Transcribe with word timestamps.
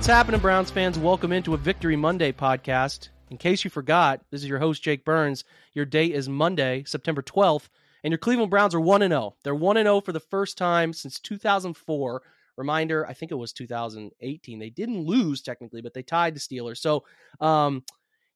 What's 0.00 0.08
happening, 0.08 0.40
Browns 0.40 0.70
fans? 0.70 0.98
Welcome 0.98 1.30
into 1.30 1.52
a 1.52 1.58
Victory 1.58 1.94
Monday 1.94 2.32
podcast. 2.32 3.10
In 3.28 3.36
case 3.36 3.64
you 3.64 3.68
forgot, 3.68 4.22
this 4.30 4.40
is 4.40 4.48
your 4.48 4.58
host, 4.58 4.82
Jake 4.82 5.04
Burns. 5.04 5.44
Your 5.74 5.84
date 5.84 6.12
is 6.12 6.26
Monday, 6.26 6.84
September 6.86 7.20
12th, 7.20 7.68
and 8.02 8.10
your 8.10 8.16
Cleveland 8.16 8.50
Browns 8.50 8.74
are 8.74 8.80
1 8.80 9.02
0. 9.02 9.36
They're 9.44 9.54
1 9.54 9.76
0 9.76 10.00
for 10.00 10.12
the 10.12 10.18
first 10.18 10.56
time 10.56 10.94
since 10.94 11.20
2004. 11.20 12.22
Reminder, 12.56 13.06
I 13.06 13.12
think 13.12 13.30
it 13.30 13.34
was 13.34 13.52
2018. 13.52 14.58
They 14.58 14.70
didn't 14.70 15.04
lose 15.04 15.42
technically, 15.42 15.82
but 15.82 15.92
they 15.92 16.02
tied 16.02 16.34
the 16.34 16.40
Steelers. 16.40 16.78
So, 16.78 17.04
um, 17.38 17.84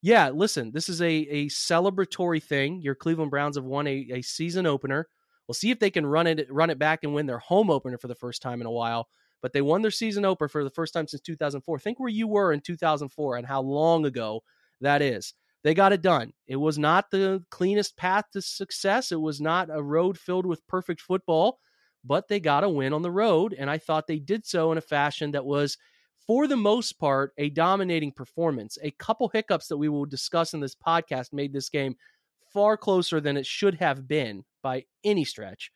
yeah, 0.03 0.29
listen, 0.29 0.71
this 0.71 0.91
is 0.91 1.01
a, 1.01 1.11
a 1.11 1.47
celebratory 1.47 2.43
thing. 2.43 2.83
Your 2.83 2.95
Cleveland 2.95 3.31
Browns 3.31 3.57
have 3.57 3.65
won 3.65 3.87
a, 3.87 4.07
a 4.17 4.21
season 4.21 4.67
opener. 4.67 5.09
We'll 5.49 5.55
see 5.55 5.71
if 5.71 5.79
they 5.79 5.91
can 5.91 6.05
run 6.05 6.27
it 6.27 6.47
run 6.53 6.69
it 6.69 6.79
back 6.79 7.05
and 7.05 7.15
win 7.15 7.25
their 7.25 7.39
home 7.39 7.71
opener 7.71 7.97
for 7.97 8.09
the 8.09 8.15
first 8.15 8.43
time 8.43 8.61
in 8.61 8.67
a 8.67 8.71
while 8.71 9.09
but 9.45 9.53
they 9.53 9.61
won 9.61 9.83
their 9.83 9.91
season 9.91 10.25
opener 10.25 10.49
for 10.49 10.65
the 10.65 10.71
first 10.71 10.95
time 10.95 11.07
since 11.07 11.21
2004. 11.21 11.79
Think 11.79 12.01
where 12.01 12.09
you 12.09 12.27
were 12.27 12.55
in 12.55 12.63
2004 12.63 13.37
and 13.37 13.47
how 13.47 13.61
long 13.61 14.07
ago 14.07 14.43
that 14.81 15.03
is. 15.03 15.35
They 15.63 15.75
got 15.75 15.93
it 15.93 16.01
done. 16.01 16.33
It 16.47 16.57
was 16.57 16.79
not 16.79 17.11
the 17.11 17.45
cleanest 17.51 17.95
path 17.99 18.25
to 18.33 18.41
success. 18.41 19.13
It 19.13 19.21
was 19.21 19.43
not 19.43 19.69
a 19.71 19.83
road 19.83 20.17
filled 20.19 20.47
with 20.47 20.67
perfect 20.67 21.03
football, 21.03 21.59
but 22.05 22.27
they 22.27 22.41
got 22.41 22.65
a 22.65 22.69
win 22.71 22.95
on 22.95 23.03
the 23.03 23.11
road. 23.11 23.55
And 23.59 23.69
I 23.69 23.77
thought 23.77 24.07
they 24.07 24.19
did 24.19 24.47
so 24.47 24.73
in 24.73 24.79
a 24.79 24.81
fashion 24.81 25.33
that 25.33 25.45
was, 25.45 25.77
for 26.27 26.47
the 26.49 26.57
most 26.57 26.99
part, 26.99 27.35
a 27.37 27.51
dominating 27.51 28.13
performance. 28.13 28.79
A 28.83 28.93
couple 28.93 29.29
hiccups 29.29 29.69
that 29.69 29.77
we 29.77 29.91
will 29.91 30.07
discuss 30.07 30.55
in 30.55 30.61
this 30.61 30.75
podcast 30.75 31.35
made 31.35 31.53
this 31.53 31.69
game 31.69 31.97
far 32.51 32.79
closer 32.79 33.21
than 33.21 33.37
it 33.37 33.45
should 33.45 33.75
have 33.75 34.09
been 34.09 34.43
by 34.63 34.87
any 35.05 35.27
stretch. 35.27 35.71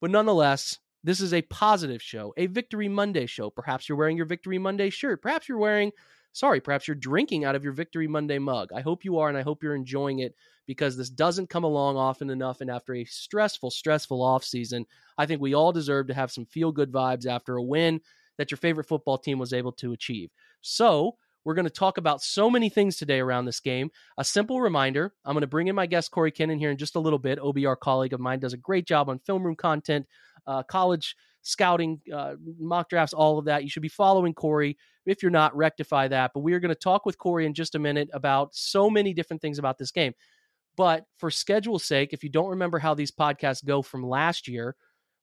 But 0.00 0.10
nonetheless, 0.10 0.80
this 1.04 1.20
is 1.20 1.34
a 1.34 1.42
positive 1.42 2.02
show, 2.02 2.32
a 2.36 2.46
Victory 2.46 2.88
Monday 2.88 3.26
show. 3.26 3.50
Perhaps 3.50 3.88
you're 3.88 3.98
wearing 3.98 4.16
your 4.16 4.26
Victory 4.26 4.58
Monday 4.58 4.88
shirt. 4.88 5.20
Perhaps 5.20 5.48
you're 5.48 5.58
wearing, 5.58 5.92
sorry, 6.32 6.60
perhaps 6.60 6.88
you're 6.88 6.94
drinking 6.94 7.44
out 7.44 7.54
of 7.54 7.62
your 7.62 7.74
Victory 7.74 8.08
Monday 8.08 8.38
mug. 8.38 8.70
I 8.74 8.80
hope 8.80 9.04
you 9.04 9.18
are, 9.18 9.28
and 9.28 9.36
I 9.36 9.42
hope 9.42 9.62
you're 9.62 9.74
enjoying 9.74 10.20
it 10.20 10.34
because 10.66 10.96
this 10.96 11.10
doesn't 11.10 11.50
come 11.50 11.62
along 11.62 11.98
often 11.98 12.30
enough. 12.30 12.62
And 12.62 12.70
after 12.70 12.94
a 12.94 13.04
stressful, 13.04 13.70
stressful 13.70 14.22
off 14.22 14.44
season, 14.44 14.86
I 15.18 15.26
think 15.26 15.42
we 15.42 15.54
all 15.54 15.72
deserve 15.72 16.06
to 16.06 16.14
have 16.14 16.32
some 16.32 16.46
feel 16.46 16.72
good 16.72 16.90
vibes 16.90 17.26
after 17.26 17.56
a 17.56 17.62
win 17.62 18.00
that 18.38 18.50
your 18.50 18.58
favorite 18.58 18.88
football 18.88 19.18
team 19.18 19.38
was 19.38 19.52
able 19.52 19.72
to 19.72 19.92
achieve. 19.92 20.30
So, 20.62 21.16
we're 21.44 21.54
going 21.54 21.64
to 21.64 21.70
talk 21.70 21.98
about 21.98 22.22
so 22.22 22.50
many 22.50 22.68
things 22.68 22.96
today 22.96 23.20
around 23.20 23.44
this 23.44 23.60
game. 23.60 23.90
A 24.18 24.24
simple 24.24 24.60
reminder 24.60 25.12
I'm 25.24 25.34
going 25.34 25.42
to 25.42 25.46
bring 25.46 25.68
in 25.68 25.74
my 25.74 25.86
guest, 25.86 26.10
Corey 26.10 26.32
Kinnan, 26.32 26.58
here 26.58 26.70
in 26.70 26.76
just 26.76 26.96
a 26.96 27.00
little 27.00 27.18
bit. 27.18 27.38
OBR 27.38 27.78
colleague 27.78 28.12
of 28.12 28.20
mine 28.20 28.40
does 28.40 28.52
a 28.52 28.58
great 28.58 28.86
job 28.86 29.08
on 29.08 29.18
film 29.18 29.42
room 29.42 29.56
content 29.56 30.06
uh, 30.46 30.62
college 30.62 31.16
scouting, 31.42 32.00
uh, 32.12 32.34
mock 32.58 32.88
drafts, 32.88 33.12
all 33.12 33.38
of 33.38 33.44
that. 33.44 33.62
You 33.62 33.70
should 33.70 33.82
be 33.82 33.88
following 33.88 34.34
Corey. 34.34 34.76
If 35.06 35.22
you're 35.22 35.30
not, 35.30 35.54
rectify 35.56 36.08
that. 36.08 36.32
But 36.34 36.40
we 36.40 36.54
are 36.54 36.60
going 36.60 36.70
to 36.70 36.74
talk 36.74 37.04
with 37.04 37.18
Corey 37.18 37.46
in 37.46 37.54
just 37.54 37.74
a 37.74 37.78
minute 37.78 38.08
about 38.12 38.54
so 38.54 38.88
many 38.88 39.12
different 39.12 39.42
things 39.42 39.58
about 39.58 39.78
this 39.78 39.90
game. 39.90 40.14
But 40.76 41.04
for 41.18 41.30
schedule's 41.30 41.84
sake, 41.84 42.12
if 42.12 42.24
you 42.24 42.30
don't 42.30 42.50
remember 42.50 42.78
how 42.78 42.94
these 42.94 43.12
podcasts 43.12 43.64
go 43.64 43.82
from 43.82 44.04
last 44.04 44.48
year, 44.48 44.74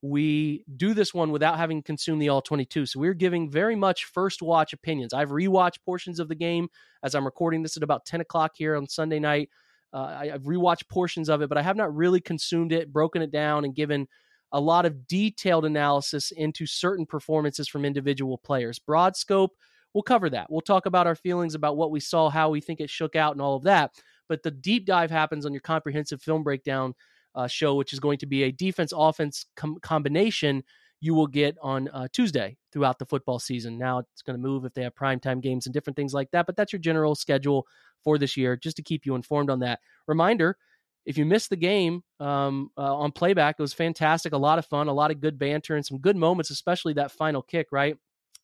we 0.02 0.66
do 0.78 0.94
this 0.94 1.14
one 1.14 1.32
without 1.32 1.58
having 1.58 1.84
consumed 1.84 2.22
the 2.22 2.30
all 2.30 2.42
22. 2.42 2.88
So 2.88 3.00
we're 3.00 3.14
giving 3.14 3.50
very 3.50 3.76
much 3.76 4.06
first 4.06 4.42
watch 4.42 4.74
opinions. 4.74 5.14
I've 5.14 5.30
rewatched 5.30 5.84
portions 5.86 6.20
of 6.20 6.28
the 6.28 6.36
game 6.36 6.70
as 7.04 7.14
I'm 7.14 7.26
recording 7.26 7.62
this 7.62 7.78
at 7.78 7.84
about 7.84 8.06
10 8.06 8.22
o'clock 8.22 8.54
here 8.56 8.76
on 8.76 8.88
Sunday 8.88 9.20
night. 9.20 9.50
Uh, 9.94 10.18
I, 10.20 10.28
have 10.28 10.44
rewatched 10.44 10.88
portions 10.90 11.30
of 11.30 11.42
it, 11.42 11.50
but 11.50 11.58
I 11.58 11.62
have 11.62 11.76
not 11.76 11.94
really 11.96 12.22
consumed 12.22 12.72
it, 12.72 12.92
broken 12.92 13.22
it 13.22 13.30
down, 13.30 13.66
and 13.66 13.76
given 13.76 14.08
a 14.54 14.60
lot 14.60 14.86
of 14.86 15.08
detailed 15.08 15.66
analysis 15.66 16.32
into 16.32 16.66
certain 16.66 17.06
performances 17.06 17.68
from 17.68 17.86
individual 17.86 18.38
players. 18.38 18.80
Broad 18.80 19.16
scope, 19.16 19.52
we'll 19.94 20.02
cover 20.02 20.30
that. 20.30 20.50
We'll 20.50 20.62
talk 20.62 20.86
about 20.86 21.08
our 21.08 21.16
feelings 21.16 21.56
about 21.56 21.78
what 21.78 21.92
we 21.92 22.00
saw, 22.00 22.30
how 22.30 22.50
we 22.50 22.62
think 22.62 22.80
it 22.80 22.90
shook 22.90 23.16
out, 23.16 23.34
and 23.34 23.42
all 23.42 23.58
of 23.58 23.64
that. 23.64 23.92
But 24.28 24.44
the 24.44 24.52
deep 24.52 24.86
dive 24.86 25.12
happens 25.12 25.46
on 25.46 25.52
your 25.52 25.62
comprehensive 25.62 26.22
film 26.22 26.44
breakdown 26.44 26.96
uh, 27.36 27.47
show, 27.47 27.75
which 27.75 27.94
is 27.94 28.00
going 28.00 28.18
to 28.19 28.25
be 28.25 28.44
a 28.44 28.52
defense 28.52 28.94
offense 28.96 29.46
com- 29.56 29.78
combination 29.81 30.64
you 31.03 31.16
will 31.16 31.28
get 31.28 31.58
on 31.62 31.88
uh, 31.90 32.08
Tuesday 32.14 32.58
throughout 32.72 33.00
the 33.00 33.06
football 33.06 33.40
season. 33.40 33.78
Now 33.78 34.00
it's 34.00 34.22
going 34.22 34.38
to 34.40 34.42
move 34.42 34.66
if 34.66 34.74
they 34.74 34.84
have 34.84 34.94
primetime 34.96 35.41
games 35.41 35.66
and 35.66 35.74
different 35.74 35.97
things 35.97 36.14
like 36.14 36.30
that, 36.31 36.46
but 36.46 36.56
that's 36.56 36.72
your 36.72 36.80
general 36.80 37.16
schedule 37.16 37.66
for 38.03 38.18
this 38.18 38.38
year, 38.38 38.56
just 38.56 38.78
to 38.78 38.84
keep 38.84 39.06
you 39.06 39.16
informed 39.16 39.50
on 39.50 39.59
that. 39.59 39.80
Reminder 40.08 40.58
if 41.06 41.18
you 41.18 41.25
missed 41.25 41.50
the 41.50 41.56
game 41.56 42.03
um, 42.20 42.70
uh, 42.78 42.96
on 42.96 43.12
playback, 43.12 43.56
it 43.58 43.62
was 43.62 43.74
fantastic. 43.74 44.34
A 44.34 44.38
lot 44.38 44.59
of 44.59 44.66
fun, 44.66 44.88
a 44.88 44.94
lot 44.94 45.12
of 45.12 45.20
good 45.20 45.40
banter, 45.40 45.75
and 45.75 45.86
some 45.86 45.97
good 45.97 46.16
moments, 46.16 46.52
especially 46.52 46.94
that 46.94 47.12
final 47.12 47.41
kick, 47.41 47.68
right? 47.72 47.97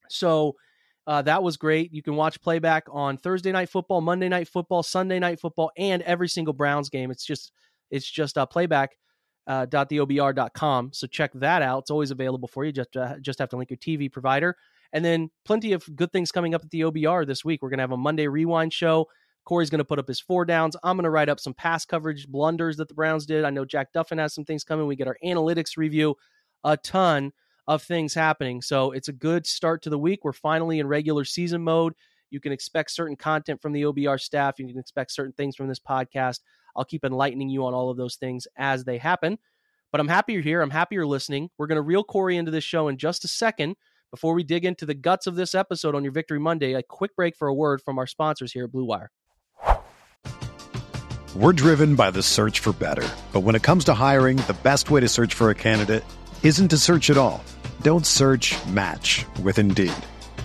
So 0.10 0.56
uh, 1.06 1.22
that 1.24 1.44
was 1.44 1.58
great. 1.58 1.94
You 1.94 2.02
can 2.02 2.16
watch 2.16 2.42
playback 2.42 2.86
on 2.92 3.18
Thursday 3.18 3.52
night 3.52 3.70
football, 3.70 4.02
Monday 4.02 4.28
night 4.28 4.48
football, 4.48 4.82
Sunday 4.82 5.20
night 5.20 5.40
football, 5.40 5.72
and 5.78 6.02
every 6.02 6.28
single 6.28 6.54
Browns 6.54 6.90
game. 6.90 7.12
It's 7.12 7.26
just 7.26 7.52
it's 7.92 8.10
just 8.10 8.38
uh, 8.38 8.46
playback. 8.46 8.92
Uh, 9.46 9.66
.theobr.com. 9.66 10.92
So 10.92 11.08
check 11.08 11.32
that 11.36 11.62
out. 11.62 11.84
It's 11.84 11.90
always 11.90 12.12
available 12.12 12.50
for 12.50 12.66
you. 12.66 12.74
Just 12.74 12.98
uh, 12.98 13.18
just 13.22 13.40
have 13.40 13.48
to 13.48 13.56
link 13.56 13.70
your 13.70 13.78
TV 13.78 14.12
provider. 14.12 14.58
And 14.92 15.06
then 15.06 15.30
plenty 15.46 15.72
of 15.72 15.88
good 15.96 16.12
things 16.12 16.34
coming 16.34 16.54
up 16.54 16.64
at 16.64 16.70
the 16.70 16.82
OBR 16.82 17.26
this 17.26 17.46
week. 17.46 17.62
We're 17.62 17.70
going 17.70 17.78
to 17.78 17.84
have 17.84 17.94
a 17.94 17.98
Monday 17.98 18.28
rewind 18.28 18.74
show. 18.74 19.08
Corey's 19.46 19.70
going 19.70 19.80
to 19.80 19.86
put 19.86 20.00
up 20.00 20.08
his 20.08 20.20
four 20.20 20.44
downs. 20.44 20.76
I'm 20.84 20.98
going 20.98 21.06
to 21.06 21.10
write 21.10 21.30
up 21.30 21.40
some 21.40 21.54
pass 21.54 21.86
coverage 21.86 22.28
blunders 22.28 22.76
that 22.78 22.90
the 22.90 22.94
Browns 22.94 23.26
did. 23.26 23.46
I 23.46 23.50
know 23.50 23.64
Jack 23.64 23.94
Duffin 23.94 24.20
has 24.20 24.34
some 24.34 24.44
things 24.44 24.66
coming. 24.66 24.88
We 24.88 24.98
get 24.98 25.08
our 25.08 25.18
analytics 25.24 25.78
review, 25.78 26.16
a 26.66 26.76
ton 26.76 27.32
of 27.66 27.82
things 27.82 28.14
happening. 28.14 28.62
So 28.62 28.92
it's 28.92 29.08
a 29.08 29.14
good 29.14 29.48
start 29.48 29.82
to 29.84 29.90
the 29.90 29.98
week. 29.98 30.26
We're 30.26 30.34
finally 30.34 30.80
in 30.80 30.88
regular 30.88 31.24
season 31.24 31.64
mode. 31.64 31.94
You 32.30 32.40
can 32.40 32.52
expect 32.52 32.92
certain 32.92 33.16
content 33.16 33.62
from 33.62 33.74
the 33.74 33.84
OBR 33.84 34.20
staff. 34.20 34.60
You 34.60 34.68
can 34.68 34.80
expect 34.80 35.12
certain 35.12 35.34
things 35.34 35.56
from 35.56 35.68
this 35.68 35.80
podcast. 35.80 36.40
I'll 36.76 36.86
keep 36.86 37.04
enlightening 37.04 37.50
you 37.50 37.66
on 37.66 37.74
all 37.74 37.90
of 37.90 37.98
those 37.98 38.16
things 38.16 38.48
as 38.58 38.84
they 38.84 38.98
happen. 38.98 39.38
But 39.92 40.02
I'm 40.02 40.08
happy 40.08 40.34
you're 40.34 40.42
here. 40.42 40.62
I'm 40.62 40.70
happy 40.70 40.96
you're 40.96 41.08
listening. 41.08 41.50
We're 41.58 41.68
going 41.68 41.78
to 41.78 41.82
reel 41.82 42.04
Corey 42.04 42.38
into 42.38 42.52
this 42.52 42.64
show 42.64 42.88
in 42.88 42.98
just 42.98 43.24
a 43.24 43.28
second. 43.28 43.76
Before 44.12 44.34
we 44.34 44.44
dig 44.44 44.64
into 44.64 44.86
the 44.86 44.94
guts 44.94 45.28
of 45.28 45.36
this 45.36 45.54
episode 45.54 45.96
on 45.96 46.04
your 46.04 46.14
Victory 46.14 46.40
Monday, 46.40 46.74
a 46.74 46.84
quick 46.84 47.16
break 47.16 47.36
for 47.36 47.48
a 47.48 47.54
word 47.54 47.82
from 47.82 47.98
our 47.98 48.08
sponsors 48.08 48.54
here 48.54 48.66
at 48.66 48.72
Blue 48.72 48.86
Wire. 48.86 49.12
We're 51.36 51.54
driven 51.54 51.96
by 51.96 52.12
the 52.12 52.24
search 52.24 52.60
for 52.60 52.74
better. 52.74 53.08
But 53.34 53.42
when 53.42 53.56
it 53.56 53.64
comes 53.64 53.86
to 53.86 53.94
hiring, 53.94 54.38
the 54.38 54.58
best 54.64 54.90
way 54.90 55.02
to 55.02 55.08
search 55.08 55.34
for 55.34 55.50
a 55.50 55.56
candidate 55.56 56.04
isn't 56.42 56.70
to 56.70 56.78
search 56.78 57.10
at 57.10 57.18
all. 57.18 57.44
Don't 57.82 58.06
search 58.06 58.56
match 58.68 59.26
with 59.44 59.60
Indeed. 59.60 59.94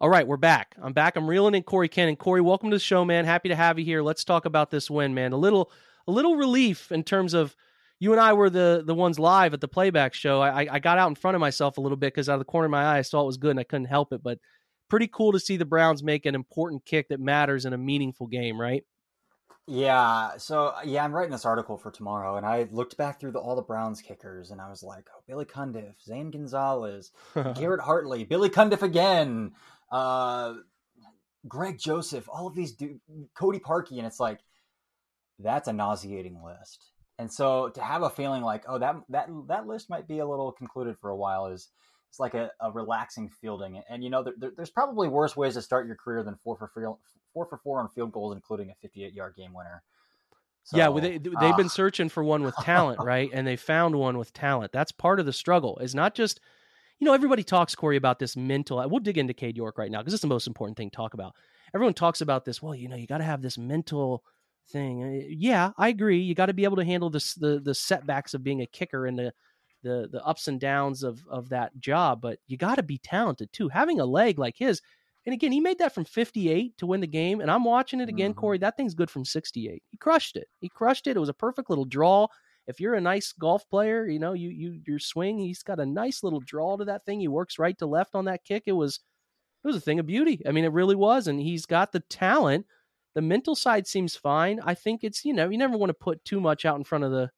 All 0.00 0.08
right, 0.08 0.26
we're 0.26 0.36
back. 0.36 0.74
I'm 0.80 0.92
back. 0.92 1.16
I'm 1.16 1.28
reeling 1.28 1.54
in 1.54 1.62
Corey 1.62 1.88
Kinnan. 1.88 2.16
Corey, 2.16 2.40
welcome 2.40 2.70
to 2.70 2.76
the 2.76 2.80
show, 2.80 3.04
man. 3.04 3.24
Happy 3.24 3.50
to 3.50 3.56
have 3.56 3.78
you 3.78 3.84
here. 3.84 4.02
Let's 4.02 4.24
talk 4.24 4.46
about 4.46 4.70
this 4.70 4.90
win, 4.90 5.12
man. 5.12 5.32
A 5.32 5.36
little, 5.36 5.70
a 6.06 6.10
little 6.10 6.36
relief 6.36 6.90
in 6.90 7.04
terms 7.04 7.34
of– 7.34 7.54
you 8.00 8.12
and 8.12 8.20
I 8.20 8.32
were 8.32 8.50
the 8.50 8.82
the 8.84 8.94
ones 8.94 9.18
live 9.18 9.54
at 9.54 9.60
the 9.60 9.68
playback 9.68 10.14
show. 10.14 10.40
I, 10.40 10.66
I 10.74 10.78
got 10.78 10.98
out 10.98 11.10
in 11.10 11.14
front 11.14 11.34
of 11.34 11.40
myself 11.40 11.76
a 11.76 11.80
little 11.80 11.98
bit 11.98 12.14
because 12.14 12.28
out 12.28 12.34
of 12.34 12.40
the 12.40 12.46
corner 12.46 12.64
of 12.64 12.70
my 12.70 12.82
eye, 12.82 12.98
I 12.98 13.02
saw 13.02 13.22
it 13.22 13.26
was 13.26 13.36
good 13.36 13.50
and 13.50 13.60
I 13.60 13.64
couldn't 13.64 13.86
help 13.86 14.12
it. 14.12 14.22
But 14.22 14.38
pretty 14.88 15.06
cool 15.06 15.32
to 15.32 15.38
see 15.38 15.58
the 15.58 15.66
Browns 15.66 16.02
make 16.02 16.26
an 16.26 16.34
important 16.34 16.84
kick 16.84 17.08
that 17.10 17.20
matters 17.20 17.66
in 17.66 17.74
a 17.74 17.78
meaningful 17.78 18.26
game, 18.26 18.58
right? 18.58 18.82
Yeah, 19.66 20.36
so 20.38 20.74
yeah, 20.84 21.04
I'm 21.04 21.12
writing 21.12 21.30
this 21.30 21.44
article 21.44 21.76
for 21.76 21.92
tomorrow, 21.92 22.36
and 22.36 22.44
I 22.44 22.66
looked 22.72 22.96
back 22.96 23.20
through 23.20 23.32
the, 23.32 23.38
all 23.38 23.54
the 23.54 23.62
Browns 23.62 24.00
kickers, 24.00 24.50
and 24.50 24.60
I 24.60 24.68
was 24.68 24.82
like, 24.82 25.06
oh, 25.14 25.22
Billy 25.28 25.44
Cundiff, 25.44 25.94
Zane 26.02 26.32
Gonzalez, 26.32 27.12
Garrett 27.54 27.80
Hartley, 27.80 28.24
Billy 28.24 28.48
Cundiff 28.48 28.82
again, 28.82 29.52
uh, 29.90 30.54
Greg 31.48 31.78
Joseph, 31.78 32.28
all 32.28 32.46
of 32.46 32.54
these, 32.54 32.72
dude, 32.72 33.00
Cody 33.34 33.58
Parkey, 33.58 33.98
and 33.98 34.06
it's 34.06 34.20
like 34.20 34.40
that's 35.38 35.68
a 35.68 35.72
nauseating 35.72 36.42
list. 36.44 36.84
And 37.18 37.32
so 37.32 37.68
to 37.70 37.82
have 37.82 38.02
a 38.02 38.10
feeling 38.10 38.42
like, 38.42 38.64
oh, 38.68 38.78
that 38.78 38.96
that 39.10 39.28
that 39.48 39.66
list 39.66 39.90
might 39.90 40.08
be 40.08 40.18
a 40.20 40.26
little 40.26 40.52
concluded 40.52 40.96
for 40.98 41.10
a 41.10 41.16
while 41.16 41.46
is 41.46 41.68
it's 42.10 42.18
like 42.18 42.34
a, 42.34 42.50
a 42.60 42.70
relaxing 42.70 43.28
fielding. 43.28 43.76
And, 43.76 43.84
and 43.88 44.04
you 44.04 44.10
know, 44.10 44.22
there, 44.22 44.34
there, 44.36 44.50
there's 44.56 44.70
probably 44.70 45.08
worse 45.08 45.36
ways 45.36 45.54
to 45.54 45.62
start 45.62 45.86
your 45.86 45.96
career 45.96 46.24
than 46.24 46.36
four 46.42 46.56
for 46.56 46.68
field, 46.68 46.98
four 47.32 47.46
for 47.46 47.58
four 47.58 47.80
on 47.80 47.88
field 47.88 48.12
goals, 48.12 48.34
including 48.34 48.70
a 48.70 48.74
58 48.82 49.14
yard 49.14 49.34
game 49.36 49.52
winner. 49.52 49.82
So, 50.64 50.76
yeah, 50.76 50.88
well, 50.88 51.00
they, 51.00 51.18
they've 51.18 51.34
uh, 51.36 51.56
been 51.56 51.68
searching 51.68 52.08
for 52.08 52.22
one 52.22 52.42
with 52.42 52.54
talent, 52.56 53.00
right? 53.02 53.30
And 53.32 53.46
they 53.46 53.56
found 53.56 53.94
one 53.96 54.18
with 54.18 54.32
talent. 54.32 54.72
That's 54.72 54.92
part 54.92 55.20
of 55.20 55.26
the 55.26 55.32
struggle. 55.32 55.78
Is 55.78 55.94
not 55.94 56.14
just, 56.14 56.40
you 57.00 57.06
know, 57.06 57.14
everybody 57.14 57.42
talks 57.42 57.74
Corey 57.74 57.96
about 57.96 58.18
this 58.18 58.36
mental. 58.36 58.86
We'll 58.88 59.00
dig 59.00 59.18
into 59.18 59.32
Cade 59.32 59.56
York 59.56 59.78
right 59.78 59.90
now 59.90 59.98
because 59.98 60.12
it's 60.12 60.20
the 60.20 60.28
most 60.28 60.46
important 60.46 60.76
thing 60.76 60.90
to 60.90 60.96
talk 60.96 61.14
about. 61.14 61.34
Everyone 61.74 61.94
talks 61.94 62.20
about 62.20 62.44
this. 62.44 62.62
Well, 62.62 62.74
you 62.74 62.88
know, 62.88 62.96
you 62.96 63.06
got 63.06 63.18
to 63.18 63.24
have 63.24 63.40
this 63.40 63.56
mental 63.56 64.22
thing. 64.70 65.02
Uh, 65.02 65.26
yeah, 65.28 65.70
I 65.78 65.88
agree. 65.88 66.18
You 66.18 66.34
got 66.34 66.46
to 66.46 66.52
be 66.52 66.64
able 66.64 66.76
to 66.76 66.84
handle 66.84 67.08
this, 67.08 67.34
the 67.34 67.58
the 67.58 67.74
setbacks 67.74 68.34
of 68.34 68.44
being 68.44 68.60
a 68.60 68.66
kicker 68.66 69.06
and 69.06 69.18
the 69.18 69.32
the 69.82 70.08
the 70.12 70.22
ups 70.24 70.46
and 70.46 70.60
downs 70.60 71.02
of 71.02 71.26
of 71.28 71.48
that 71.48 71.78
job. 71.80 72.20
But 72.20 72.38
you 72.46 72.58
got 72.58 72.74
to 72.74 72.82
be 72.82 72.98
talented 72.98 73.50
too. 73.52 73.68
Having 73.68 74.00
a 74.00 74.04
leg 74.04 74.38
like 74.38 74.56
his, 74.58 74.82
and 75.24 75.32
again, 75.32 75.52
he 75.52 75.60
made 75.60 75.78
that 75.78 75.94
from 75.94 76.04
58 76.04 76.76
to 76.76 76.86
win 76.86 77.00
the 77.00 77.06
game. 77.06 77.40
And 77.40 77.50
I'm 77.50 77.64
watching 77.64 78.00
it 78.00 78.10
again, 78.10 78.32
mm-hmm. 78.32 78.40
Corey. 78.40 78.58
That 78.58 78.76
thing's 78.76 78.94
good 78.94 79.10
from 79.10 79.24
68. 79.24 79.82
He 79.88 79.96
crushed 79.96 80.36
it. 80.36 80.48
He 80.60 80.68
crushed 80.68 81.06
it. 81.06 81.16
It 81.16 81.20
was 81.20 81.30
a 81.30 81.34
perfect 81.34 81.70
little 81.70 81.86
draw. 81.86 82.26
If 82.70 82.80
you're 82.80 82.94
a 82.94 83.00
nice 83.00 83.32
golf 83.32 83.68
player, 83.68 84.06
you 84.06 84.18
know, 84.18 84.32
you 84.32 84.48
you 84.48 84.80
your 84.86 84.98
swing, 84.98 85.38
he's 85.38 85.62
got 85.62 85.80
a 85.80 85.86
nice 85.86 86.22
little 86.22 86.40
draw 86.40 86.76
to 86.76 86.84
that 86.86 87.04
thing. 87.04 87.20
He 87.20 87.28
works 87.28 87.58
right 87.58 87.76
to 87.78 87.86
left 87.86 88.14
on 88.14 88.24
that 88.26 88.44
kick. 88.44 88.64
It 88.66 88.72
was 88.72 89.00
it 89.64 89.66
was 89.66 89.76
a 89.76 89.80
thing 89.80 89.98
of 89.98 90.06
beauty. 90.06 90.40
I 90.46 90.52
mean, 90.52 90.64
it 90.64 90.72
really 90.72 90.96
was. 90.96 91.26
And 91.26 91.40
he's 91.40 91.66
got 91.66 91.92
the 91.92 92.00
talent. 92.00 92.66
The 93.14 93.22
mental 93.22 93.54
side 93.54 93.86
seems 93.86 94.16
fine. 94.16 94.60
I 94.64 94.74
think 94.74 95.04
it's, 95.04 95.24
you 95.24 95.34
know, 95.34 95.50
you 95.50 95.58
never 95.58 95.76
want 95.76 95.90
to 95.90 95.94
put 95.94 96.24
too 96.24 96.40
much 96.40 96.64
out 96.64 96.78
in 96.78 96.84
front 96.84 97.04
of 97.04 97.10
the 97.10 97.30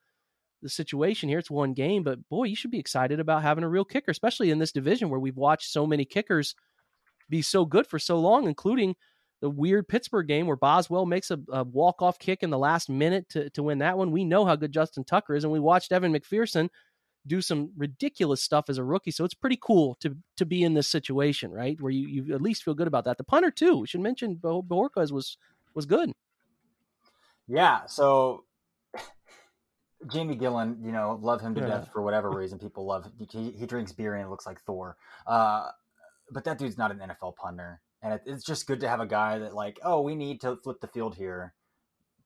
the 0.62 0.69
situation 0.69 1.29
here. 1.29 1.40
It's 1.40 1.50
one 1.50 1.75
game, 1.75 2.05
but 2.05 2.29
boy, 2.29 2.44
you 2.44 2.55
should 2.55 2.70
be 2.70 2.79
excited 2.79 3.19
about 3.19 3.43
having 3.43 3.64
a 3.64 3.69
real 3.69 3.84
kicker, 3.84 4.12
especially 4.12 4.50
in 4.50 4.58
this 4.61 4.70
division 4.73 5.11
where 5.11 5.19
we've 5.19 5.37
watched 5.37 5.70
so 5.70 5.87
many 5.87 6.05
kickers 6.05 6.55
be 7.29 7.43
so 7.43 7.64
good 7.64 7.87
for 7.87 7.99
so 7.99 8.19
long, 8.20 8.46
including 8.46 8.94
the 9.42 9.50
weird 9.50 9.88
Pittsburgh 9.88 10.28
game 10.28 10.46
where 10.46 10.56
Boswell 10.56 11.04
makes 11.04 11.32
a, 11.32 11.38
a 11.52 11.64
walk-off 11.64 12.18
kick 12.18 12.44
in 12.44 12.50
the 12.50 12.58
last 12.58 12.88
minute 12.88 13.28
to, 13.30 13.50
to 13.50 13.62
win 13.64 13.78
that 13.78 13.98
one. 13.98 14.12
We 14.12 14.24
know 14.24 14.46
how 14.46 14.54
good 14.54 14.72
Justin 14.72 15.02
Tucker 15.02 15.34
is, 15.34 15.42
and 15.42 15.52
we 15.52 15.58
watched 15.58 15.90
Evan 15.90 16.14
McPherson 16.14 16.68
do 17.26 17.42
some 17.42 17.70
ridiculous 17.76 18.40
stuff 18.40 18.66
as 18.68 18.78
a 18.78 18.84
rookie. 18.84 19.10
So 19.10 19.24
it's 19.24 19.34
pretty 19.34 19.58
cool 19.60 19.96
to 20.00 20.16
to 20.36 20.46
be 20.46 20.62
in 20.62 20.74
this 20.74 20.88
situation, 20.88 21.50
right? 21.50 21.78
Where 21.80 21.90
you, 21.90 22.06
you 22.06 22.34
at 22.34 22.40
least 22.40 22.62
feel 22.62 22.74
good 22.74 22.86
about 22.86 23.04
that. 23.04 23.18
The 23.18 23.24
punter 23.24 23.50
too. 23.50 23.78
We 23.78 23.86
should 23.88 24.00
mention 24.00 24.36
Bojorquez 24.36 25.10
was 25.10 25.36
was 25.74 25.86
good. 25.86 26.12
Yeah. 27.48 27.86
So 27.86 28.44
Jamie 30.06 30.36
Gillan, 30.36 30.84
you 30.84 30.92
know, 30.92 31.18
love 31.20 31.40
him 31.40 31.54
to 31.56 31.60
yeah. 31.60 31.66
death 31.66 31.88
for 31.92 32.02
whatever 32.02 32.30
reason. 32.36 32.60
People 32.60 32.86
love 32.86 33.10
he, 33.18 33.50
he 33.50 33.66
drinks 33.66 33.92
beer 33.92 34.14
and 34.14 34.30
looks 34.30 34.46
like 34.46 34.60
Thor. 34.60 34.96
Uh, 35.26 35.68
but 36.30 36.44
that 36.44 36.58
dude's 36.58 36.78
not 36.78 36.90
an 36.92 36.98
NFL 36.98 37.36
punter, 37.36 37.80
and 38.02 38.14
it, 38.14 38.22
it's 38.26 38.44
just 38.44 38.66
good 38.66 38.81
to 38.81 38.88
have 38.88 39.00
a 39.00 39.06
guy 39.06 39.38
that 39.38 39.54
like, 39.54 39.78
oh, 39.82 40.00
we 40.00 40.14
need 40.14 40.40
to 40.43 40.56
flip 40.56 40.81
the 40.81 40.88
field 40.88 41.14
here. 41.14 41.54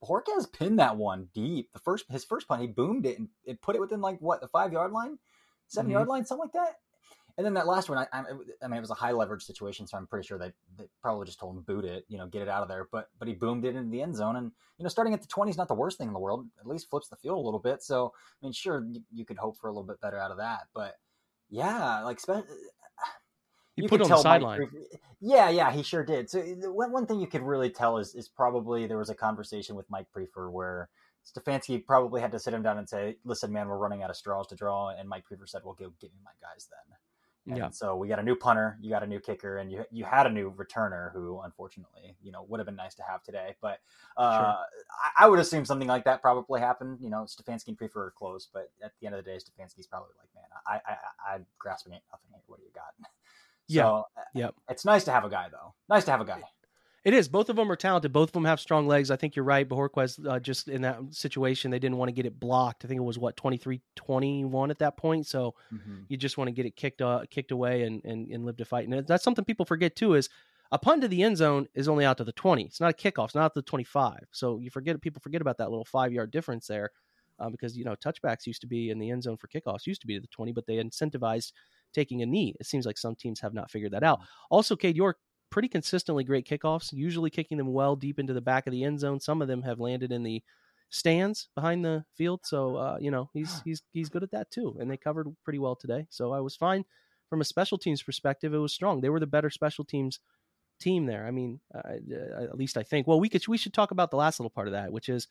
Horquez 0.02 0.50
pinned 0.52 0.78
that 0.78 0.96
one 0.96 1.28
deep. 1.34 1.72
The 1.72 1.78
first 1.80 2.04
his 2.10 2.24
first 2.24 2.48
punt, 2.48 2.60
he 2.60 2.66
boomed 2.66 3.06
it 3.06 3.18
and 3.18 3.28
it 3.44 3.62
put 3.62 3.76
it 3.76 3.80
within 3.80 4.00
like 4.00 4.18
what 4.20 4.40
the 4.40 4.48
five 4.48 4.72
yard 4.72 4.92
line, 4.92 5.18
7 5.68 5.86
mm-hmm. 5.86 5.92
yard 5.92 6.08
line, 6.08 6.24
something 6.24 6.44
like 6.44 6.52
that. 6.52 6.76
And 7.38 7.44
then 7.44 7.52
that 7.54 7.66
last 7.66 7.90
one, 7.90 7.98
I, 7.98 8.06
I, 8.14 8.24
I, 8.62 8.68
mean, 8.68 8.78
it 8.78 8.80
was 8.80 8.90
a 8.90 8.94
high 8.94 9.12
leverage 9.12 9.42
situation, 9.42 9.86
so 9.86 9.98
I'm 9.98 10.06
pretty 10.06 10.26
sure 10.26 10.38
they, 10.38 10.52
they 10.78 10.84
probably 11.02 11.26
just 11.26 11.38
told 11.38 11.54
him 11.54 11.62
boot 11.64 11.84
it, 11.84 12.06
you 12.08 12.16
know, 12.16 12.26
get 12.26 12.40
it 12.40 12.48
out 12.48 12.62
of 12.62 12.68
there. 12.68 12.88
But 12.90 13.10
but 13.18 13.28
he 13.28 13.34
boomed 13.34 13.66
it 13.66 13.76
into 13.76 13.90
the 13.90 14.00
end 14.00 14.16
zone, 14.16 14.36
and 14.36 14.50
you 14.78 14.82
know, 14.82 14.88
starting 14.88 15.12
at 15.12 15.20
the 15.20 15.28
20 15.28 15.50
is 15.50 15.58
not 15.58 15.68
the 15.68 15.74
worst 15.74 15.98
thing 15.98 16.08
in 16.08 16.14
the 16.14 16.18
world. 16.18 16.46
At 16.58 16.66
least 16.66 16.88
flips 16.88 17.08
the 17.08 17.16
field 17.16 17.36
a 17.36 17.42
little 17.42 17.60
bit. 17.60 17.82
So 17.82 18.14
I 18.16 18.46
mean, 18.46 18.52
sure, 18.52 18.86
you, 18.90 19.02
you 19.12 19.26
could 19.26 19.36
hope 19.36 19.58
for 19.58 19.68
a 19.68 19.70
little 19.70 19.86
bit 19.86 20.00
better 20.00 20.18
out 20.18 20.30
of 20.30 20.38
that, 20.38 20.62
but 20.74 20.94
yeah, 21.50 22.02
like 22.04 22.20
he 23.76 23.82
you 23.82 23.88
put 23.88 24.00
on 24.00 24.08
the 24.08 24.16
sideline. 24.16 24.70
Yeah, 25.20 25.50
yeah, 25.50 25.70
he 25.70 25.82
sure 25.82 26.02
did. 26.02 26.28
So 26.30 26.40
one, 26.40 26.92
one 26.92 27.06
thing 27.06 27.20
you 27.20 27.26
could 27.26 27.42
really 27.42 27.70
tell 27.70 27.98
is 27.98 28.14
is 28.14 28.28
probably 28.28 28.86
there 28.86 28.98
was 28.98 29.10
a 29.10 29.14
conversation 29.14 29.76
with 29.76 29.88
Mike 29.90 30.06
Priefer 30.14 30.50
where 30.50 30.88
Stefanski 31.26 31.84
probably 31.84 32.20
had 32.20 32.32
to 32.32 32.38
sit 32.38 32.54
him 32.54 32.62
down 32.62 32.78
and 32.78 32.88
say, 32.88 33.16
"Listen, 33.24 33.52
man, 33.52 33.68
we're 33.68 33.78
running 33.78 34.02
out 34.02 34.10
of 34.10 34.16
straws 34.16 34.46
to 34.48 34.56
draw." 34.56 34.90
And 34.90 35.08
Mike 35.08 35.24
Priefer 35.30 35.48
said, 35.48 35.62
"Well, 35.64 35.74
give, 35.74 35.98
give 35.98 36.12
me 36.12 36.20
my 36.24 36.32
guys 36.40 36.68
then." 36.70 36.96
And 37.48 37.58
yeah. 37.58 37.70
so 37.70 37.96
we 37.96 38.08
got 38.08 38.18
a 38.18 38.24
new 38.24 38.34
punter, 38.34 38.76
you 38.80 38.90
got 38.90 39.04
a 39.04 39.06
new 39.06 39.20
kicker, 39.20 39.58
and 39.58 39.70
you 39.70 39.84
you 39.92 40.04
had 40.04 40.26
a 40.26 40.30
new 40.30 40.52
returner 40.52 41.12
who, 41.12 41.40
unfortunately, 41.44 42.16
you 42.20 42.32
know, 42.32 42.44
would 42.48 42.58
have 42.58 42.66
been 42.66 42.76
nice 42.76 42.94
to 42.96 43.04
have 43.08 43.22
today. 43.22 43.54
But 43.62 43.78
uh, 44.16 44.40
sure. 44.40 44.46
I, 45.18 45.24
I, 45.24 45.28
would 45.28 45.38
assume 45.38 45.64
something 45.64 45.86
like 45.86 46.04
that 46.04 46.22
probably 46.22 46.60
happened. 46.60 46.98
You 47.00 47.08
know, 47.08 47.24
Stefanski 47.28 47.68
and 47.68 47.78
Priefer 47.78 47.96
are 47.96 48.14
close, 48.16 48.48
but 48.52 48.72
at 48.82 48.92
the 49.00 49.06
end 49.06 49.14
of 49.14 49.24
the 49.24 49.30
day, 49.30 49.36
Stefanski's 49.36 49.86
probably 49.86 50.10
like, 50.18 50.28
"Man, 50.34 50.44
I, 50.66 50.80
I 50.90 51.34
I'm 51.34 51.46
grasping 51.56 51.92
at 51.92 52.02
nothing 52.10 52.30
here. 52.30 52.42
What 52.48 52.58
do 52.58 52.64
you 52.64 52.72
got?" 52.74 52.94
Yeah. 53.68 53.82
So, 53.82 54.04
yeah. 54.34 54.48
It's 54.68 54.84
nice 54.84 55.04
to 55.04 55.12
have 55.12 55.24
a 55.24 55.28
guy 55.28 55.48
though. 55.50 55.74
Nice 55.88 56.04
to 56.04 56.10
have 56.10 56.20
a 56.20 56.24
guy. 56.24 56.42
It 57.06 57.14
is. 57.14 57.28
Both 57.28 57.50
of 57.50 57.54
them 57.54 57.70
are 57.70 57.76
talented. 57.76 58.12
Both 58.12 58.30
of 58.30 58.32
them 58.32 58.46
have 58.46 58.58
strong 58.58 58.88
legs. 58.88 59.12
I 59.12 59.16
think 59.16 59.36
you're 59.36 59.44
right. 59.44 59.68
Bojorquez, 59.68 60.26
uh, 60.28 60.40
just 60.40 60.66
in 60.66 60.82
that 60.82 60.98
situation, 61.12 61.70
they 61.70 61.78
didn't 61.78 61.98
want 61.98 62.08
to 62.08 62.12
get 62.12 62.26
it 62.26 62.40
blocked. 62.40 62.84
I 62.84 62.88
think 62.88 62.98
it 62.98 63.04
was 63.04 63.16
what 63.16 63.36
23 63.36 63.80
21 63.94 64.72
at 64.72 64.80
that 64.80 64.96
point. 64.96 65.24
So 65.24 65.54
mm-hmm. 65.72 66.00
you 66.08 66.16
just 66.16 66.36
want 66.36 66.48
to 66.48 66.52
get 66.52 66.66
it 66.66 66.74
kicked 66.74 67.00
uh, 67.00 67.22
kicked 67.30 67.52
away 67.52 67.84
and, 67.84 68.04
and, 68.04 68.28
and 68.28 68.44
live 68.44 68.56
to 68.56 68.64
fight. 68.64 68.88
And 68.88 69.06
that's 69.06 69.22
something 69.22 69.44
people 69.44 69.64
forget 69.64 69.94
too 69.94 70.14
is 70.14 70.28
a 70.72 70.80
punt 70.80 71.02
to 71.02 71.08
the 71.08 71.22
end 71.22 71.36
zone 71.36 71.68
is 71.74 71.86
only 71.86 72.04
out 72.04 72.16
to 72.16 72.24
the 72.24 72.32
20. 72.32 72.64
It's 72.64 72.80
not 72.80 72.90
a 72.90 72.96
kickoff. 72.96 73.26
It's 73.26 73.34
not 73.36 73.54
the 73.54 73.62
25. 73.62 74.18
So 74.32 74.58
you 74.58 74.70
forget 74.70 75.00
people 75.00 75.20
forget 75.20 75.40
about 75.40 75.58
that 75.58 75.70
little 75.70 75.84
five 75.84 76.12
yard 76.12 76.32
difference 76.32 76.66
there. 76.66 76.90
Uh, 77.38 77.50
because 77.50 77.76
you 77.76 77.84
know 77.84 77.94
touchbacks 77.94 78.46
used 78.46 78.62
to 78.62 78.66
be 78.66 78.90
in 78.90 78.98
the 78.98 79.10
end 79.10 79.22
zone 79.22 79.36
for 79.36 79.46
kickoffs 79.46 79.86
used 79.86 80.00
to 80.00 80.06
be 80.06 80.14
to 80.14 80.20
the 80.20 80.26
20 80.28 80.52
but 80.52 80.66
they 80.66 80.76
incentivized 80.76 81.52
taking 81.96 82.22
a 82.22 82.26
knee. 82.26 82.54
It 82.60 82.66
seems 82.66 82.86
like 82.86 82.98
some 82.98 83.16
teams 83.16 83.40
have 83.40 83.54
not 83.54 83.70
figured 83.70 83.92
that 83.92 84.04
out. 84.04 84.20
Mm. 84.20 84.24
Also, 84.50 84.76
Cade 84.76 84.96
York, 84.96 85.16
pretty 85.50 85.68
consistently 85.68 86.22
great 86.22 86.46
kickoffs, 86.46 86.92
usually 86.92 87.30
kicking 87.30 87.58
them 87.58 87.72
well 87.72 87.96
deep 87.96 88.18
into 88.18 88.34
the 88.34 88.40
back 88.40 88.66
of 88.66 88.72
the 88.72 88.84
end 88.84 89.00
zone. 89.00 89.18
Some 89.18 89.42
of 89.42 89.48
them 89.48 89.62
have 89.62 89.80
landed 89.80 90.12
in 90.12 90.22
the 90.22 90.42
stands 90.90 91.48
behind 91.54 91.84
the 91.84 92.04
field. 92.14 92.40
So 92.44 92.76
uh, 92.76 92.98
you 93.00 93.10
know 93.10 93.30
he's 93.32 93.60
he's 93.64 93.82
he's 93.92 94.08
good 94.08 94.22
at 94.22 94.30
that 94.32 94.50
too, 94.50 94.76
and 94.78 94.90
they 94.90 94.96
covered 94.96 95.28
pretty 95.42 95.58
well 95.58 95.74
today. 95.74 96.06
So 96.10 96.32
I 96.32 96.40
was 96.40 96.54
fine 96.54 96.84
from 97.28 97.40
a 97.40 97.44
special 97.44 97.78
teams 97.78 98.02
perspective. 98.02 98.54
It 98.54 98.58
was 98.58 98.72
strong. 98.72 99.00
They 99.00 99.08
were 99.08 99.20
the 99.20 99.26
better 99.26 99.50
special 99.50 99.84
teams 99.84 100.20
team 100.78 101.06
there. 101.06 101.26
I 101.26 101.30
mean, 101.30 101.60
uh, 101.74 101.80
uh 101.80 102.44
at 102.44 102.56
least 102.56 102.76
I 102.76 102.82
think. 102.82 103.06
Well, 103.06 103.20
we 103.20 103.28
could 103.28 103.46
we 103.48 103.58
should 103.58 103.74
talk 103.74 103.90
about 103.90 104.10
the 104.10 104.16
last 104.16 104.38
little 104.38 104.50
part 104.50 104.68
of 104.68 104.72
that, 104.72 104.92
which 104.92 105.08
is 105.08 105.26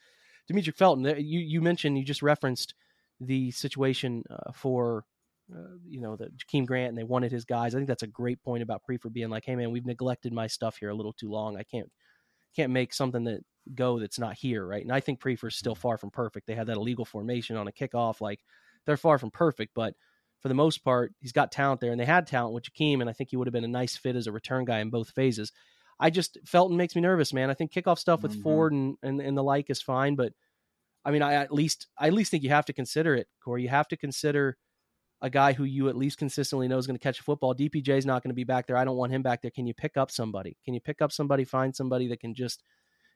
Demetric 0.51 0.75
Felton. 0.75 1.05
You 1.05 1.39
you 1.39 1.61
mentioned 1.61 1.97
you 1.97 2.03
just 2.03 2.23
referenced 2.23 2.73
the 3.21 3.51
situation 3.51 4.23
uh, 4.29 4.51
for 4.51 5.05
uh, 5.53 5.77
you 5.87 6.01
know, 6.01 6.15
the 6.15 6.29
Jakeem 6.29 6.65
Grant 6.65 6.89
and 6.89 6.97
they 6.97 7.03
wanted 7.03 7.31
his 7.31 7.45
guys. 7.45 7.75
I 7.75 7.77
think 7.77 7.87
that's 7.87 8.03
a 8.03 8.07
great 8.07 8.41
point 8.41 8.63
about 8.63 8.81
Priefer 8.89 9.11
being 9.11 9.29
like, 9.29 9.45
hey 9.45 9.55
man, 9.55 9.71
we've 9.71 9.85
neglected 9.85 10.33
my 10.33 10.47
stuff 10.47 10.77
here 10.77 10.89
a 10.89 10.95
little 10.95 11.13
too 11.13 11.29
long. 11.29 11.57
I 11.57 11.63
can't 11.63 11.91
can't 12.55 12.71
make 12.71 12.93
something 12.93 13.25
that 13.25 13.41
go 13.73 13.99
that's 13.99 14.19
not 14.19 14.35
here, 14.35 14.65
right? 14.65 14.81
And 14.81 14.91
I 14.91 14.99
think 14.99 15.19
Priefer's 15.19 15.55
still 15.55 15.75
far 15.75 15.97
from 15.97 16.09
perfect. 16.11 16.47
They 16.47 16.55
had 16.55 16.67
that 16.67 16.77
illegal 16.77 17.05
formation 17.05 17.57
on 17.57 17.67
a 17.67 17.71
kickoff, 17.71 18.21
like 18.21 18.39
they're 18.85 18.97
far 18.97 19.17
from 19.17 19.31
perfect, 19.31 19.73
but 19.75 19.93
for 20.39 20.49
the 20.49 20.55
most 20.55 20.83
part, 20.83 21.13
he's 21.19 21.31
got 21.31 21.51
talent 21.51 21.81
there, 21.81 21.91
and 21.91 21.99
they 21.99 22.05
had 22.05 22.27
talent 22.27 22.53
with 22.53 22.65
Jakeem, 22.65 23.01
and 23.01 23.09
I 23.09 23.13
think 23.13 23.31
he 23.31 23.37
would 23.37 23.47
have 23.47 23.53
been 23.53 23.63
a 23.63 23.67
nice 23.67 23.97
fit 23.97 24.15
as 24.15 24.27
a 24.27 24.31
return 24.31 24.65
guy 24.65 24.79
in 24.79 24.89
both 24.91 25.09
phases. 25.09 25.51
I 25.99 26.09
just 26.09 26.37
Felton 26.45 26.77
makes 26.77 26.95
me 26.95 27.01
nervous, 27.01 27.33
man. 27.33 27.49
I 27.49 27.53
think 27.53 27.71
kickoff 27.71 27.97
stuff 27.97 28.21
with 28.21 28.33
mm-hmm. 28.33 28.41
Ford 28.41 28.73
and, 28.73 28.97
and 29.01 29.21
and 29.21 29.37
the 29.37 29.43
like 29.43 29.69
is 29.69 29.81
fine, 29.81 30.15
but 30.15 30.33
I 31.03 31.11
mean, 31.11 31.21
I 31.21 31.33
at 31.35 31.53
least 31.53 31.87
I 31.97 32.07
at 32.07 32.13
least 32.13 32.31
think 32.31 32.43
you 32.43 32.49
have 32.49 32.65
to 32.65 32.73
consider 32.73 33.15
it, 33.15 33.27
Corey. 33.43 33.63
You 33.63 33.69
have 33.69 33.87
to 33.89 33.97
consider 33.97 34.57
a 35.25 35.29
guy 35.29 35.53
who 35.53 35.63
you 35.63 35.89
at 35.89 35.97
least 35.97 36.19
consistently 36.19 36.67
know 36.67 36.77
is 36.77 36.85
going 36.85 36.97
to 36.97 37.03
catch 37.03 37.19
a 37.19 37.23
football. 37.23 37.55
DPJ 37.55 37.97
is 37.97 38.05
not 38.05 38.21
going 38.21 38.29
to 38.29 38.35
be 38.35 38.43
back 38.43 38.67
there. 38.67 38.77
I 38.77 38.85
don't 38.85 38.95
want 38.95 39.11
him 39.11 39.23
back 39.23 39.41
there. 39.41 39.49
Can 39.49 39.65
you 39.65 39.73
pick 39.73 39.97
up 39.97 40.11
somebody? 40.11 40.55
Can 40.63 40.75
you 40.75 40.79
pick 40.79 41.01
up 41.01 41.11
somebody, 41.11 41.43
find 41.43 41.75
somebody 41.75 42.07
that 42.09 42.19
can 42.19 42.35
just 42.35 42.61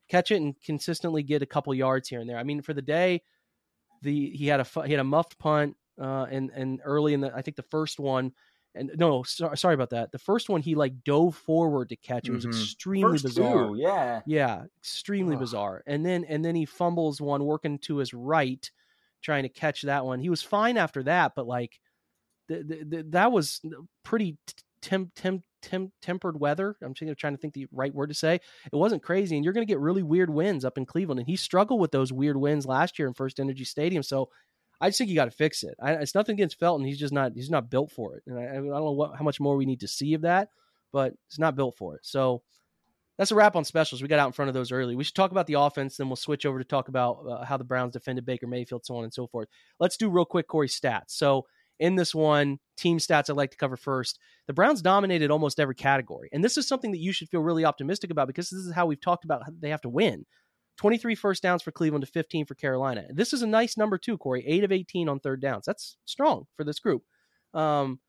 catch 0.10 0.32
it 0.32 0.38
and 0.38 0.56
consistently 0.66 1.22
get 1.22 1.44
a 1.44 1.46
couple 1.46 1.72
yards 1.76 2.10
here 2.10 2.20
and 2.20 2.28
there? 2.28 2.40
I 2.40 2.44
mean, 2.44 2.64
for 2.64 2.74
the 2.74 2.82
day, 2.82 3.22
the 4.02 4.32
he 4.32 4.48
had 4.48 4.60
a 4.60 4.86
he 4.88 4.92
had 4.92 5.00
a 5.00 5.04
muffed 5.04 5.38
punt 5.38 5.76
uh, 6.02 6.26
and 6.32 6.50
and 6.56 6.82
early 6.84 7.14
in 7.14 7.22
the 7.22 7.32
I 7.36 7.44
think 7.44 7.58
the 7.58 7.64
first 7.64 8.00
one 8.00 8.32
and 8.74 8.90
no 8.96 9.22
sorry, 9.22 9.56
sorry 9.56 9.76
about 9.76 9.92
that 9.92 10.12
the 10.12 10.20
first 10.20 10.50
one 10.50 10.62
he 10.62 10.74
like 10.74 11.04
dove 11.04 11.36
forward 11.36 11.90
to 11.90 11.96
catch 11.96 12.28
it 12.28 12.32
was 12.32 12.46
mm-hmm. 12.46 12.58
extremely 12.58 13.14
first 13.14 13.24
bizarre 13.24 13.68
two, 13.68 13.76
yeah 13.78 14.22
yeah 14.26 14.64
extremely 14.78 15.36
Ugh. 15.36 15.42
bizarre 15.42 15.84
and 15.88 16.06
then 16.06 16.24
and 16.24 16.46
then 16.46 16.56
he 16.56 16.66
fumbles 16.66 17.20
one 17.20 17.44
working 17.44 17.80
to 17.80 17.98
his 17.98 18.14
right 18.14 18.70
trying 19.22 19.44
to 19.44 19.50
catch 19.50 19.82
that 19.82 20.06
one 20.06 20.20
he 20.20 20.30
was 20.30 20.44
fine 20.44 20.78
after 20.78 21.04
that 21.04 21.34
but 21.36 21.48
like 21.48 21.80
th- 22.50 22.90
th- 22.90 23.06
that 23.10 23.32
was 23.32 23.62
pretty 24.04 24.38
temp- 24.82 25.14
temp- 25.16 25.44
tem- 25.62 25.92
tempered 26.02 26.40
weather. 26.40 26.76
I'm 26.82 26.94
trying 26.94 27.16
to 27.16 27.38
think 27.38 27.54
the 27.54 27.68
right 27.72 27.94
word 27.94 28.08
to 28.08 28.14
say. 28.14 28.36
It 28.36 28.76
wasn't 28.76 29.04
crazy, 29.04 29.36
and 29.36 29.44
you're 29.44 29.54
going 29.54 29.66
to 29.66 29.72
get 29.72 29.80
really 29.80 30.04
weird 30.04 30.30
winds 30.30 30.66
up 30.66 30.78
in 30.78 30.86
Cleveland. 30.86 31.20
And 31.20 31.28
he 31.28 31.36
struggled 31.36 31.80
with 31.80 31.92
those 31.92 32.12
weird 32.12 32.38
winds 32.38 32.66
last 32.66 33.00
year 33.00 33.08
in 33.08 33.14
First 33.14 33.40
Energy 33.40 33.64
Stadium. 33.64 34.04
So 34.04 34.30
I 34.82 34.90
just 34.90 34.98
think 34.98 35.10
you 35.10 35.16
got 35.16 35.26
to 35.26 35.32
fix 35.32 35.64
it. 35.64 35.76
I, 35.82 35.94
it's 35.94 36.16
nothing 36.16 36.34
against 36.34 36.60
Felton. 36.60 36.86
He's 36.86 37.00
just 37.00 37.14
not 37.14 37.34
he's 37.36 37.50
not 37.50 37.70
built 37.70 37.92
for 37.92 38.16
it. 38.16 38.24
And 38.28 38.40
I, 38.40 38.44
I 38.44 38.54
don't 38.56 38.68
know 38.68 38.92
what, 38.92 39.18
how 39.18 39.24
much 39.24 39.40
more 39.40 39.56
we 39.56 39.66
need 39.66 39.82
to 39.82 39.88
see 39.88 40.14
of 40.14 40.22
that, 40.22 40.50
but 40.94 41.14
it's 41.28 41.40
not 41.40 41.56
built 41.56 41.76
for 41.78 41.96
it. 41.96 42.02
So 42.04 42.42
that's 43.18 43.32
a 43.32 43.36
wrap 43.36 43.58
on 43.58 43.66
specials. 43.66 44.02
We 44.02 44.08
got 44.08 44.20
out 44.20 44.28
in 44.28 44.34
front 44.34 44.48
of 44.48 44.56
those 44.56 44.72
early. 44.72 44.96
We 44.96 45.04
should 45.04 45.16
talk 45.16 45.32
about 45.32 45.46
the 45.46 45.56
offense, 45.56 45.98
then 45.98 46.08
we'll 46.08 46.16
switch 46.16 46.46
over 46.46 46.58
to 46.58 46.64
talk 46.64 46.88
about 46.88 47.26
uh, 47.30 47.44
how 47.44 47.58
the 47.58 47.66
Browns 47.66 47.92
defended 47.92 48.26
Baker 48.26 48.48
Mayfield, 48.48 48.86
so 48.86 48.96
on 48.96 49.04
and 49.04 49.14
so 49.14 49.28
forth. 49.28 49.50
Let's 49.78 49.98
do 49.98 50.10
real 50.10 50.24
quick 50.24 50.48
Corey 50.48 50.70
stats. 50.70 51.10
So 51.10 51.46
in 51.80 51.96
this 51.96 52.14
one, 52.14 52.60
team 52.78 52.98
stats 52.98 53.30
I'd 53.30 53.38
like 53.38 53.52
to 53.52 53.58
cover 53.58 53.78
first. 53.78 54.20
The 54.48 54.54
Browns 54.54 54.82
dominated 54.82 55.32
almost 55.32 55.60
every 55.60 55.76
category. 55.76 56.30
And 56.32 56.44
this 56.44 56.58
is 56.58 56.68
something 56.68 56.92
that 56.92 57.00
you 57.00 57.12
should 57.12 57.30
feel 57.30 57.42
really 57.42 57.66
optimistic 57.66 58.12
about 58.12 58.28
because 58.28 58.50
this 58.50 58.60
is 58.60 58.74
how 58.74 58.86
we've 58.86 59.02
talked 59.02 59.26
about 59.26 59.44
they 59.60 59.70
have 59.70 59.82
to 59.82 59.90
win. 59.90 60.26
23 60.78 61.16
first 61.16 61.44
downs 61.44 61.62
for 61.62 61.72
Cleveland 61.72 62.06
to 62.06 62.12
15 62.12 62.46
for 62.46 62.56
Carolina. 62.56 63.06
This 63.10 63.34
is 63.34 63.42
a 63.42 63.48
nice 63.48 63.76
number 63.76 63.98
too, 63.98 64.18
Corey. 64.18 64.46
8 64.48 64.64
of 64.64 64.72
18 64.72 65.10
on 65.10 65.20
third 65.20 65.42
downs. 65.42 65.66
That's 65.66 65.98
strong 66.06 66.46
for 66.56 66.64
this 66.64 66.80
group. 66.80 67.04
Um, 67.54 68.00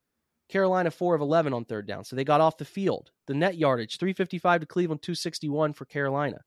Carolina 0.47 0.91
4 0.91 1.15
of 1.15 1.21
11 1.21 1.53
on 1.53 1.65
third 1.65 1.87
down. 1.87 2.03
So 2.03 2.15
they 2.15 2.23
got 2.23 2.41
off 2.41 2.57
the 2.57 2.65
field. 2.65 3.11
The 3.27 3.33
net 3.33 3.57
yardage 3.57 3.97
355 3.97 4.61
to 4.61 4.67
Cleveland, 4.67 5.01
261 5.01 5.73
for 5.73 5.85
Carolina. 5.85 6.39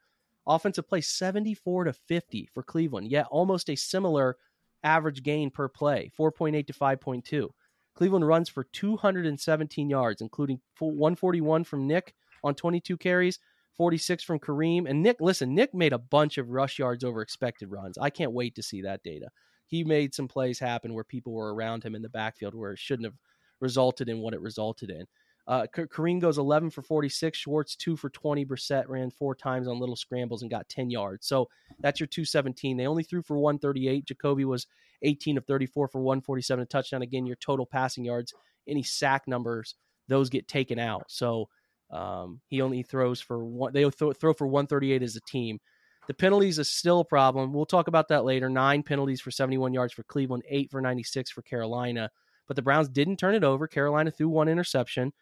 Offensive 0.47 0.89
play 0.89 1.01
74 1.01 1.85
to 1.85 1.93
50 1.93 2.49
for 2.53 2.63
Cleveland. 2.63 3.11
Yet 3.11 3.27
almost 3.31 3.71
a 3.71 3.77
similar 3.77 4.37
average 4.85 5.23
gain 5.23 5.51
per 5.51 5.69
play, 5.69 6.11
4.8 6.19 6.67
to 6.67 6.73
5.2. 6.73 7.49
Cleveland 7.95 8.27
runs 8.27 8.49
for 8.49 8.65
217 8.65 9.89
yards, 9.89 10.21
including 10.21 10.61
141 10.79 11.65
from 11.65 11.87
Nick 11.87 12.15
on 12.43 12.55
22 12.55 12.97
carries, 12.97 13.39
46 13.77 14.23
from 14.25 14.39
Kareem. 14.39 14.89
And 14.89 15.03
Nick, 15.03 15.17
listen, 15.21 15.55
Nick 15.55 15.75
made 15.75 15.93
a 15.93 15.99
bunch 15.99 16.39
of 16.39 16.51
rush 16.51 16.79
yards 16.79 17.05
over 17.05 17.23
expected 17.23 17.71
runs. 17.71 17.97
I 17.99 18.11
can't 18.11 18.33
wait 18.33 18.55
to 18.57 18.63
see 18.63 18.83
that 18.83 19.03
data. 19.03 19.29
He 19.67 19.85
made 19.85 20.15
some 20.15 20.29
plays 20.29 20.59
happen 20.59 20.93
where 20.93 21.05
people 21.05 21.33
were 21.33 21.55
around 21.55 21.83
him 21.83 21.95
in 21.95 22.03
the 22.03 22.09
backfield 22.09 22.55
where 22.55 22.73
it 22.73 22.79
shouldn't 22.79 23.07
have 23.07 23.17
resulted 23.61 24.09
in 24.09 24.21
what 24.21 24.35
it 24.35 24.41
resulted 24.41 24.91
in. 24.91 25.07
Uh, 25.47 25.67
Kareem 25.75 26.21
goes 26.21 26.39
11 26.39 26.71
for 26.71 26.83
46. 26.83 27.37
Schwartz 27.37 27.77
2 27.77 27.97
for 27.97 28.09
20. 28.09 28.47
Brissett 28.47 28.89
ran 28.89 29.11
four 29.11 29.35
times 29.35 29.69
on 29.69 29.79
little 29.79 29.97
scrambles 29.97 30.43
and 30.43 30.51
got 30.51 30.69
10 30.69 30.91
yards. 30.91 31.27
So 31.27 31.49
that's 31.81 32.01
your 32.01 32.07
217. 32.07 32.77
They 32.77 32.87
only 32.87 33.03
threw 33.03 33.23
for 33.23 33.37
138. 33.37 34.07
Jacoby 34.07 34.45
was 34.45 34.67
18 35.03 35.37
of 35.37 35.45
34 35.45 35.89
for 35.89 36.01
147 36.01 36.63
a 36.63 36.67
touchdown. 36.67 37.03
Again, 37.03 37.27
your 37.27 37.37
total 37.37 37.67
passing 37.67 38.05
yards, 38.05 38.33
any 38.67 38.83
sack 38.83 39.29
numbers, 39.29 39.75
those 40.09 40.31
get 40.31 40.49
taken 40.49 40.79
out. 40.79 41.05
So 41.09 41.49
um, 41.91 42.41
he 42.49 42.63
only 42.63 42.83
throws 42.83 43.21
for 43.21 43.45
one. 43.45 43.73
They 43.73 43.89
throw, 43.91 44.13
throw 44.13 44.33
for 44.33 44.47
138 44.47 45.03
as 45.03 45.17
a 45.17 45.21
team. 45.21 45.61
The 46.07 46.15
penalties 46.15 46.59
is 46.59 46.71
still 46.71 47.01
a 47.01 47.05
problem. 47.05 47.53
We'll 47.53 47.65
talk 47.67 47.89
about 47.89 48.09
that 48.09 48.25
later. 48.25 48.51
Nine 48.51 48.83
penalties 48.83 49.21
for 49.21 49.31
71 49.31 49.73
yards 49.73 49.93
for 49.93 50.03
Cleveland, 50.05 50.43
eight 50.49 50.71
for 50.71 50.81
96 50.81 51.31
for 51.31 51.43
Carolina. 51.43 52.11
But 52.47 52.57
the 52.57 52.63
Browns 52.63 52.91
didn't 52.91 53.17
turn 53.17 53.35
it 53.35 53.45
over. 53.45 53.67
Carolina 53.67 54.11
threw 54.11 54.29
one 54.29 54.49
interception, 54.49 55.13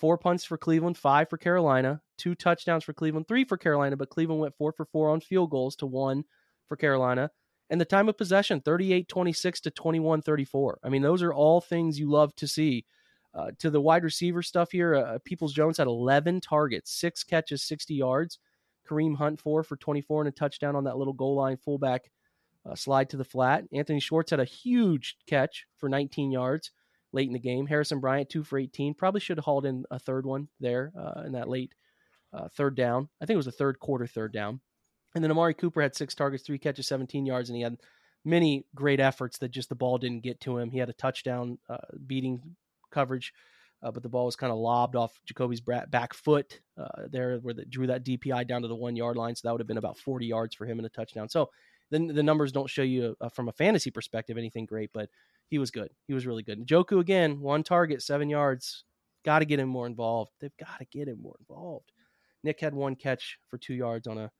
four 0.00 0.16
punts 0.18 0.44
for 0.44 0.56
Cleveland, 0.56 0.96
five 0.96 1.28
for 1.28 1.36
Carolina, 1.36 2.00
two 2.16 2.34
touchdowns 2.34 2.84
for 2.84 2.94
Cleveland, 2.94 3.28
three 3.28 3.44
for 3.44 3.58
Carolina, 3.58 3.96
but 3.96 4.08
Cleveland 4.08 4.40
went 4.40 4.56
four 4.56 4.72
for 4.72 4.86
four 4.86 5.10
on 5.10 5.20
field 5.20 5.50
goals 5.50 5.76
to 5.76 5.86
one 5.86 6.24
for 6.66 6.76
Carolina. 6.76 7.30
And 7.68 7.80
the 7.80 7.84
time 7.84 8.08
of 8.08 8.16
possession, 8.16 8.60
38 8.60 9.08
26 9.08 9.60
to 9.60 9.70
21 9.70 10.22
34. 10.22 10.80
I 10.82 10.88
mean, 10.88 11.02
those 11.02 11.22
are 11.22 11.32
all 11.32 11.60
things 11.60 11.98
you 11.98 12.10
love 12.10 12.34
to 12.36 12.48
see. 12.48 12.84
Uh, 13.32 13.52
to 13.60 13.70
the 13.70 13.80
wide 13.80 14.02
receiver 14.02 14.42
stuff 14.42 14.72
here, 14.72 14.96
uh, 14.96 15.18
Peoples 15.24 15.52
Jones 15.52 15.78
had 15.78 15.86
11 15.86 16.40
targets, 16.40 16.92
six 16.92 17.22
catches, 17.22 17.62
60 17.62 17.94
yards. 17.94 18.38
Kareem 18.88 19.16
Hunt, 19.16 19.38
four 19.38 19.62
for 19.62 19.76
24 19.76 20.22
and 20.22 20.28
a 20.28 20.32
touchdown 20.32 20.74
on 20.74 20.84
that 20.84 20.96
little 20.96 21.12
goal 21.12 21.36
line 21.36 21.56
fullback 21.56 22.10
uh, 22.68 22.74
slide 22.74 23.08
to 23.10 23.16
the 23.16 23.24
flat. 23.24 23.64
Anthony 23.72 24.00
Schwartz 24.00 24.30
had 24.30 24.40
a 24.40 24.44
huge 24.44 25.16
catch 25.28 25.66
for 25.76 25.88
19 25.88 26.32
yards 26.32 26.72
late 27.12 27.26
in 27.26 27.32
the 27.32 27.38
game. 27.38 27.66
Harrison 27.66 28.00
Bryant, 28.00 28.28
two 28.28 28.44
for 28.44 28.58
18. 28.58 28.94
Probably 28.94 29.20
should 29.20 29.38
have 29.38 29.44
hauled 29.44 29.66
in 29.66 29.84
a 29.90 29.98
third 29.98 30.26
one 30.26 30.48
there 30.60 30.92
uh, 30.98 31.22
in 31.24 31.32
that 31.32 31.48
late 31.48 31.74
uh, 32.32 32.48
third 32.56 32.76
down. 32.76 33.08
I 33.20 33.26
think 33.26 33.34
it 33.34 33.38
was 33.38 33.46
a 33.46 33.52
third 33.52 33.78
quarter 33.80 34.06
third 34.06 34.32
down. 34.32 34.60
And 35.14 35.24
then 35.24 35.30
Amari 35.30 35.54
Cooper 35.54 35.82
had 35.82 35.96
six 35.96 36.14
targets, 36.14 36.44
three 36.44 36.58
catches, 36.58 36.86
17 36.86 37.26
yards, 37.26 37.48
and 37.48 37.56
he 37.56 37.62
had 37.62 37.78
many 38.24 38.66
great 38.74 39.00
efforts 39.00 39.38
that 39.38 39.50
just 39.50 39.68
the 39.68 39.74
ball 39.74 39.98
didn't 39.98 40.22
get 40.22 40.40
to 40.42 40.58
him. 40.58 40.70
He 40.70 40.78
had 40.78 40.88
a 40.88 40.94
touchdown 40.94 41.58
uh, 41.68 41.78
beating 42.06 42.40
coverage, 42.92 43.32
uh, 43.82 43.90
but 43.90 44.02
the 44.02 44.08
ball 44.08 44.26
was 44.26 44.36
kind 44.36 44.52
of 44.52 44.58
lobbed 44.58 44.94
off 44.94 45.12
Jacoby's 45.26 45.60
back 45.60 46.14
foot 46.14 46.60
uh, 46.78 47.06
there, 47.10 47.38
where 47.38 47.54
that 47.54 47.70
drew 47.70 47.88
that 47.88 48.04
DPI 48.04 48.46
down 48.46 48.62
to 48.62 48.68
the 48.68 48.76
one 48.76 48.94
yard 48.94 49.16
line. 49.16 49.34
So 49.34 49.48
that 49.48 49.52
would 49.52 49.60
have 49.60 49.68
been 49.68 49.78
about 49.78 49.98
40 49.98 50.26
yards 50.26 50.54
for 50.54 50.66
him 50.66 50.78
in 50.78 50.84
a 50.84 50.90
touchdown. 50.90 51.28
So 51.28 51.50
then 51.90 52.06
the 52.06 52.22
numbers 52.22 52.52
don't 52.52 52.70
show 52.70 52.82
you 52.82 53.16
uh, 53.20 53.28
from 53.28 53.48
a 53.48 53.52
fantasy 53.52 53.90
perspective 53.90 54.38
anything 54.38 54.66
great, 54.66 54.90
but 54.92 55.08
he 55.48 55.58
was 55.58 55.70
good. 55.70 55.90
He 56.06 56.14
was 56.14 56.26
really 56.26 56.42
good. 56.42 56.64
Njoku 56.64 57.00
again, 57.00 57.40
one 57.40 57.62
target, 57.62 58.02
seven 58.02 58.30
yards. 58.30 58.84
Got 59.24 59.40
to 59.40 59.44
get 59.44 59.60
him 59.60 59.68
more 59.68 59.86
involved. 59.86 60.32
They've 60.40 60.56
got 60.58 60.78
to 60.78 60.86
get 60.86 61.08
him 61.08 61.20
more 61.20 61.36
involved. 61.40 61.92
Nick 62.42 62.60
had 62.60 62.74
one 62.74 62.96
catch 62.96 63.38
for 63.48 63.58
two 63.58 63.74
yards 63.74 64.06
on 64.06 64.16
a 64.16 64.30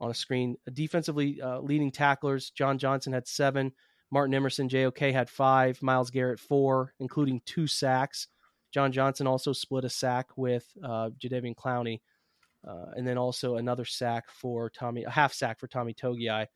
on 0.00 0.10
a 0.10 0.14
screen. 0.14 0.56
Defensively 0.72 1.40
uh, 1.40 1.60
leading 1.60 1.90
tacklers, 1.90 2.50
John 2.50 2.78
Johnson 2.78 3.12
had 3.12 3.26
seven. 3.26 3.72
Martin 4.10 4.34
Emerson, 4.34 4.68
JOK 4.68 5.12
had 5.12 5.30
five. 5.30 5.80
Myles 5.82 6.10
Garrett 6.10 6.40
four, 6.40 6.94
including 6.98 7.40
two 7.44 7.66
sacks. 7.66 8.28
John 8.72 8.92
Johnson 8.92 9.26
also 9.26 9.52
split 9.52 9.84
a 9.84 9.90
sack 9.90 10.26
with 10.36 10.66
uh, 10.84 11.10
Clowney, 11.20 12.00
uh, 12.66 12.86
and 12.96 13.06
then 13.06 13.16
also 13.16 13.56
another 13.56 13.84
sack 13.84 14.24
for 14.30 14.68
Tommy, 14.70 15.04
a 15.04 15.10
half 15.10 15.32
sack 15.32 15.58
for 15.58 15.68
Tommy 15.68 15.94
Togiai. 15.94 16.46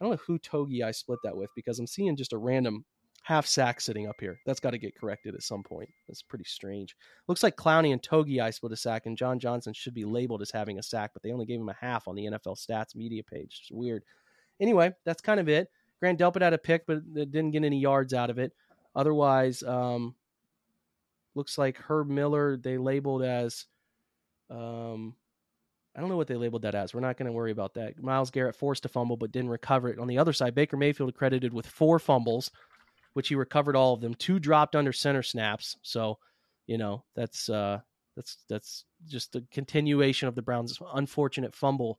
I 0.00 0.04
don't 0.04 0.12
know 0.12 0.20
who 0.26 0.38
Togiai 0.38 0.94
split 0.94 1.18
that 1.24 1.36
with 1.36 1.50
because 1.54 1.78
I'm 1.78 1.86
seeing 1.86 2.16
just 2.16 2.32
a 2.32 2.38
random 2.38 2.84
half 3.22 3.46
sack 3.46 3.80
sitting 3.80 4.08
up 4.08 4.16
here. 4.18 4.40
That's 4.46 4.60
got 4.60 4.70
to 4.70 4.78
get 4.78 4.96
corrected 4.96 5.34
at 5.34 5.42
some 5.42 5.62
point. 5.62 5.90
That's 6.08 6.22
pretty 6.22 6.44
strange. 6.44 6.96
Looks 7.28 7.42
like 7.42 7.56
Clowney 7.56 7.92
and 7.92 8.02
Togiai 8.02 8.52
split 8.52 8.72
a 8.72 8.76
sack, 8.76 9.06
and 9.06 9.16
John 9.16 9.38
Johnson 9.38 9.72
should 9.74 9.94
be 9.94 10.04
labeled 10.04 10.42
as 10.42 10.50
having 10.50 10.78
a 10.78 10.82
sack, 10.82 11.10
but 11.12 11.22
they 11.22 11.32
only 11.32 11.46
gave 11.46 11.60
him 11.60 11.68
a 11.68 11.76
half 11.78 12.08
on 12.08 12.14
the 12.14 12.26
NFL 12.26 12.58
stats 12.58 12.96
media 12.96 13.22
page. 13.22 13.60
It's 13.62 13.70
weird. 13.70 14.04
Anyway, 14.60 14.92
that's 15.04 15.22
kind 15.22 15.40
of 15.40 15.48
it. 15.48 15.68
Grant 16.00 16.18
Delpit 16.18 16.42
had 16.42 16.54
a 16.54 16.58
pick, 16.58 16.86
but 16.86 16.98
it 17.14 17.30
didn't 17.30 17.50
get 17.50 17.64
any 17.64 17.78
yards 17.78 18.14
out 18.14 18.30
of 18.30 18.38
it. 18.38 18.52
Otherwise, 18.94 19.62
um, 19.62 20.14
looks 21.34 21.58
like 21.58 21.76
Herb 21.76 22.08
Miller 22.08 22.56
they 22.56 22.78
labeled 22.78 23.22
as 23.22 23.66
um, 24.50 25.14
I 25.96 26.00
don't 26.00 26.08
know 26.08 26.16
what 26.16 26.28
they 26.28 26.36
labeled 26.36 26.62
that 26.62 26.74
as. 26.74 26.94
We're 26.94 27.00
not 27.00 27.16
going 27.16 27.26
to 27.26 27.32
worry 27.32 27.50
about 27.50 27.74
that. 27.74 28.00
Myles 28.00 28.30
Garrett 28.30 28.54
forced 28.54 28.84
a 28.84 28.88
fumble 28.88 29.16
but 29.16 29.32
didn't 29.32 29.50
recover 29.50 29.88
it. 29.88 29.98
On 29.98 30.06
the 30.06 30.18
other 30.18 30.32
side, 30.32 30.54
Baker 30.54 30.76
Mayfield 30.76 31.14
credited 31.14 31.52
with 31.52 31.66
four 31.66 31.98
fumbles, 31.98 32.50
which 33.14 33.28
he 33.28 33.34
recovered 33.34 33.76
all 33.76 33.94
of 33.94 34.00
them. 34.00 34.14
Two 34.14 34.38
dropped 34.38 34.76
under 34.76 34.92
center 34.92 35.22
snaps. 35.22 35.76
So, 35.82 36.18
you 36.66 36.78
know, 36.78 37.04
that's 37.16 37.48
uh 37.48 37.80
that's 38.16 38.38
that's 38.48 38.84
just 39.08 39.34
a 39.34 39.42
continuation 39.50 40.28
of 40.28 40.34
the 40.34 40.42
Browns' 40.42 40.78
unfortunate 40.94 41.54
fumble 41.54 41.98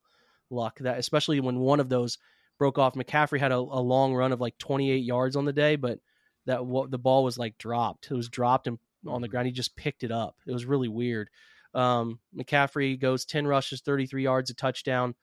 luck. 0.50 0.79
That 0.79 0.98
especially 0.98 1.39
when 1.41 1.60
one 1.60 1.79
of 1.79 1.89
those 1.89 2.17
broke 2.62 2.77
off. 2.77 2.93
McCaffrey 2.93 3.39
had 3.39 3.51
a, 3.51 3.55
a 3.55 3.81
long 3.81 4.13
run 4.13 4.31
of 4.31 4.39
like 4.39 4.55
28 4.60 4.98
yards 4.98 5.36
on 5.36 5.45
the 5.45 5.51
day, 5.51 5.77
but 5.77 5.98
that 6.45 6.60
the 6.89 7.00
ball 7.00 7.24
was 7.24 7.36
like 7.36 7.57
dropped. 7.57 8.12
It 8.12 8.13
was 8.13 8.29
dropped 8.29 8.67
and 8.67 8.77
on 9.07 9.21
the 9.21 9.27
ground. 9.27 9.48
He 9.48 9.51
just 9.51 9.75
picked 9.75 10.03
it 10.03 10.12
up. 10.12 10.36
It 10.45 10.53
was 10.53 10.63
really 10.63 10.88
weird. 10.88 11.31
Um, 11.73 12.19
McCaffrey 12.37 12.99
goes 12.99 13.25
10 13.25 13.47
rushes, 13.47 13.81
33 13.81 14.23
yards, 14.23 14.49
a 14.49 14.53
touchdown. 14.53 15.15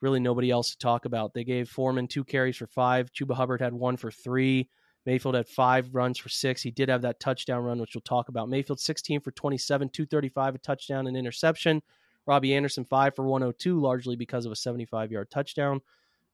Really 0.00 0.20
nobody 0.20 0.50
else 0.50 0.70
to 0.70 0.78
talk 0.78 1.04
about. 1.04 1.34
They 1.34 1.44
gave 1.44 1.68
Foreman 1.68 2.08
two 2.08 2.24
carries 2.24 2.56
for 2.56 2.66
five. 2.66 3.12
Chuba 3.12 3.34
Hubbard 3.34 3.60
had 3.60 3.72
one 3.72 3.96
for 3.96 4.10
three. 4.10 4.68
Mayfield 5.06 5.34
had 5.34 5.48
five 5.48 5.94
runs 5.94 6.18
for 6.18 6.28
six. 6.28 6.62
He 6.62 6.70
did 6.70 6.88
have 6.88 7.02
that 7.02 7.20
touchdown 7.20 7.62
run, 7.62 7.78
which 7.78 7.94
we'll 7.94 8.02
talk 8.02 8.28
about. 8.28 8.48
Mayfield 8.48 8.80
16 8.80 9.20
for 9.20 9.30
27, 9.32 9.88
235, 9.90 10.54
a 10.54 10.58
touchdown 10.58 11.06
and 11.06 11.16
interception. 11.16 11.82
Robbie 12.26 12.54
Anderson 12.54 12.84
5 12.84 13.14
for 13.14 13.26
102, 13.26 13.80
largely 13.80 14.16
because 14.16 14.46
of 14.46 14.52
a 14.52 14.56
75 14.56 15.12
yard 15.12 15.30
touchdown. 15.30 15.80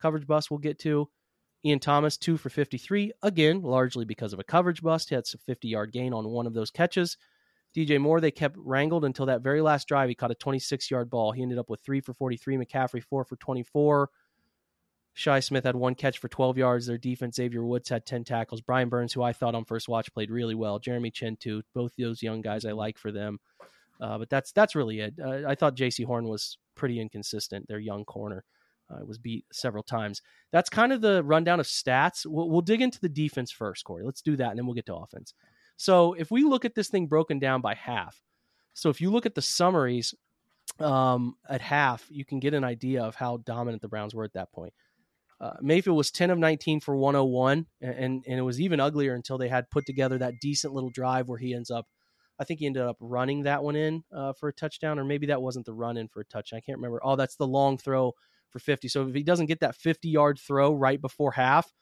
Coverage 0.00 0.26
bust 0.26 0.50
we'll 0.50 0.58
get 0.58 0.78
to. 0.80 1.08
Ian 1.64 1.78
Thomas 1.78 2.16
2 2.16 2.36
for 2.36 2.48
53, 2.48 3.12
again, 3.22 3.62
largely 3.62 4.04
because 4.04 4.32
of 4.32 4.38
a 4.38 4.44
coverage 4.44 4.82
bust. 4.82 5.10
He 5.10 5.14
had 5.14 5.24
a 5.32 5.38
50 5.38 5.68
yard 5.68 5.92
gain 5.92 6.14
on 6.14 6.28
one 6.28 6.46
of 6.46 6.54
those 6.54 6.70
catches. 6.70 7.16
DJ 7.76 8.00
Moore, 8.00 8.20
they 8.20 8.30
kept 8.30 8.56
wrangled 8.58 9.04
until 9.04 9.26
that 9.26 9.42
very 9.42 9.60
last 9.60 9.86
drive. 9.86 10.08
He 10.08 10.14
caught 10.14 10.30
a 10.30 10.36
26 10.36 10.90
yard 10.90 11.10
ball. 11.10 11.32
He 11.32 11.42
ended 11.42 11.58
up 11.58 11.70
with 11.70 11.80
3 11.80 12.00
for 12.00 12.14
43. 12.14 12.56
McCaffrey 12.56 13.02
4 13.02 13.24
for 13.24 13.36
24. 13.36 14.10
Shi 15.12 15.40
Smith 15.40 15.64
had 15.64 15.76
one 15.76 15.94
catch 15.94 16.18
for 16.18 16.28
12 16.28 16.58
yards. 16.58 16.86
Their 16.86 16.98
defense, 16.98 17.36
Xavier 17.36 17.64
Woods, 17.64 17.88
had 17.88 18.06
10 18.06 18.24
tackles. 18.24 18.60
Brian 18.60 18.88
Burns, 18.88 19.12
who 19.12 19.22
I 19.22 19.32
thought 19.32 19.54
on 19.54 19.64
first 19.64 19.88
watch 19.88 20.12
played 20.12 20.30
really 20.30 20.54
well. 20.54 20.78
Jeremy 20.78 21.10
Chinn, 21.10 21.36
too. 21.36 21.62
Both 21.74 21.92
those 21.98 22.22
young 22.22 22.40
guys 22.40 22.64
I 22.64 22.72
like 22.72 22.98
for 22.98 23.12
them. 23.12 23.38
Uh, 24.00 24.18
but 24.18 24.30
that's 24.30 24.50
that's 24.52 24.74
really 24.74 25.00
it. 25.00 25.14
Uh, 25.22 25.42
I 25.46 25.54
thought 25.54 25.76
Jaycee 25.76 26.06
Horn 26.06 26.26
was 26.26 26.56
pretty 26.74 27.00
inconsistent, 27.00 27.68
their 27.68 27.78
young 27.78 28.04
corner. 28.04 28.44
Uh, 28.90 29.04
was 29.04 29.18
beat 29.18 29.44
several 29.52 29.84
times. 29.84 30.20
That's 30.50 30.68
kind 30.68 30.92
of 30.92 31.00
the 31.00 31.22
rundown 31.22 31.60
of 31.60 31.66
stats. 31.66 32.26
We'll, 32.26 32.50
we'll 32.50 32.60
dig 32.60 32.82
into 32.82 32.98
the 32.98 33.08
defense 33.08 33.52
first, 33.52 33.84
Corey. 33.84 34.02
Let's 34.04 34.20
do 34.20 34.34
that, 34.34 34.50
and 34.50 34.58
then 34.58 34.66
we'll 34.66 34.74
get 34.74 34.86
to 34.86 34.96
offense. 34.96 35.32
So 35.80 36.12
if 36.12 36.30
we 36.30 36.44
look 36.44 36.66
at 36.66 36.74
this 36.74 36.88
thing 36.90 37.06
broken 37.06 37.38
down 37.38 37.62
by 37.62 37.74
half, 37.74 38.22
So 38.74 38.90
if 38.90 39.00
you 39.00 39.10
look 39.10 39.24
at 39.24 39.34
the 39.34 39.40
summaries 39.40 40.14
um, 40.78 41.36
at 41.48 41.62
half, 41.62 42.06
you 42.10 42.22
can 42.22 42.38
get 42.38 42.52
an 42.52 42.64
idea 42.64 43.02
of 43.02 43.14
how 43.14 43.38
dominant 43.38 43.80
the 43.80 43.88
Browns 43.88 44.14
were 44.14 44.24
at 44.24 44.34
that 44.34 44.52
point. 44.52 44.74
Uh, 45.40 45.54
Mayfield 45.62 45.96
was 45.96 46.10
10 46.10 46.28
of 46.28 46.38
19 46.38 46.80
for 46.80 46.94
101, 46.94 47.66
and, 47.80 48.22
and 48.26 48.38
it 48.38 48.42
was 48.42 48.60
even 48.60 48.78
uglier 48.78 49.14
until 49.14 49.38
they 49.38 49.48
had 49.48 49.70
put 49.70 49.86
together 49.86 50.18
that 50.18 50.34
decent 50.42 50.74
little 50.74 50.90
drive 50.90 51.28
where 51.28 51.38
he 51.38 51.54
ends 51.54 51.70
up, 51.70 51.86
I 52.38 52.44
think 52.44 52.60
he 52.60 52.66
ended 52.66 52.82
up 52.82 52.98
running 53.00 53.44
that 53.44 53.64
one 53.64 53.74
in 53.74 54.04
uh, 54.14 54.34
for 54.34 54.50
a 54.50 54.52
touchdown, 54.52 54.98
or 54.98 55.04
maybe 55.06 55.28
that 55.28 55.40
wasn't 55.40 55.64
the 55.64 55.72
run 55.72 55.96
in 55.96 56.08
for 56.08 56.20
a 56.20 56.26
touchdown. 56.26 56.58
I 56.58 56.60
can't 56.60 56.76
remember. 56.76 57.00
Oh, 57.02 57.16
that's 57.16 57.36
the 57.36 57.46
long 57.46 57.78
throw 57.78 58.12
for 58.50 58.58
50. 58.58 58.86
So 58.88 59.08
if 59.08 59.14
he 59.14 59.22
doesn't 59.22 59.46
get 59.46 59.60
that 59.60 59.76
50 59.76 60.10
yard 60.10 60.38
throw 60.38 60.74
right 60.74 61.00
before 61.00 61.32
half, 61.32 61.72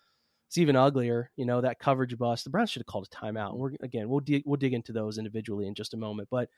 it's 0.48 0.58
even 0.58 0.76
uglier. 0.76 1.30
You 1.36 1.44
know 1.44 1.60
that 1.60 1.78
coverage 1.78 2.16
bust. 2.18 2.44
The 2.44 2.50
Browns 2.50 2.70
should 2.70 2.80
have 2.80 2.86
called 2.86 3.08
a 3.12 3.14
timeout. 3.14 3.50
And 3.50 3.58
we're 3.58 3.72
again, 3.82 4.08
we'll 4.08 4.20
dig, 4.20 4.42
we'll 4.46 4.56
dig 4.56 4.72
into 4.74 4.92
those 4.92 5.18
individually 5.18 5.66
in 5.66 5.74
just 5.74 5.94
a 5.94 5.98
moment, 5.98 6.28
but 6.30 6.48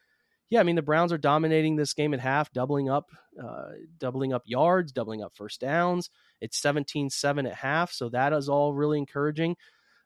yeah, 0.48 0.58
I 0.58 0.64
mean 0.64 0.76
the 0.76 0.82
Browns 0.82 1.12
are 1.12 1.18
dominating 1.18 1.76
this 1.76 1.94
game 1.94 2.12
at 2.12 2.20
half, 2.20 2.52
doubling 2.52 2.90
up, 2.90 3.10
uh, 3.40 3.68
doubling 3.98 4.32
up 4.32 4.42
yards, 4.46 4.90
doubling 4.90 5.22
up 5.22 5.32
first 5.36 5.60
downs. 5.60 6.10
It's 6.40 6.60
17-7 6.60 7.48
at 7.48 7.54
half, 7.54 7.92
so 7.92 8.08
that 8.08 8.32
is 8.32 8.48
all 8.48 8.74
really 8.74 8.98
encouraging. 8.98 9.56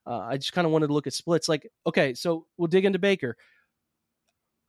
Uh, 0.07 0.19
I 0.19 0.37
just 0.37 0.53
kind 0.53 0.67
of 0.67 0.73
wanted 0.73 0.89
to 0.89 0.93
look 0.93 1.07
at 1.07 1.15
splits. 1.15 1.49
Like, 1.49 1.71
okay, 1.87 2.13
so 2.13 2.47
we'll 2.59 2.69
dig 2.69 2.85
into 2.85 2.99
Baker. 2.99 3.39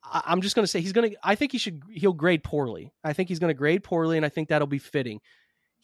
I- 0.01 0.23
I'm 0.27 0.41
just 0.41 0.55
going 0.55 0.63
to 0.63 0.67
say 0.67 0.79
he's 0.79 0.93
going 0.93 1.11
to. 1.11 1.17
I 1.21 1.35
think 1.35 1.51
he 1.51 1.57
should. 1.57 1.81
He'll 1.89 2.13
grade 2.13 2.43
poorly. 2.43 2.93
I 3.03 3.11
think 3.11 3.27
he's 3.27 3.39
going 3.39 3.49
to 3.49 3.57
grade 3.57 3.83
poorly, 3.83 4.15
and 4.15 4.25
I 4.25 4.29
think 4.29 4.49
that'll 4.49 4.67
be 4.67 4.79
fitting. 4.79 5.19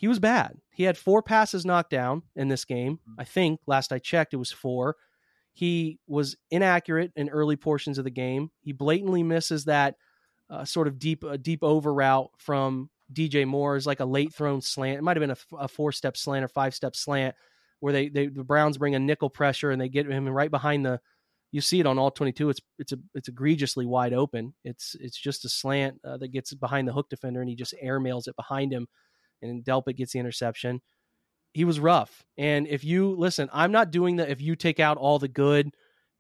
He 0.01 0.08
was 0.08 0.17
bad. 0.17 0.58
He 0.72 0.81
had 0.81 0.98
four 0.98 1.22
passes 1.22 1.63
knocked 1.63 1.91
down 1.91 2.24
in 2.36 2.48
this 2.48 2.65
game. 2.65 2.98
I 3.20 3.24
think 3.24 3.60
last 3.67 3.93
I 3.93 4.00
checked, 4.00 4.34
it 4.34 4.38
was 4.38 4.51
four. 4.51 4.96
He 5.53 6.00
was 6.08 6.36
inaccurate 6.50 7.12
in 7.15 7.29
early 7.29 7.55
portions 7.55 8.00
of 8.00 8.03
the 8.03 8.10
game. 8.10 8.50
He 8.62 8.72
blatantly 8.72 9.22
misses 9.22 9.65
that 9.65 9.98
uh, 10.50 10.65
sort 10.65 10.88
of 10.88 10.98
deep 10.98 11.24
uh, 11.24 11.38
deep 11.38 11.60
over 11.62 11.93
route 11.93 12.31
from 12.39 12.89
DJ 13.13 13.46
Moore 13.46 13.75
is 13.75 13.86
like 13.86 14.00
a 14.00 14.05
late 14.05 14.34
thrown 14.34 14.60
slant. 14.60 14.98
It 14.98 15.03
might 15.03 15.17
have 15.17 15.22
been 15.22 15.38
a, 15.38 15.65
a 15.65 15.67
four 15.67 15.91
step 15.91 16.17
slant 16.17 16.43
or 16.43 16.48
five 16.48 16.74
step 16.74 16.96
slant 16.96 17.36
where 17.79 17.93
they, 17.93 18.10
they 18.10 18.25
the 18.25 18.43
Browns 18.43 18.79
bring 18.79 18.96
a 18.96 19.00
nickel 19.00 19.29
pressure 19.29 19.70
and 19.70 19.79
they 19.79 19.88
get 19.88 20.08
him 20.08 20.27
right 20.27 20.50
behind 20.50 20.84
the. 20.84 21.00
You 21.51 21.62
see 21.62 21.79
it 21.79 21.86
on 21.86 22.00
all 22.00 22.10
twenty 22.10 22.31
two. 22.31 22.50
It's 22.50 22.62
it's 22.79 22.91
a 22.91 22.98
it's 23.13 23.27
egregiously 23.27 23.86
wide 23.86 24.13
open. 24.13 24.55
It's 24.63 24.96
it's 25.00 25.20
just 25.20 25.46
a 25.46 25.50
slant 25.50 26.01
uh, 26.03 26.17
that 26.17 26.31
gets 26.31 26.55
behind 26.55 26.88
the 26.88 26.93
hook 26.93 27.08
defender 27.08 27.39
and 27.39 27.50
he 27.50 27.55
just 27.55 27.75
airmails 27.84 28.27
it 28.27 28.36
behind 28.36 28.74
him, 28.74 28.88
and 29.41 29.63
Delpit 29.63 29.98
gets 29.98 30.13
the 30.13 30.19
interception 30.19 30.81
he 31.53 31.65
was 31.65 31.79
rough. 31.79 32.24
And 32.38 32.67
if 32.67 32.83
you 32.83 33.15
listen, 33.17 33.50
I'm 33.51 33.71
not 33.71 33.91
doing 33.91 34.17
that. 34.17 34.29
If 34.29 34.41
you 34.41 34.55
take 34.55 34.79
out 34.79 34.98
all 34.98 35.19
the 35.19 35.27
good, 35.27 35.71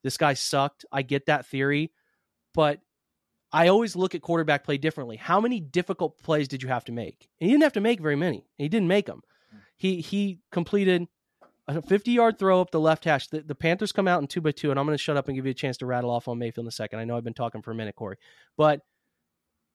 this 0.03 0.17
guy 0.17 0.33
sucked. 0.33 0.85
I 0.91 1.01
get 1.03 1.27
that 1.27 1.45
theory, 1.45 1.91
but 2.53 2.79
I 3.51 3.67
always 3.67 3.95
look 3.95 4.15
at 4.15 4.21
quarterback 4.21 4.63
play 4.63 4.77
differently. 4.77 5.17
How 5.17 5.39
many 5.39 5.59
difficult 5.59 6.21
plays 6.21 6.47
did 6.47 6.63
you 6.63 6.69
have 6.69 6.85
to 6.85 6.91
make? 6.91 7.29
And 7.39 7.49
he 7.49 7.53
didn't 7.53 7.63
have 7.63 7.73
to 7.73 7.81
make 7.81 8.01
very 8.01 8.15
many. 8.15 8.45
He 8.57 8.69
didn't 8.69 8.87
make 8.87 9.05
them. 9.05 9.21
He 9.77 10.01
he 10.01 10.39
completed 10.51 11.07
a 11.67 11.81
50 11.81 12.11
yard 12.11 12.37
throw 12.37 12.59
up 12.59 12.71
the 12.71 12.79
left 12.79 13.05
hash. 13.05 13.27
The, 13.27 13.41
the 13.41 13.55
Panthers 13.55 13.91
come 13.91 14.07
out 14.07 14.21
in 14.21 14.27
two 14.27 14.41
by 14.41 14.51
two, 14.51 14.71
and 14.71 14.79
I'm 14.79 14.85
going 14.85 14.97
to 14.97 15.01
shut 15.01 15.17
up 15.17 15.27
and 15.27 15.35
give 15.35 15.45
you 15.45 15.51
a 15.51 15.55
chance 15.55 15.77
to 15.77 15.85
rattle 15.85 16.09
off 16.09 16.27
on 16.27 16.37
Mayfield 16.37 16.65
in 16.65 16.69
a 16.69 16.71
second. 16.71 16.99
I 16.99 17.05
know 17.05 17.15
I've 17.15 17.23
been 17.23 17.33
talking 17.33 17.61
for 17.61 17.71
a 17.71 17.75
minute, 17.75 17.95
Corey, 17.95 18.17
but 18.57 18.81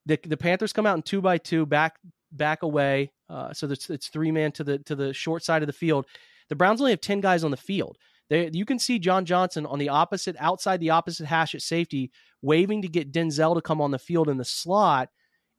the 0.05 0.19
the 0.23 0.37
Panthers 0.37 0.73
come 0.73 0.85
out 0.85 0.95
in 0.95 1.01
two 1.01 1.21
by 1.21 1.37
two, 1.37 1.65
back 1.65 1.97
back 2.31 2.63
away. 2.63 3.11
Uh, 3.29 3.53
so 3.53 3.67
it's, 3.67 3.89
it's 3.89 4.07
three 4.07 4.31
man 4.31 4.51
to 4.53 4.63
the 4.63 4.79
to 4.79 4.95
the 4.95 5.13
short 5.13 5.43
side 5.43 5.63
of 5.63 5.67
the 5.67 5.73
field. 5.73 6.05
The 6.49 6.55
Browns 6.55 6.81
only 6.81 6.91
have 6.91 7.01
ten 7.01 7.21
guys 7.21 7.43
on 7.43 7.51
the 7.51 7.57
field. 7.57 7.97
They, 8.29 8.49
you 8.53 8.65
can 8.65 8.79
see 8.79 8.99
John 8.99 9.25
Johnson 9.25 9.65
on 9.65 9.79
the 9.79 9.89
opposite 9.89 10.35
outside 10.39 10.79
the 10.79 10.89
opposite 10.89 11.25
hash 11.25 11.55
at 11.55 11.61
safety, 11.61 12.11
waving 12.41 12.81
to 12.81 12.87
get 12.87 13.11
Denzel 13.11 13.55
to 13.55 13.61
come 13.61 13.81
on 13.81 13.91
the 13.91 13.99
field 13.99 14.29
in 14.29 14.37
the 14.37 14.45
slot. 14.45 15.09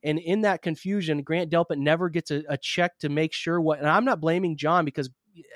And 0.05 0.19
in 0.19 0.43
that 0.43 0.63
confusion, 0.63 1.23
Grant 1.23 1.51
Delpit 1.51 1.79
never 1.79 2.09
gets 2.09 2.31
a, 2.31 2.45
a 2.49 2.57
check 2.57 2.99
to 3.01 3.09
make 3.09 3.33
sure 3.33 3.61
what. 3.61 3.81
And 3.81 3.89
I'm 3.89 4.05
not 4.05 4.21
blaming 4.21 4.57
John 4.57 4.85
because 4.85 5.11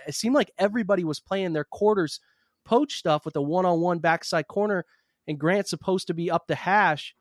it 0.07 0.15
seemed 0.15 0.35
like 0.35 0.51
everybody 0.59 1.05
was 1.05 1.21
playing 1.21 1.53
their 1.53 1.65
quarters 1.65 2.21
poach 2.65 2.95
stuff 2.95 3.25
with 3.25 3.37
a 3.37 3.43
one 3.43 3.67
on 3.67 3.81
one 3.81 3.99
backside 3.99 4.49
corner, 4.49 4.85
and 5.27 5.39
Grant's 5.39 5.71
supposed 5.71 6.07
to 6.09 6.15
be 6.15 6.31
up 6.31 6.47
the 6.47 6.55
hash, 6.55 7.15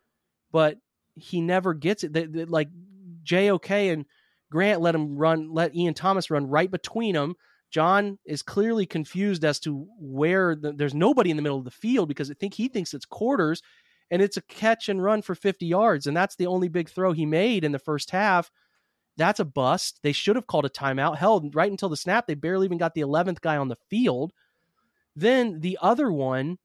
but 0.51 0.77
he 1.15 1.41
never 1.41 1.73
gets 1.73 2.03
it. 2.03 2.13
They, 2.13 2.25
they, 2.25 2.45
like 2.45 2.69
JOK 3.23 3.71
and 3.71 4.05
Grant 4.51 4.81
let 4.81 4.95
him 4.95 5.17
run, 5.17 5.51
let 5.51 5.75
Ian 5.75 5.93
Thomas 5.93 6.29
run 6.29 6.47
right 6.47 6.69
between 6.69 7.15
them. 7.15 7.35
John 7.71 8.19
is 8.25 8.41
clearly 8.41 8.85
confused 8.85 9.45
as 9.45 9.59
to 9.61 9.87
where 9.97 10.55
the, 10.55 10.73
there's 10.73 10.93
nobody 10.93 11.31
in 11.31 11.37
the 11.37 11.43
middle 11.43 11.57
of 11.57 11.63
the 11.63 11.71
field 11.71 12.09
because 12.09 12.29
I 12.29 12.33
think 12.33 12.53
he 12.53 12.67
thinks 12.67 12.93
it's 12.93 13.05
quarters 13.05 13.61
and 14.11 14.21
it's 14.21 14.35
a 14.35 14.41
catch 14.41 14.89
and 14.89 15.01
run 15.01 15.21
for 15.21 15.35
50 15.35 15.65
yards. 15.65 16.05
And 16.05 16.15
that's 16.15 16.35
the 16.35 16.47
only 16.47 16.67
big 16.67 16.89
throw 16.89 17.13
he 17.13 17.25
made 17.25 17.63
in 17.63 17.71
the 17.71 17.79
first 17.79 18.11
half. 18.11 18.51
That's 19.15 19.39
a 19.39 19.45
bust. 19.45 19.99
They 20.03 20.11
should 20.11 20.35
have 20.35 20.47
called 20.47 20.65
a 20.65 20.69
timeout. 20.69 21.17
Hell, 21.17 21.49
right 21.53 21.71
until 21.71 21.89
the 21.89 21.97
snap, 21.97 22.27
they 22.27 22.33
barely 22.33 22.65
even 22.65 22.77
got 22.77 22.93
the 22.93 23.01
11th 23.01 23.39
guy 23.39 23.55
on 23.55 23.69
the 23.69 23.77
field. 23.89 24.33
Then 25.15 25.61
the 25.61 25.77
other 25.81 26.11
one, 26.11 26.57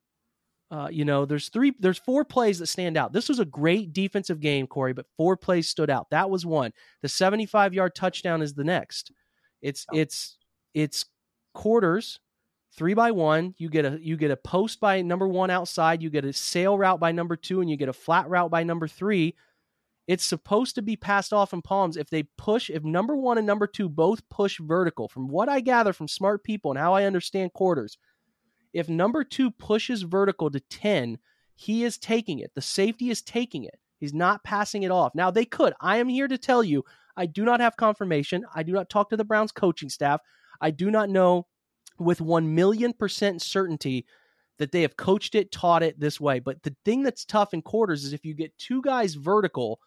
uh, 0.71 0.89
you 0.91 1.05
know, 1.05 1.25
there's 1.25 1.49
three, 1.49 1.73
there's 1.79 1.99
four 1.99 2.25
plays 2.25 2.59
that 2.59 2.67
stand 2.67 2.97
out. 2.97 3.13
This 3.13 3.29
was 3.29 3.39
a 3.39 3.45
great 3.45 3.93
defensive 3.93 4.41
game, 4.41 4.67
Corey, 4.67 4.93
but 4.93 5.07
four 5.17 5.37
plays 5.37 5.69
stood 5.69 5.91
out. 5.91 6.11
That 6.11 6.29
was 6.29 6.45
one. 6.45 6.73
The 7.03 7.09
75 7.09 7.73
yard 7.73 7.95
touchdown 7.95 8.43
is 8.43 8.55
the 8.55 8.65
next. 8.65 9.13
It's 9.63 9.87
oh. 9.93 9.97
it's 9.97 10.39
it's 10.75 11.05
quarters, 11.55 12.21
three 12.77 12.95
by 12.95 13.13
one. 13.13 13.55
You 13.59 13.69
get 13.69 13.85
a 13.85 13.99
you 14.01 14.17
get 14.17 14.33
a 14.33 14.37
post 14.37 14.81
by 14.81 15.03
number 15.03 15.29
one 15.29 15.51
outside. 15.51 16.03
You 16.03 16.11
get 16.11 16.25
a 16.25 16.33
sail 16.33 16.77
route 16.77 17.01
by 17.01 17.13
number 17.13 17.37
two, 17.37 17.61
and 17.61 17.71
you 17.71 17.77
get 17.77 17.89
a 17.89 17.95
flat 17.95 18.29
route 18.29 18.51
by 18.51 18.65
number 18.65 18.89
three. 18.89 19.37
It's 20.09 20.25
supposed 20.25 20.77
to 20.77 20.83
be 20.83 20.97
passed 20.97 21.33
off 21.33 21.53
in 21.53 21.63
palms 21.63 21.97
if 21.97 22.11
they 22.11 22.25
push. 22.39 22.71
If 22.71 22.83
number 22.85 23.17
one 23.17 23.39
and 23.39 23.47
number 23.47 23.67
two 23.67 23.89
both 23.89 24.29
push 24.29 24.61
vertical, 24.61 25.09
from 25.09 25.29
what 25.29 25.49
I 25.49 25.61
gather 25.61 25.93
from 25.93 26.09
smart 26.09 26.43
people 26.45 26.73
and 26.73 26.79
how 26.79 26.93
I 26.93 27.05
understand 27.05 27.53
quarters 27.53 27.99
if 28.77 28.89
number 28.89 29.25
two 29.25 29.51
pushes 29.51 30.03
vertical 30.03 30.51
to 30.51 30.61
10, 30.61 31.19
he 31.55 31.85
is 31.85 31.97
taking 31.97 32.41
it. 32.41 32.53
The 32.55 32.61
safety 32.61 33.09
is 33.09 33.23
taking 33.23 33.65
it. 33.65 33.79
He's 33.99 34.13
not 34.13 34.45
passing 34.45 34.83
it 34.83 34.91
off. 34.91 35.15
Now, 35.15 35.31
they 35.31 35.47
could. 35.47 35.73
I 35.81 35.97
am 35.97 36.09
here 36.09 36.29
to 36.29 36.37
tell 36.37 36.63
you, 36.63 36.85
I 37.17 37.25
do 37.25 37.47
not 37.47 37.61
have 37.61 37.79
confirmation. 37.79 38.45
I 38.55 38.63
do 38.63 38.73
not 38.73 38.91
talk 38.91 39.09
to 39.09 39.17
the 39.17 39.25
Browns 39.25 39.51
coaching 39.51 39.89
staff. 39.89 40.21
I 40.61 40.71
do 40.71 40.91
not 40.91 41.09
know 41.09 41.47
with 41.99 42.21
1 42.21 42.55
million 42.55 42.93
percent 42.93 43.41
certainty 43.41 44.05
that 44.59 44.73
they 44.73 44.83
have 44.83 44.99
coached 44.99 45.35
it, 45.35 45.51
taught 45.51 45.83
it 45.83 45.99
this 45.99 46.21
way. 46.21 46.39
But 46.39 46.63
the 46.63 46.77
thing 46.85 47.03
that's 47.03 47.25
tough 47.25 47.55
in 47.55 47.63
quarters 47.63 48.05
is 48.05 48.13
if 48.13 48.27
you 48.27 48.35
get 48.35 48.57
two 48.59 48.83
guys 48.83 49.15
vertical, 49.15 49.81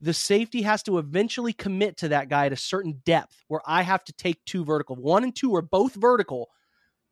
the 0.00 0.14
safety 0.14 0.62
has 0.62 0.82
to 0.84 0.98
eventually 0.98 1.52
commit 1.52 1.98
to 1.98 2.08
that 2.08 2.28
guy 2.28 2.46
at 2.46 2.52
a 2.52 2.56
certain 2.56 3.00
depth 3.04 3.44
where 3.46 3.60
I 3.64 3.82
have 3.82 4.02
to 4.04 4.12
take 4.12 4.44
two 4.44 4.64
vertical. 4.64 4.96
One 4.96 5.22
and 5.22 5.36
two 5.36 5.54
are 5.54 5.62
both 5.62 5.94
vertical. 5.94 6.48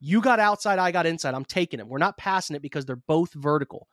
You 0.01 0.21
got 0.21 0.41
outside, 0.41 0.79
I 0.79 0.93
got 0.93 1.07
inside. 1.07 1.35
I'm 1.35 1.45
taking 1.45 1.81
it. 1.81 1.87
We're 1.87 1.99
not 1.99 2.19
passing 2.19 2.55
it 2.57 2.63
because 2.63 2.85
they're 2.85 2.97
both 2.97 3.33
vertical. 3.35 3.89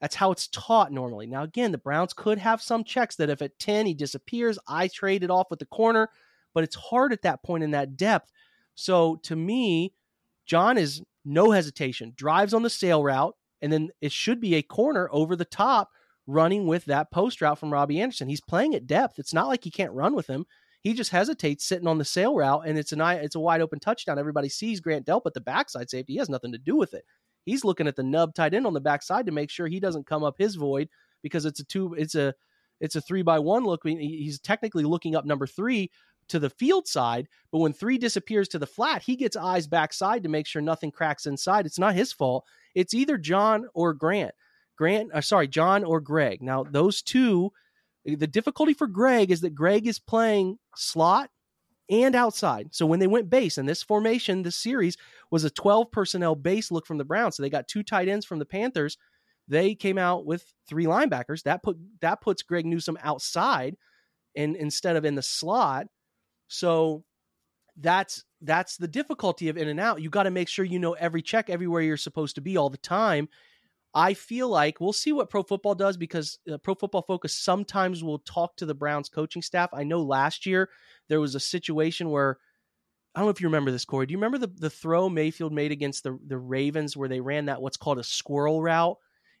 That's 0.00 0.14
how 0.16 0.32
it's 0.32 0.48
taught 0.48 0.92
normally. 0.92 1.26
Now, 1.26 1.44
again, 1.44 1.70
the 1.70 1.78
Browns 1.78 2.12
could 2.12 2.38
have 2.38 2.60
some 2.60 2.82
checks 2.82 3.16
that 3.16 3.30
if 3.30 3.40
at 3.40 3.58
10 3.58 3.86
he 3.86 3.94
disappears, 3.94 4.58
I 4.66 4.88
trade 4.88 5.22
it 5.22 5.30
off 5.30 5.46
with 5.50 5.60
the 5.60 5.66
corner, 5.66 6.08
but 6.54 6.64
it's 6.64 6.74
hard 6.74 7.12
at 7.12 7.22
that 7.22 7.42
point 7.42 7.62
in 7.62 7.70
that 7.70 7.96
depth. 7.96 8.30
So 8.74 9.16
to 9.22 9.36
me, 9.36 9.94
John 10.46 10.76
is 10.76 11.02
no 11.24 11.52
hesitation, 11.52 12.14
drives 12.16 12.52
on 12.52 12.62
the 12.62 12.70
sail 12.70 13.02
route, 13.02 13.36
and 13.60 13.72
then 13.72 13.90
it 14.00 14.10
should 14.10 14.40
be 14.40 14.56
a 14.56 14.62
corner 14.62 15.08
over 15.12 15.36
the 15.36 15.44
top 15.44 15.90
running 16.26 16.66
with 16.66 16.84
that 16.86 17.10
post 17.10 17.40
route 17.40 17.58
from 17.58 17.72
Robbie 17.72 18.00
Anderson. 18.00 18.28
He's 18.28 18.40
playing 18.40 18.74
at 18.74 18.86
depth. 18.86 19.18
It's 19.18 19.34
not 19.34 19.48
like 19.48 19.62
he 19.62 19.70
can't 19.70 19.92
run 19.92 20.14
with 20.14 20.26
him. 20.26 20.46
He 20.82 20.94
just 20.94 21.10
hesitates 21.10 21.64
sitting 21.64 21.86
on 21.86 21.98
the 21.98 22.04
sail 22.04 22.34
route, 22.34 22.66
and 22.66 22.76
it's 22.76 22.92
an 22.92 23.00
it's 23.00 23.36
a 23.36 23.40
wide 23.40 23.60
open 23.60 23.78
touchdown. 23.78 24.18
Everybody 24.18 24.48
sees 24.48 24.80
Grant 24.80 25.06
Delpit 25.06 25.32
the 25.32 25.40
backside 25.40 25.88
safety. 25.88 26.14
He 26.14 26.18
has 26.18 26.28
nothing 26.28 26.52
to 26.52 26.58
do 26.58 26.76
with 26.76 26.92
it. 26.94 27.04
He's 27.44 27.64
looking 27.64 27.86
at 27.86 27.96
the 27.96 28.02
nub 28.02 28.34
tight 28.34 28.54
end 28.54 28.66
on 28.66 28.74
the 28.74 28.80
backside 28.80 29.26
to 29.26 29.32
make 29.32 29.50
sure 29.50 29.66
he 29.66 29.80
doesn't 29.80 30.06
come 30.06 30.24
up 30.24 30.36
his 30.38 30.56
void 30.56 30.88
because 31.22 31.44
it's 31.44 31.60
a 31.60 31.64
two 31.64 31.94
it's 31.94 32.14
a 32.14 32.34
it's 32.80 32.96
a 32.96 33.00
three 33.00 33.22
by 33.22 33.38
one 33.38 33.64
look. 33.64 33.82
He's 33.84 34.40
technically 34.40 34.82
looking 34.82 35.14
up 35.14 35.24
number 35.24 35.46
three 35.46 35.90
to 36.28 36.38
the 36.38 36.50
field 36.50 36.88
side, 36.88 37.28
but 37.50 37.58
when 37.58 37.72
three 37.72 37.98
disappears 37.98 38.48
to 38.48 38.58
the 38.58 38.66
flat, 38.66 39.02
he 39.02 39.16
gets 39.16 39.36
eyes 39.36 39.66
backside 39.66 40.22
to 40.22 40.28
make 40.28 40.46
sure 40.46 40.62
nothing 40.62 40.90
cracks 40.90 41.26
inside. 41.26 41.66
It's 41.66 41.78
not 41.78 41.94
his 41.94 42.12
fault. 42.12 42.44
It's 42.74 42.94
either 42.94 43.18
John 43.18 43.66
or 43.74 43.92
Grant. 43.92 44.34
Grant, 44.76 45.12
uh, 45.12 45.20
sorry, 45.20 45.46
John 45.46 45.84
or 45.84 46.00
Greg. 46.00 46.42
Now 46.42 46.64
those 46.64 47.02
two 47.02 47.52
the 48.04 48.26
difficulty 48.26 48.74
for 48.74 48.86
Greg 48.86 49.30
is 49.30 49.40
that 49.42 49.54
Greg 49.54 49.86
is 49.86 49.98
playing 49.98 50.58
slot 50.74 51.30
and 51.90 52.14
outside. 52.14 52.68
So 52.72 52.86
when 52.86 53.00
they 53.00 53.06
went 53.06 53.30
base, 53.30 53.58
and 53.58 53.68
this 53.68 53.82
formation, 53.82 54.42
this 54.42 54.56
series 54.56 54.96
was 55.30 55.44
a 55.44 55.50
12 55.50 55.90
personnel 55.90 56.34
base 56.34 56.70
look 56.70 56.86
from 56.86 56.98
the 56.98 57.04
Browns. 57.04 57.36
So 57.36 57.42
they 57.42 57.50
got 57.50 57.68
two 57.68 57.82
tight 57.82 58.08
ends 58.08 58.24
from 58.24 58.38
the 58.38 58.46
Panthers. 58.46 58.96
They 59.48 59.74
came 59.74 59.98
out 59.98 60.24
with 60.24 60.44
three 60.68 60.86
linebackers. 60.86 61.42
That 61.42 61.62
put 61.62 61.76
that 62.00 62.20
puts 62.20 62.42
Greg 62.42 62.64
Newsome 62.64 62.98
outside 63.02 63.76
and 64.36 64.56
instead 64.56 64.96
of 64.96 65.04
in 65.04 65.14
the 65.14 65.22
slot. 65.22 65.86
So 66.48 67.04
that's 67.76 68.24
that's 68.40 68.76
the 68.76 68.88
difficulty 68.88 69.48
of 69.48 69.56
in 69.56 69.68
and 69.68 69.80
out. 69.80 70.00
You 70.00 70.10
got 70.10 70.24
to 70.24 70.30
make 70.30 70.48
sure 70.48 70.64
you 70.64 70.78
know 70.78 70.92
every 70.94 71.22
check 71.22 71.50
everywhere 71.50 71.82
you're 71.82 71.96
supposed 71.96 72.36
to 72.36 72.40
be 72.40 72.56
all 72.56 72.70
the 72.70 72.78
time. 72.78 73.28
I 73.94 74.14
feel 74.14 74.48
like 74.48 74.80
we'll 74.80 74.92
see 74.92 75.12
what 75.12 75.28
Pro 75.28 75.42
Football 75.42 75.74
does 75.74 75.96
because 75.96 76.38
uh, 76.50 76.56
Pro 76.58 76.74
Football 76.74 77.02
Focus 77.02 77.36
sometimes 77.36 78.02
will 78.02 78.20
talk 78.20 78.56
to 78.56 78.66
the 78.66 78.74
Browns 78.74 79.08
coaching 79.08 79.42
staff. 79.42 79.70
I 79.72 79.84
know 79.84 80.00
last 80.00 80.46
year 80.46 80.70
there 81.08 81.20
was 81.20 81.34
a 81.34 81.40
situation 81.40 82.10
where 82.10 82.38
I 83.14 83.20
don't 83.20 83.26
know 83.26 83.30
if 83.30 83.40
you 83.42 83.48
remember 83.48 83.70
this, 83.70 83.84
Corey. 83.84 84.06
Do 84.06 84.12
you 84.12 84.18
remember 84.18 84.38
the, 84.38 84.50
the 84.56 84.70
throw 84.70 85.10
Mayfield 85.10 85.52
made 85.52 85.72
against 85.72 86.02
the, 86.04 86.18
the 86.26 86.38
Ravens 86.38 86.96
where 86.96 87.08
they 87.08 87.20
ran 87.20 87.46
that 87.46 87.60
what's 87.60 87.76
called 87.76 87.98
a 87.98 88.04
squirrel 88.04 88.62
route 88.62 88.96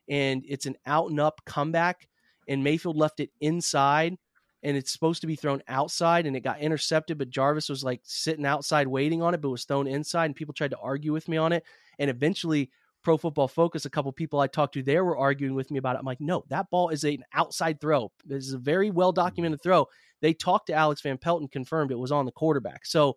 and 0.08 0.44
it's 0.46 0.66
an 0.66 0.76
out 0.84 1.08
and 1.08 1.18
up 1.18 1.40
comeback 1.46 2.06
and 2.46 2.62
Mayfield 2.62 2.98
left 2.98 3.20
it 3.20 3.30
inside 3.40 4.18
and 4.62 4.76
it's 4.76 4.92
supposed 4.92 5.22
to 5.22 5.26
be 5.26 5.36
thrown 5.36 5.62
outside 5.68 6.26
and 6.26 6.36
it 6.36 6.40
got 6.40 6.60
intercepted, 6.60 7.16
but 7.16 7.30
Jarvis 7.30 7.70
was 7.70 7.82
like 7.82 8.00
sitting 8.04 8.44
outside 8.44 8.86
waiting 8.86 9.22
on 9.22 9.32
it, 9.32 9.40
but 9.40 9.48
was 9.48 9.64
thrown 9.64 9.86
inside 9.86 10.26
and 10.26 10.36
people 10.36 10.52
tried 10.52 10.72
to 10.72 10.78
argue 10.78 11.12
with 11.12 11.26
me 11.28 11.38
on 11.38 11.52
it. 11.52 11.64
And 11.98 12.10
eventually 12.10 12.70
Pro 13.02 13.16
Football 13.16 13.48
Focus, 13.48 13.84
a 13.84 13.90
couple 13.90 14.12
people 14.12 14.40
I 14.40 14.46
talked 14.46 14.74
to 14.74 14.82
there 14.82 15.04
were 15.04 15.16
arguing 15.16 15.54
with 15.54 15.70
me 15.70 15.78
about 15.78 15.96
it. 15.96 15.98
I'm 16.00 16.06
like, 16.06 16.20
no, 16.20 16.44
that 16.48 16.70
ball 16.70 16.90
is 16.90 17.04
an 17.04 17.24
outside 17.34 17.80
throw. 17.80 18.12
This 18.24 18.46
is 18.46 18.54
a 18.54 18.58
very 18.58 18.88
mm-hmm. 18.88 18.98
well 18.98 19.12
documented 19.12 19.62
throw. 19.62 19.86
They 20.20 20.34
talked 20.34 20.68
to 20.68 20.74
Alex 20.74 21.00
Van 21.00 21.18
Pelt 21.18 21.40
and 21.40 21.50
confirmed 21.50 21.90
it 21.90 21.98
was 21.98 22.12
on 22.12 22.26
the 22.26 22.32
quarterback. 22.32 22.86
So 22.86 23.16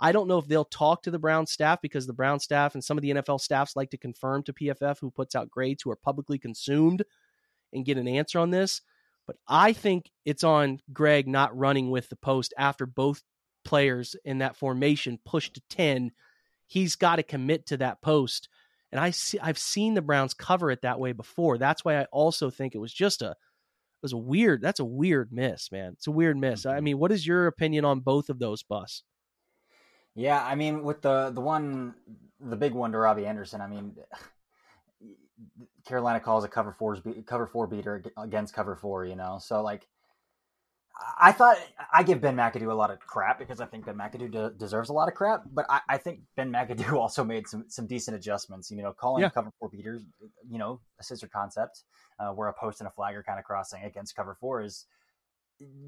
I 0.00 0.12
don't 0.12 0.28
know 0.28 0.38
if 0.38 0.46
they'll 0.46 0.64
talk 0.64 1.02
to 1.02 1.10
the 1.10 1.18
Brown 1.18 1.46
staff 1.46 1.80
because 1.80 2.06
the 2.06 2.12
Brown 2.12 2.40
staff 2.40 2.74
and 2.74 2.82
some 2.82 2.98
of 2.98 3.02
the 3.02 3.10
NFL 3.10 3.40
staffs 3.40 3.76
like 3.76 3.90
to 3.90 3.98
confirm 3.98 4.42
to 4.44 4.52
PFF, 4.52 4.98
who 5.00 5.10
puts 5.10 5.34
out 5.34 5.50
grades 5.50 5.82
who 5.82 5.90
are 5.90 5.96
publicly 5.96 6.38
consumed, 6.38 7.04
and 7.72 7.84
get 7.84 7.98
an 7.98 8.08
answer 8.08 8.38
on 8.38 8.50
this. 8.50 8.82
But 9.26 9.36
I 9.48 9.72
think 9.72 10.10
it's 10.24 10.44
on 10.44 10.80
Greg 10.92 11.26
not 11.26 11.56
running 11.56 11.90
with 11.90 12.08
the 12.08 12.16
post 12.16 12.52
after 12.58 12.86
both 12.86 13.22
players 13.64 14.14
in 14.24 14.38
that 14.38 14.56
formation 14.56 15.18
pushed 15.24 15.54
to 15.54 15.62
10. 15.70 16.12
He's 16.66 16.96
got 16.96 17.16
to 17.16 17.22
commit 17.22 17.66
to 17.66 17.76
that 17.78 18.02
post. 18.02 18.48
And 18.94 19.00
I 19.00 19.10
see 19.10 19.40
I've 19.40 19.58
seen 19.58 19.94
the 19.94 20.02
Browns 20.02 20.34
cover 20.34 20.70
it 20.70 20.82
that 20.82 21.00
way 21.00 21.10
before. 21.10 21.58
That's 21.58 21.84
why 21.84 22.00
I 22.00 22.04
also 22.12 22.48
think 22.48 22.76
it 22.76 22.78
was 22.78 22.92
just 22.92 23.22
a 23.22 23.30
it 23.30 23.36
was 24.02 24.12
a 24.12 24.16
weird 24.16 24.62
that's 24.62 24.78
a 24.78 24.84
weird 24.84 25.32
miss, 25.32 25.72
man. 25.72 25.94
It's 25.94 26.06
a 26.06 26.12
weird 26.12 26.36
miss. 26.36 26.64
I 26.64 26.76
mm-hmm. 26.76 26.84
mean, 26.84 26.98
what 27.00 27.10
is 27.10 27.26
your 27.26 27.48
opinion 27.48 27.84
on 27.84 28.00
both 28.00 28.30
of 28.30 28.38
those 28.38 28.62
busts? 28.62 29.02
Yeah, 30.14 30.40
I 30.40 30.54
mean, 30.54 30.84
with 30.84 31.02
the 31.02 31.30
the 31.30 31.40
one, 31.40 31.96
the 32.38 32.54
big 32.54 32.72
one 32.72 32.92
to 32.92 32.98
Robbie 32.98 33.26
Anderson. 33.26 33.60
I 33.60 33.66
mean, 33.66 33.96
Carolina 35.84 36.20
calls 36.20 36.44
a 36.44 36.48
cover 36.48 36.70
four 36.70 36.96
cover 37.26 37.48
four 37.48 37.66
beater 37.66 38.00
against 38.16 38.54
cover 38.54 38.76
four. 38.76 39.04
You 39.04 39.16
know, 39.16 39.40
so 39.42 39.60
like, 39.60 39.88
I 41.18 41.32
thought 41.32 41.56
I 41.92 42.04
give 42.04 42.20
Ben 42.20 42.36
McAdoo 42.36 42.70
a 42.70 42.74
lot 42.74 42.90
of 42.90 43.00
crap 43.00 43.38
because 43.38 43.60
I 43.60 43.66
think 43.66 43.84
Ben 43.84 43.96
McAdoo 43.96 44.30
de- 44.30 44.50
deserves 44.50 44.90
a 44.90 44.92
lot 44.92 45.08
of 45.08 45.14
crap, 45.14 45.42
but 45.52 45.66
I, 45.68 45.80
I, 45.88 45.98
think 45.98 46.20
Ben 46.36 46.52
McAdoo 46.52 46.92
also 46.98 47.24
made 47.24 47.48
some 47.48 47.64
some 47.68 47.86
decent 47.86 48.16
adjustments. 48.16 48.70
You 48.70 48.82
know, 48.82 48.92
calling 48.92 49.22
yeah. 49.22 49.30
cover 49.30 49.50
four 49.58 49.68
beaters, 49.68 50.02
you 50.48 50.58
know, 50.58 50.80
a 51.00 51.02
scissor 51.02 51.26
concept 51.26 51.82
uh, 52.20 52.28
where 52.28 52.48
a 52.48 52.52
post 52.52 52.80
and 52.80 52.86
a 52.86 52.92
flag 52.92 53.16
are 53.16 53.24
kind 53.24 53.38
of 53.38 53.44
crossing 53.44 53.82
against 53.82 54.14
cover 54.14 54.36
four 54.40 54.62
is 54.62 54.86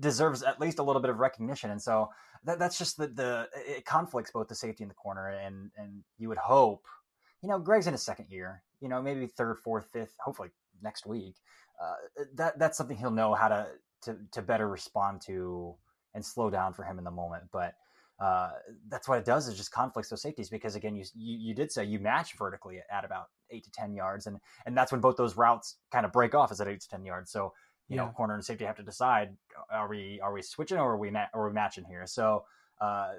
deserves 0.00 0.42
at 0.42 0.60
least 0.60 0.78
a 0.78 0.82
little 0.82 1.02
bit 1.02 1.10
of 1.10 1.18
recognition. 1.18 1.70
And 1.70 1.80
so 1.80 2.08
that, 2.44 2.58
that's 2.58 2.78
just 2.78 2.96
the, 2.96 3.08
the 3.08 3.48
it 3.54 3.84
conflicts 3.84 4.30
both 4.30 4.48
the 4.48 4.54
safety 4.54 4.84
and 4.84 4.90
the 4.90 4.94
corner. 4.94 5.28
And, 5.28 5.70
and 5.76 6.02
you 6.18 6.28
would 6.28 6.38
hope, 6.38 6.84
you 7.42 7.48
know, 7.48 7.58
Greg's 7.58 7.86
in 7.86 7.92
his 7.92 8.02
second 8.02 8.26
year, 8.30 8.62
you 8.80 8.88
know, 8.88 9.02
maybe 9.02 9.26
third, 9.26 9.58
fourth, 9.58 9.88
fifth, 9.92 10.14
hopefully 10.20 10.50
next 10.82 11.06
week. 11.06 11.36
Uh, 11.82 12.24
that 12.34 12.58
that's 12.58 12.78
something 12.78 12.96
he'll 12.96 13.10
know 13.10 13.34
how 13.34 13.48
to, 13.48 13.66
to, 14.06 14.16
to 14.32 14.42
better 14.42 14.68
respond 14.68 15.20
to 15.26 15.74
and 16.14 16.24
slow 16.24 16.50
down 16.50 16.72
for 16.72 16.82
him 16.82 16.98
in 16.98 17.04
the 17.04 17.10
moment. 17.10 17.44
But 17.52 17.74
uh, 18.18 18.52
that's 18.88 19.06
what 19.06 19.18
it 19.18 19.24
does 19.24 19.46
is 19.46 19.56
just 19.56 19.70
conflicts 19.70 20.08
those 20.08 20.22
safeties 20.22 20.48
because 20.48 20.74
again, 20.74 20.96
you, 20.96 21.04
you, 21.14 21.38
you 21.38 21.54
did 21.54 21.70
say 21.70 21.84
you 21.84 21.98
match 21.98 22.36
vertically 22.38 22.80
at 22.90 23.04
about 23.04 23.26
eight 23.50 23.64
to 23.64 23.70
10 23.70 23.94
yards. 23.94 24.26
And, 24.26 24.38
and 24.64 24.76
that's 24.76 24.90
when 24.90 25.00
both 25.00 25.16
those 25.16 25.36
routes 25.36 25.76
kind 25.92 26.06
of 26.06 26.12
break 26.12 26.34
off 26.34 26.50
is 26.50 26.60
at 26.60 26.68
eight 26.68 26.80
to 26.80 26.88
10 26.88 27.04
yards. 27.04 27.30
So 27.30 27.52
you 27.88 27.96
yeah. 27.96 28.02
know 28.02 28.08
corner 28.10 28.34
and 28.34 28.44
safety 28.44 28.64
have 28.64 28.76
to 28.76 28.82
decide 28.82 29.30
are 29.70 29.88
we 29.88 30.20
are 30.22 30.32
we 30.32 30.42
switching 30.42 30.78
or 30.78 30.92
are 30.92 30.96
we 30.96 31.10
ma- 31.10 31.26
or 31.32 31.44
are 31.44 31.48
we 31.48 31.54
matching 31.54 31.84
here 31.84 32.04
so 32.06 32.44
uh, 32.80 33.12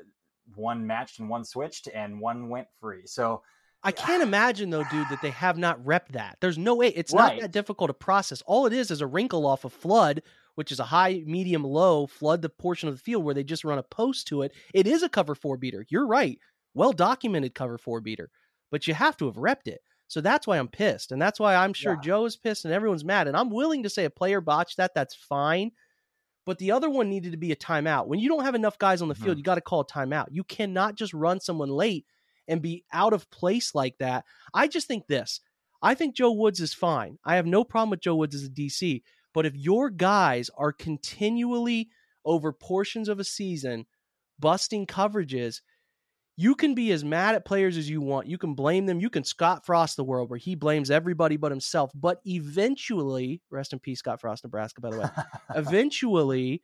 one 0.56 0.86
matched 0.86 1.20
and 1.20 1.30
one 1.30 1.44
switched 1.44 1.88
and 1.94 2.20
one 2.20 2.50
went 2.50 2.68
free 2.80 3.04
so 3.06 3.42
I 3.84 3.92
can't 3.92 4.24
imagine 4.24 4.72
though, 4.72 4.84
dude, 4.86 5.08
that 5.10 5.22
they 5.22 5.30
have 5.30 5.56
not 5.56 5.86
rep 5.86 6.10
that. 6.10 6.38
There's 6.42 6.58
no 6.58 6.74
way. 6.74 6.88
It's 6.88 7.14
right. 7.14 7.36
not 7.36 7.42
that 7.42 7.52
difficult 7.52 7.90
to 7.90 7.94
process. 7.94 8.42
All 8.48 8.66
it 8.66 8.74
is 8.74 8.90
is 8.90 9.02
a 9.02 9.08
wrinkle 9.08 9.46
off 9.46 9.66
of 9.66 9.72
flood, 9.72 10.24
which 10.58 10.72
is 10.72 10.80
a 10.80 10.86
high, 10.86 11.22
medium, 11.28 11.64
low 11.64 12.08
flood 12.08 12.42
the 12.42 12.50
portion 12.50 12.90
of 12.90 12.96
the 12.96 13.02
field 13.02 13.24
where 13.24 13.36
they 13.36 13.44
just 13.44 13.64
run 13.64 13.78
a 13.78 13.84
post 13.84 14.28
to 14.28 14.42
it. 14.42 14.52
It 14.74 14.88
is 14.88 15.04
a 15.04 15.10
cover 15.10 15.36
four 15.36 15.56
beater. 15.56 15.86
You're 15.88 16.08
right. 16.08 16.40
Well 16.74 16.94
documented 16.94 17.54
cover 17.54 17.78
four 17.78 18.02
beater, 18.02 18.32
but 18.72 18.88
you 18.88 18.96
have 18.96 19.16
to 19.18 19.28
have 19.28 19.36
repped 19.36 19.68
it. 19.68 19.82
So 20.08 20.20
that's 20.20 20.48
why 20.48 20.58
I'm 20.58 20.68
pissed. 20.68 21.12
And 21.12 21.22
that's 21.22 21.40
why 21.40 21.54
I'm 21.54 21.74
sure 21.74 21.94
yeah. 21.94 22.02
Joe 22.02 22.26
is 22.26 22.38
pissed 22.38 22.66
and 22.66 22.74
everyone's 22.74 23.06
mad. 23.06 23.28
And 23.28 23.38
I'm 23.38 23.52
willing 23.52 23.84
to 23.84 23.90
say 23.90 24.06
a 24.06 24.10
player 24.10 24.42
botched 24.42 24.78
that. 24.78 24.96
That's 24.96 25.14
fine. 25.14 25.74
But 26.44 26.58
the 26.58 26.72
other 26.72 26.90
one 26.90 27.08
needed 27.08 27.34
to 27.34 27.38
be 27.38 27.52
a 27.52 27.56
timeout. 27.56 28.08
When 28.08 28.20
you 28.20 28.28
don't 28.28 28.44
have 28.44 28.56
enough 28.56 28.80
guys 28.80 29.04
on 29.04 29.10
the 29.10 29.16
field, 29.16 29.32
mm-hmm. 29.32 29.38
you 29.38 29.44
got 29.44 29.56
to 29.56 29.62
call 29.62 29.82
a 29.82 29.86
timeout. 29.86 30.30
You 30.32 30.44
cannot 30.44 30.96
just 30.96 31.14
run 31.14 31.40
someone 31.40 31.70
late 31.70 32.08
and 32.48 32.64
be 32.64 32.84
out 32.92 33.14
of 33.14 33.30
place 33.30 33.76
like 33.76 34.00
that. 34.00 34.26
I 34.56 34.68
just 34.68 34.88
think 34.88 35.06
this. 35.06 35.40
I 35.84 35.94
think 35.94 36.16
Joe 36.16 36.32
Woods 36.32 36.62
is 36.62 36.74
fine. 36.74 37.20
I 37.24 37.36
have 37.36 37.46
no 37.46 37.64
problem 37.64 37.92
with 37.92 38.00
Joe 38.00 38.16
Woods 38.16 38.34
as 38.34 38.46
a 38.46 38.50
DC. 38.50 39.04
But 39.38 39.46
if 39.46 39.56
your 39.56 39.92
guys 39.92 40.50
are 40.58 40.74
continually 40.74 41.90
over 42.26 42.52
portions 42.52 43.08
of 43.08 43.20
a 43.20 43.24
season 43.24 43.86
busting 44.40 44.88
coverages, 44.88 45.62
you 46.38 46.56
can 46.56 46.74
be 46.74 46.92
as 46.92 47.06
mad 47.06 47.36
at 47.36 47.46
players 47.46 47.78
as 47.78 47.88
you 47.88 48.02
want. 48.02 48.26
You 48.26 48.40
can 48.40 48.56
blame 48.56 48.88
them. 48.88 49.00
You 49.00 49.12
can 49.12 49.24
Scott 49.24 49.64
Frost 49.64 49.96
the 49.96 50.04
world 50.04 50.32
where 50.32 50.40
he 50.40 50.56
blames 50.56 50.90
everybody 50.90 51.38
but 51.38 51.52
himself. 51.52 51.92
But 51.94 52.18
eventually, 52.26 53.44
rest 53.52 53.74
in 53.74 53.80
peace, 53.80 54.00
Scott 54.00 54.22
Frost, 54.22 54.44
Nebraska, 54.44 54.82
by 54.82 54.90
the 54.90 55.02
way. 55.02 55.10
eventually, 55.56 56.64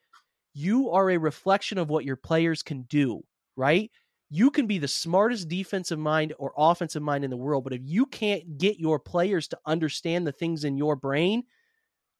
you 0.55 0.89
are 0.89 1.11
a 1.11 1.17
reflection 1.17 1.77
of 1.77 1.91
what 1.91 2.05
your 2.05 2.15
players 2.15 2.63
can 2.63 2.87
do, 2.89 3.21
right? 3.55 3.91
You 4.31 4.49
can 4.49 4.65
be 4.65 4.79
the 4.79 4.87
smartest 4.87 5.47
defensive 5.47 5.99
mind 5.99 6.33
or 6.39 6.53
offensive 6.57 7.03
mind 7.03 7.23
in 7.23 7.29
the 7.29 7.37
world, 7.37 7.65
but 7.65 7.73
if 7.73 7.81
you 7.83 8.07
can't 8.07 8.57
get 8.57 8.79
your 8.79 8.97
players 8.97 9.47
to 9.49 9.59
understand 9.63 10.25
the 10.25 10.31
things 10.31 10.63
in 10.63 10.75
your 10.75 10.95
brain, 10.95 11.43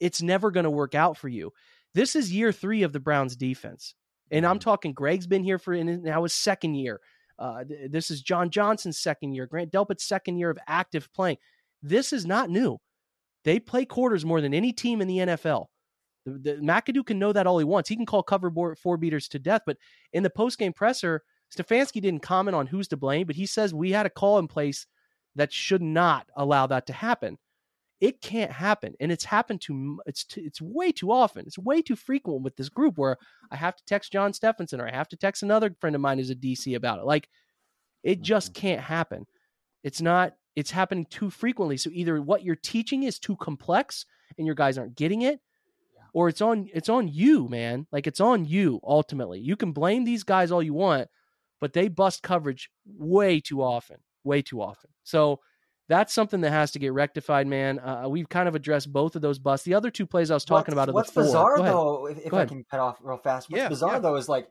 it's 0.04 0.22
never 0.22 0.52
going 0.52 0.66
to 0.66 0.70
work 0.70 0.96
out 0.96 1.16
for 1.18 1.30
you. 1.30 1.54
This 1.94 2.16
is 2.16 2.32
year 2.32 2.52
three 2.52 2.84
of 2.84 2.92
the 2.92 3.00
Browns 3.00 3.38
defense. 3.38 3.96
And 4.32 4.46
I'm 4.46 4.56
mm-hmm. 4.56 4.64
talking 4.70 4.94
Greg's 4.94 5.28
been 5.28 5.44
here 5.44 5.58
for 5.58 5.82
now 5.82 6.24
his 6.24 6.34
second 6.34 6.76
year. 6.76 7.00
Uh, 7.40 7.64
th- 7.64 7.90
this 7.90 8.12
is 8.12 8.22
John 8.22 8.50
Johnson's 8.50 9.00
second 9.00 9.34
year, 9.34 9.48
Grant 9.48 9.72
Delpit's 9.72 10.04
second 10.04 10.38
year 10.38 10.50
of 10.50 10.58
active 10.68 11.08
playing. 11.14 11.38
This 11.82 12.12
is 12.12 12.26
not 12.26 12.50
new. 12.50 12.78
They 13.46 13.60
play 13.60 13.86
quarters 13.86 14.26
more 14.26 14.42
than 14.42 14.54
any 14.54 14.74
team 14.74 15.02
in 15.02 15.08
the 15.08 15.18
NFL. 15.20 15.68
The, 16.26 16.32
the, 16.32 16.52
McAdoo 16.56 17.06
can 17.06 17.18
know 17.20 17.32
that 17.32 17.48
all 17.48 17.58
he 17.58 17.66
wants. 17.66 17.88
He 17.88 17.96
can 17.96 18.06
call 18.06 18.24
cover 18.24 18.50
board, 18.50 18.78
four 18.78 18.98
beaters 18.98 19.30
to 19.30 19.40
death. 19.40 19.62
But 19.66 19.78
in 20.12 20.24
the 20.24 20.30
postgame 20.30 20.76
presser, 20.76 21.22
Stefanski 21.56 22.02
didn't 22.02 22.22
comment 22.22 22.56
on 22.56 22.68
who's 22.68 22.90
to 22.90 22.98
blame, 22.98 23.26
but 23.26 23.36
he 23.38 23.46
says 23.46 23.74
we 23.74 23.92
had 23.92 24.06
a 24.06 24.10
call 24.10 24.40
in 24.40 24.48
place 24.48 24.86
that 25.36 25.54
should 25.54 25.82
not 25.82 26.28
allow 26.36 26.68
that 26.68 26.88
to 26.88 26.94
happen. 26.94 27.38
It 28.04 28.20
can't 28.20 28.52
happen, 28.52 28.96
and 29.00 29.14
it's 29.14 29.24
happened 29.24 29.62
to 29.62 30.02
it's 30.06 30.26
too, 30.26 30.42
it's 30.44 30.62
way 30.62 30.92
too 30.92 31.10
often. 31.10 31.46
It's 31.48 31.58
way 31.58 31.82
too 31.82 31.96
frequent 31.96 32.42
with 32.42 32.58
this 32.58 32.68
group 32.68 32.98
where 32.98 33.16
I 33.50 33.56
have 33.56 33.78
to 33.78 33.86
text 33.86 34.12
John 34.12 34.34
Stephenson 34.34 34.82
or 34.82 34.88
I 34.90 34.92
have 34.92 35.08
to 35.08 35.16
text 35.16 35.42
another 35.42 35.74
friend 35.80 35.96
of 35.96 36.02
mine 36.02 36.18
who's 36.18 36.30
a 36.30 36.36
DC 36.36 36.76
about 36.76 37.00
it. 37.00 37.06
Like 37.06 37.30
it 38.04 38.22
just 38.22 38.52
mm-hmm. 38.52 38.60
can't 38.60 38.82
happen. 38.82 39.26
It's 39.86 40.02
not. 40.02 40.34
It's 40.58 40.70
happening 40.70 41.06
too 41.06 41.30
frequently. 41.30 41.78
So 41.78 41.92
either 41.94 42.22
what 42.22 42.44
you're 42.44 42.58
teaching 42.58 43.04
is 43.04 43.20
too 43.20 43.38
complex 43.38 44.06
and 44.38 44.46
your 44.46 44.56
guys 44.56 44.78
aren't 44.78 44.98
getting 44.98 45.22
it, 45.22 45.40
or 46.14 46.28
it's 46.28 46.42
on 46.42 46.68
it's 46.74 46.90
on 46.90 47.08
you, 47.08 47.48
man. 47.48 47.88
Like 47.90 48.06
it's 48.06 48.20
on 48.20 48.44
you 48.44 48.82
ultimately. 48.84 49.40
You 49.40 49.56
can 49.56 49.72
blame 49.72 50.04
these 50.04 50.24
guys 50.24 50.52
all 50.52 50.62
you 50.62 50.74
want, 50.74 51.08
but 51.62 51.72
they 51.72 51.88
bust 51.88 52.22
coverage 52.22 52.70
way 52.86 53.40
too 53.40 53.64
often, 53.64 54.00
way 54.26 54.42
too 54.42 54.62
often. 54.62 54.90
So 55.04 55.40
that's 55.90 56.14
something 56.14 56.42
that 56.42 56.52
has 56.52 56.72
to 56.72 56.80
get 56.80 56.94
rectified, 56.94 57.48
man. 57.48 57.80
Uh, 57.80 58.06
we've 58.08 58.30
kind 58.30 58.48
of 58.48 58.56
addressed 58.56 58.92
both 58.92 59.16
of 59.16 59.22
those 59.22 59.40
busts. 59.40 59.66
The 59.66 59.74
other 59.74 59.92
two 59.92 60.06
plays 60.06 60.32
I 60.32 60.36
was 60.36 60.46
talking 60.46 60.76
what's, 60.76 60.90
about. 60.90 60.94
what's 60.94 61.12
bizarre 61.12 61.62
though, 61.62 62.08
if, 62.08 62.26
if 62.26 62.34
I 62.34 62.46
can 62.46 62.64
cut 62.70 62.80
off 62.80 63.00
real 63.02 63.18
fast, 63.18 63.50
what's 63.50 63.60
yeah, 63.60 63.70
bizarre 63.70 63.94
yeah. 63.94 64.00
though 64.00 64.16
is 64.16 64.30
like 64.30 64.48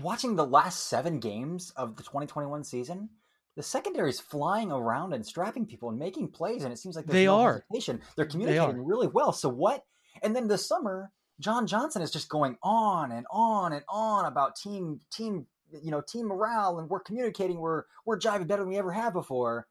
watching 0.00 0.36
the 0.36 0.46
last 0.46 0.88
seven 0.88 1.20
games 1.20 1.70
of 1.76 1.96
the 1.96 2.02
2021 2.02 2.64
season. 2.64 3.10
The 3.56 3.62
secondary 3.62 4.10
is 4.10 4.20
flying 4.20 4.72
around 4.72 5.12
and 5.12 5.26
strapping 5.26 5.66
people 5.66 5.90
and 5.90 5.98
making 5.98 6.28
plays, 6.28 6.64
and 6.64 6.72
it 6.72 6.78
seems 6.78 6.96
like 6.96 7.04
they 7.04 7.26
no 7.26 7.38
are. 7.40 7.64
Hesitation. 7.70 8.00
They're 8.16 8.24
communicating 8.24 8.76
they 8.76 8.82
really 8.82 9.08
well. 9.08 9.32
So 9.32 9.48
what? 9.48 9.84
And 10.22 10.34
then 10.34 10.48
this 10.48 10.66
summer, 10.66 11.10
John 11.40 11.66
Johnson 11.66 12.00
is 12.00 12.10
just 12.10 12.28
going 12.28 12.56
on 12.62 13.12
and 13.12 13.26
on 13.30 13.72
and 13.72 13.84
on 13.88 14.24
about 14.24 14.56
team 14.56 15.00
team 15.12 15.46
you 15.82 15.90
know 15.90 16.00
team 16.00 16.28
morale, 16.28 16.78
and 16.78 16.88
we're 16.88 17.00
communicating. 17.00 17.58
We're 17.58 17.84
we're 18.06 18.18
jiving 18.18 18.46
better 18.46 18.62
than 18.62 18.70
we 18.70 18.78
ever 18.78 18.92
have 18.92 19.12
before 19.12 19.66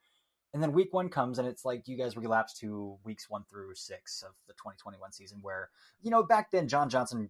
and 0.54 0.62
then 0.64 0.74
week 0.74 0.94
one 0.94 1.10
comes 1.10 1.40
and 1.40 1.48
it's 1.48 1.66
like 1.66 1.88
you 1.88 1.98
guys 1.98 2.18
relapse 2.18 2.54
to 2.60 2.98
weeks 3.04 3.30
one 3.30 3.44
through 3.50 3.74
six 3.76 4.24
of 4.24 4.34
the 4.48 4.54
2021 4.54 5.12
season 5.12 5.40
where 5.42 5.70
you 6.02 6.12
know 6.12 6.24
back 6.24 6.52
then 6.52 6.68
john 6.68 6.90
johnson 6.90 7.30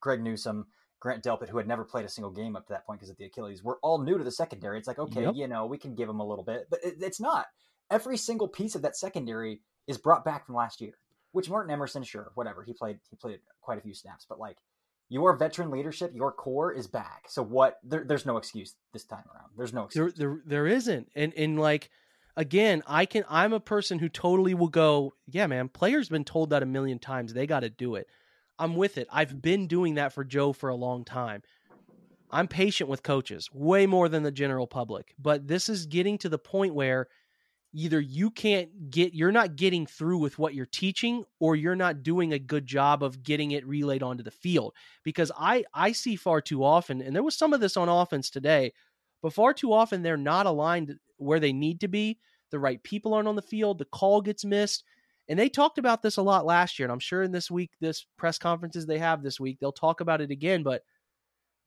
greg 0.00 0.22
newsome 0.22 0.66
grant 1.00 1.24
delpit 1.24 1.48
who 1.48 1.56
had 1.56 1.66
never 1.66 1.84
played 1.84 2.04
a 2.04 2.08
single 2.08 2.30
game 2.30 2.56
up 2.56 2.66
to 2.66 2.72
that 2.72 2.86
point 2.86 3.00
because 3.00 3.10
of 3.10 3.16
the 3.16 3.24
achilles 3.24 3.62
were 3.62 3.78
all 3.82 3.98
new 3.98 4.18
to 4.18 4.24
the 4.24 4.30
secondary 4.30 4.78
it's 4.78 4.88
like 4.88 4.98
okay 4.98 5.22
yep. 5.22 5.34
you 5.34 5.48
know 5.48 5.66
we 5.66 5.78
can 5.78 5.94
give 5.94 6.06
them 6.06 6.20
a 6.20 6.26
little 6.26 6.44
bit 6.44 6.66
but 6.70 6.78
it, 6.84 6.96
it's 7.00 7.20
not 7.20 7.46
every 7.90 8.16
single 8.16 8.48
piece 8.48 8.74
of 8.74 8.82
that 8.82 8.96
secondary 8.96 9.60
is 9.86 9.98
brought 9.98 10.24
back 10.24 10.46
from 10.46 10.54
last 10.54 10.80
year. 10.80 10.94
Which 11.32 11.48
Martin 11.48 11.72
Emerson, 11.72 12.02
sure, 12.02 12.32
whatever, 12.34 12.64
he 12.64 12.72
played 12.72 12.98
he 13.08 13.16
played 13.16 13.38
quite 13.60 13.78
a 13.78 13.80
few 13.80 13.94
snaps, 13.94 14.26
but 14.28 14.40
like 14.40 14.56
your 15.08 15.36
veteran 15.36 15.70
leadership, 15.70 16.12
your 16.12 16.32
core 16.32 16.72
is 16.72 16.88
back. 16.88 17.26
So 17.28 17.42
what? 17.42 17.78
There, 17.84 18.04
there's 18.04 18.26
no 18.26 18.36
excuse 18.36 18.74
this 18.92 19.04
time 19.04 19.24
around. 19.32 19.50
There's 19.56 19.72
no 19.72 19.84
excuse. 19.84 20.14
There, 20.14 20.26
there, 20.26 20.42
there 20.44 20.66
isn't. 20.66 21.08
And 21.14 21.32
and 21.34 21.60
like 21.60 21.90
again, 22.40 22.82
I 22.86 23.04
can. 23.04 23.24
I'm 23.28 23.52
a 23.52 23.60
person 23.60 23.98
who 23.98 24.08
totally 24.08 24.54
will 24.54 24.68
go. 24.68 25.12
Yeah, 25.28 25.46
man. 25.46 25.68
Players 25.68 26.08
been 26.08 26.24
told 26.24 26.50
that 26.50 26.62
a 26.62 26.66
million 26.66 26.98
times. 26.98 27.34
They 27.34 27.46
got 27.46 27.60
to 27.60 27.70
do 27.70 27.96
it. 27.96 28.06
I'm 28.58 28.76
with 28.76 28.96
it. 28.96 29.08
I've 29.12 29.40
been 29.42 29.66
doing 29.66 29.94
that 29.94 30.14
for 30.14 30.24
Joe 30.24 30.54
for 30.54 30.70
a 30.70 30.74
long 30.74 31.04
time. 31.04 31.42
I'm 32.30 32.48
patient 32.48 32.88
with 32.88 33.02
coaches, 33.02 33.50
way 33.52 33.86
more 33.86 34.08
than 34.08 34.22
the 34.22 34.30
general 34.30 34.66
public. 34.66 35.14
But 35.18 35.48
this 35.48 35.68
is 35.68 35.84
getting 35.84 36.16
to 36.18 36.30
the 36.30 36.38
point 36.38 36.74
where 36.74 37.08
either 37.74 38.00
you 38.00 38.30
can't 38.30 38.90
get 38.90 39.14
you're 39.14 39.30
not 39.30 39.56
getting 39.56 39.86
through 39.86 40.18
with 40.18 40.38
what 40.38 40.54
you're 40.54 40.66
teaching 40.66 41.24
or 41.40 41.54
you're 41.54 41.76
not 41.76 42.02
doing 42.02 42.32
a 42.32 42.38
good 42.38 42.66
job 42.66 43.02
of 43.02 43.22
getting 43.22 43.52
it 43.52 43.66
relayed 43.66 44.02
onto 44.02 44.24
the 44.24 44.30
field 44.32 44.74
because 45.04 45.30
i 45.38 45.62
i 45.72 45.92
see 45.92 46.16
far 46.16 46.40
too 46.40 46.64
often 46.64 47.00
and 47.00 47.14
there 47.14 47.22
was 47.22 47.36
some 47.36 47.52
of 47.52 47.60
this 47.60 47.76
on 47.76 47.88
offense 47.88 48.28
today 48.28 48.72
but 49.22 49.32
far 49.32 49.54
too 49.54 49.72
often 49.72 50.02
they're 50.02 50.16
not 50.16 50.46
aligned 50.46 50.96
where 51.16 51.38
they 51.38 51.52
need 51.52 51.78
to 51.78 51.86
be 51.86 52.18
the 52.50 52.58
right 52.58 52.82
people 52.82 53.14
aren't 53.14 53.28
on 53.28 53.36
the 53.36 53.42
field 53.42 53.78
the 53.78 53.84
call 53.86 54.20
gets 54.20 54.44
missed 54.44 54.84
and 55.28 55.38
they 55.38 55.48
talked 55.48 55.78
about 55.78 56.02
this 56.02 56.16
a 56.16 56.22
lot 56.22 56.44
last 56.44 56.78
year 56.78 56.86
and 56.86 56.92
i'm 56.92 56.98
sure 56.98 57.22
in 57.22 57.32
this 57.32 57.50
week 57.50 57.70
this 57.80 58.06
press 58.16 58.38
conferences 58.38 58.86
they 58.86 58.98
have 58.98 59.22
this 59.22 59.40
week 59.40 59.58
they'll 59.60 59.72
talk 59.72 60.00
about 60.00 60.20
it 60.20 60.30
again 60.30 60.62
but 60.62 60.82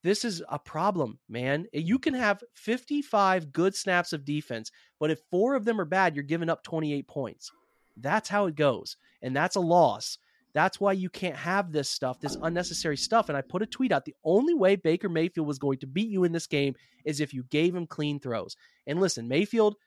this 0.03 0.25
is 0.25 0.43
a 0.49 0.59
problem, 0.59 1.17
man. 1.29 1.65
Eh, 1.73 1.79
you 1.79 1.97
can 1.97 2.13
have 2.13 2.43
55 2.55 3.53
good 3.53 3.73
snaps 3.73 4.11
of 4.13 4.25
defense, 4.25 4.69
but 4.99 5.09
if 5.09 5.21
four 5.31 5.55
of 5.55 5.65
them 5.65 5.79
are 5.79 5.85
bad, 5.85 6.13
you're 6.13 6.23
giving 6.23 6.49
up 6.49 6.61
28 6.63 7.07
points. 7.07 7.51
That's 7.95 8.29
how 8.29 8.47
it 8.47 8.55
goes. 8.55 8.97
And 9.21 9.35
that's 9.35 9.55
a 9.55 9.61
loss. 9.61 10.17
That's 10.53 10.79
why 10.79 10.91
you 10.91 11.09
can't 11.09 11.35
have 11.35 11.71
this 11.71 11.89
stuff, 11.89 12.19
this 12.19 12.37
unnecessary 12.43 12.97
stuff. 12.97 13.29
And 13.29 13.37
I 13.37 13.41
put 13.41 13.63
a 13.63 13.65
tweet 13.65 13.91
out 13.91 14.05
the 14.05 14.15
only 14.23 14.53
way 14.53 14.75
Baker 14.75 15.09
Mayfield 15.09 15.47
was 15.47 15.57
going 15.57 15.79
to 15.79 15.87
beat 15.87 16.09
you 16.09 16.25
in 16.25 16.31
this 16.31 16.47
game 16.47 16.75
is 17.05 17.19
if 17.19 17.33
you 17.33 17.43
gave 17.43 17.73
him 17.73 17.87
clean 17.87 18.19
throws. 18.19 18.55
And 18.85 18.99
listen, 18.99 19.27
Mayfield, 19.27 19.77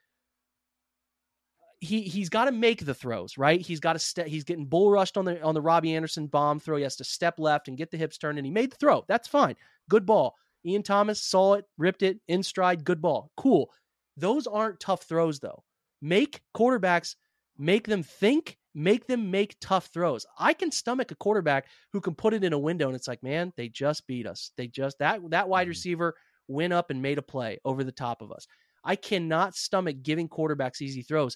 he 1.79 2.01
he's 2.01 2.29
got 2.29 2.45
to 2.45 2.51
make 2.51 2.85
the 2.85 2.93
throws, 2.93 3.37
right? 3.37 3.61
He's 3.61 3.79
got 3.79 3.93
to 3.93 3.99
step. 3.99 4.27
He's 4.27 4.43
getting 4.43 4.65
bull 4.65 4.89
rushed 4.91 5.17
on 5.17 5.25
the 5.25 5.41
on 5.41 5.53
the 5.53 5.61
Robbie 5.61 5.95
Anderson 5.95 6.27
bomb 6.27 6.59
throw. 6.59 6.77
He 6.77 6.83
has 6.83 6.95
to 6.97 7.03
step 7.03 7.35
left 7.37 7.67
and 7.67 7.77
get 7.77 7.91
the 7.91 7.97
hips 7.97 8.17
turned, 8.17 8.37
and 8.39 8.45
he 8.45 8.51
made 8.51 8.71
the 8.71 8.77
throw. 8.77 9.05
That's 9.07 9.27
fine. 9.27 9.55
Good 9.89 10.05
ball. 10.05 10.35
Ian 10.65 10.83
Thomas 10.83 11.21
saw 11.21 11.53
it, 11.53 11.65
ripped 11.77 12.01
it 12.01 12.19
in 12.27 12.43
stride. 12.43 12.83
Good 12.83 13.01
ball. 13.01 13.31
Cool. 13.37 13.71
Those 14.17 14.47
aren't 14.47 14.79
tough 14.79 15.03
throws, 15.03 15.39
though. 15.39 15.63
Make 16.01 16.41
quarterbacks 16.55 17.15
make 17.57 17.87
them 17.87 18.03
think, 18.03 18.57
make 18.73 19.07
them 19.07 19.31
make 19.31 19.55
tough 19.59 19.87
throws. 19.87 20.25
I 20.37 20.53
can 20.53 20.71
stomach 20.71 21.11
a 21.11 21.15
quarterback 21.15 21.67
who 21.91 22.01
can 22.01 22.15
put 22.15 22.33
it 22.33 22.43
in 22.43 22.53
a 22.53 22.59
window, 22.59 22.87
and 22.87 22.95
it's 22.95 23.07
like, 23.07 23.23
man, 23.23 23.53
they 23.57 23.69
just 23.69 24.07
beat 24.07 24.27
us. 24.27 24.51
They 24.57 24.67
just 24.67 24.99
that 24.99 25.21
that 25.31 25.49
wide 25.49 25.63
mm-hmm. 25.63 25.69
receiver 25.69 26.15
went 26.47 26.73
up 26.73 26.89
and 26.89 27.01
made 27.01 27.17
a 27.17 27.23
play 27.23 27.59
over 27.65 27.83
the 27.83 27.91
top 27.91 28.21
of 28.21 28.31
us. 28.31 28.47
I 28.83 28.95
cannot 28.95 29.55
stomach 29.55 29.97
giving 30.01 30.29
quarterbacks 30.29 30.81
easy 30.81 31.01
throws. 31.01 31.35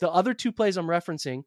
The 0.00 0.10
other 0.10 0.34
two 0.34 0.52
plays 0.52 0.76
I'm 0.76 0.86
referencing, 0.86 1.42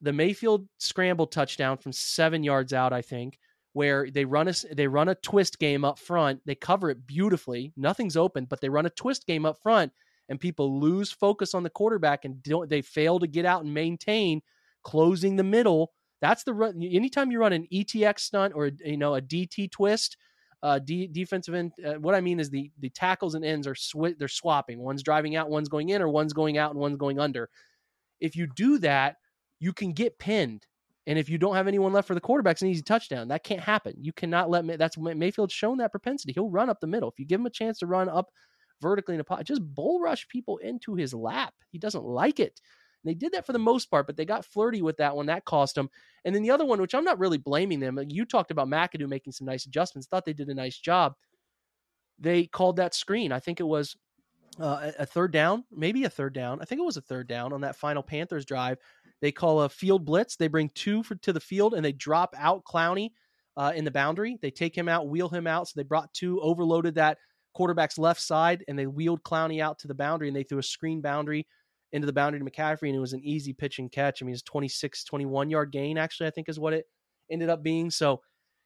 the 0.00 0.12
Mayfield 0.12 0.68
scramble 0.78 1.26
touchdown 1.26 1.78
from 1.78 1.92
seven 1.92 2.42
yards 2.42 2.72
out, 2.72 2.92
I 2.92 3.02
think, 3.02 3.38
where 3.72 4.10
they 4.10 4.24
run 4.24 4.48
a 4.48 4.54
they 4.72 4.86
run 4.86 5.08
a 5.08 5.14
twist 5.14 5.58
game 5.58 5.84
up 5.84 5.98
front. 5.98 6.40
They 6.44 6.54
cover 6.54 6.90
it 6.90 7.06
beautifully. 7.06 7.72
Nothing's 7.76 8.16
open, 8.16 8.44
but 8.44 8.60
they 8.60 8.68
run 8.68 8.86
a 8.86 8.90
twist 8.90 9.26
game 9.26 9.46
up 9.46 9.58
front, 9.62 9.92
and 10.28 10.40
people 10.40 10.80
lose 10.80 11.10
focus 11.10 11.54
on 11.54 11.62
the 11.62 11.70
quarterback 11.70 12.24
and 12.24 12.42
don't 12.42 12.68
they 12.68 12.82
fail 12.82 13.18
to 13.18 13.26
get 13.26 13.46
out 13.46 13.64
and 13.64 13.72
maintain 13.72 14.42
closing 14.82 15.36
the 15.36 15.44
middle. 15.44 15.92
That's 16.20 16.44
the 16.44 16.54
run. 16.54 16.82
Anytime 16.82 17.30
you 17.30 17.38
run 17.38 17.52
an 17.52 17.66
ETX 17.72 18.20
stunt 18.20 18.54
or 18.54 18.70
you 18.84 18.96
know 18.96 19.14
a 19.14 19.22
DT 19.22 19.70
twist, 19.70 20.16
uh, 20.62 20.78
D, 20.78 21.06
defensive 21.06 21.54
end. 21.54 21.72
Uh, 21.84 21.94
what 21.94 22.14
I 22.14 22.20
mean 22.20 22.40
is 22.40 22.50
the 22.50 22.70
the 22.78 22.90
tackles 22.90 23.34
and 23.34 23.44
ends 23.44 23.66
are 23.66 23.74
sw- 23.74 24.16
they're 24.18 24.28
swapping. 24.28 24.78
One's 24.78 25.02
driving 25.02 25.36
out, 25.36 25.50
one's 25.50 25.68
going 25.68 25.90
in, 25.90 26.00
or 26.00 26.08
one's 26.08 26.32
going 26.32 26.58
out 26.58 26.70
and 26.70 26.80
one's 26.80 26.96
going 26.96 27.18
under. 27.18 27.50
If 28.20 28.36
you 28.36 28.46
do 28.46 28.78
that, 28.78 29.16
you 29.60 29.72
can 29.72 29.92
get 29.92 30.18
pinned 30.18 30.66
and 31.06 31.18
if 31.18 31.28
you 31.28 31.38
don't 31.38 31.54
have 31.54 31.68
anyone 31.68 31.92
left 31.92 32.08
for 32.08 32.14
the 32.14 32.20
quarterback, 32.20 32.52
it's 32.52 32.62
an 32.62 32.68
easy 32.68 32.82
touchdown. 32.82 33.28
That 33.28 33.44
can't 33.44 33.60
happen. 33.60 33.94
You 34.00 34.12
cannot 34.12 34.48
let 34.48 34.64
May, 34.64 34.76
that's 34.76 34.96
Mayfield's 34.96 35.52
shown 35.52 35.78
that 35.78 35.90
propensity. 35.90 36.32
He'll 36.32 36.50
run 36.50 36.70
up 36.70 36.80
the 36.80 36.86
middle. 36.86 37.10
If 37.10 37.18
you 37.18 37.26
give 37.26 37.40
him 37.40 37.46
a 37.46 37.50
chance 37.50 37.78
to 37.80 37.86
run 37.86 38.08
up 38.08 38.30
vertically 38.80 39.14
in 39.14 39.20
a 39.20 39.24
pot, 39.24 39.44
just 39.44 39.62
bull 39.74 40.00
rush 40.00 40.26
people 40.28 40.56
into 40.58 40.94
his 40.94 41.12
lap. 41.12 41.52
He 41.70 41.78
doesn't 41.78 42.04
like 42.04 42.40
it. 42.40 42.58
And 43.04 43.10
they 43.10 43.14
did 43.14 43.32
that 43.32 43.44
for 43.44 43.52
the 43.52 43.58
most 43.58 43.90
part, 43.90 44.06
but 44.06 44.16
they 44.16 44.24
got 44.24 44.46
flirty 44.46 44.80
with 44.80 44.96
that 44.96 45.14
one. 45.14 45.26
That 45.26 45.44
cost 45.44 45.74
them. 45.74 45.90
And 46.24 46.34
then 46.34 46.42
the 46.42 46.50
other 46.50 46.64
one, 46.64 46.80
which 46.80 46.94
I'm 46.94 47.04
not 47.04 47.18
really 47.18 47.38
blaming 47.38 47.80
them, 47.80 48.00
you 48.08 48.24
talked 48.24 48.50
about 48.50 48.68
McAdoo 48.68 49.08
making 49.08 49.34
some 49.34 49.46
nice 49.46 49.66
adjustments. 49.66 50.08
Thought 50.08 50.24
they 50.24 50.32
did 50.32 50.48
a 50.48 50.54
nice 50.54 50.78
job. 50.78 51.14
They 52.18 52.46
called 52.46 52.76
that 52.76 52.94
screen. 52.94 53.30
I 53.30 53.40
think 53.40 53.60
it 53.60 53.64
was 53.64 53.94
uh, 54.60 54.92
a 54.98 55.06
third 55.06 55.32
down, 55.32 55.64
maybe 55.72 56.04
a 56.04 56.10
third 56.10 56.34
down. 56.34 56.60
I 56.60 56.64
think 56.64 56.80
it 56.80 56.84
was 56.84 56.96
a 56.96 57.02
third 57.02 57.26
down 57.28 57.52
on 57.52 57.62
that 57.62 57.76
final 57.76 58.02
Panthers 58.02 58.44
drive 58.44 58.78
they 59.24 59.32
call 59.32 59.62
a 59.62 59.70
field 59.70 60.04
blitz. 60.04 60.36
They 60.36 60.48
bring 60.48 60.70
two 60.74 61.02
for, 61.02 61.14
to 61.14 61.32
the 61.32 61.40
field 61.40 61.72
and 61.72 61.82
they 61.82 61.92
drop 61.92 62.34
out 62.36 62.62
Clowney 62.64 63.12
uh, 63.56 63.72
in 63.74 63.86
the 63.86 63.90
boundary. 63.90 64.38
They 64.42 64.50
take 64.50 64.76
him 64.76 64.86
out, 64.86 65.08
wheel 65.08 65.30
him 65.30 65.46
out. 65.46 65.66
So 65.66 65.72
they 65.76 65.82
brought 65.82 66.12
two, 66.12 66.42
overloaded 66.42 66.96
that 66.96 67.16
quarterback's 67.54 67.96
left 67.96 68.20
side, 68.20 68.64
and 68.68 68.78
they 68.78 68.86
wheeled 68.86 69.22
Clowney 69.22 69.62
out 69.62 69.78
to 69.78 69.88
the 69.88 69.94
boundary 69.94 70.28
and 70.28 70.36
they 70.36 70.42
threw 70.42 70.58
a 70.58 70.62
screen 70.62 71.00
boundary 71.00 71.46
into 71.92 72.04
the 72.04 72.12
boundary 72.12 72.40
to 72.40 72.44
McCaffrey. 72.44 72.88
And 72.88 72.96
it 72.96 73.00
was 73.00 73.14
an 73.14 73.24
easy 73.24 73.54
pitch 73.54 73.78
and 73.78 73.90
catch. 73.90 74.22
I 74.22 74.26
mean, 74.26 74.34
it's 74.34 74.42
26, 74.42 75.04
21 75.04 75.48
yard 75.48 75.72
gain, 75.72 75.96
actually, 75.96 76.26
I 76.26 76.30
think 76.30 76.50
is 76.50 76.60
what 76.60 76.74
it 76.74 76.84
ended 77.30 77.48
up 77.48 77.62
being. 77.62 77.90
So, 77.90 78.20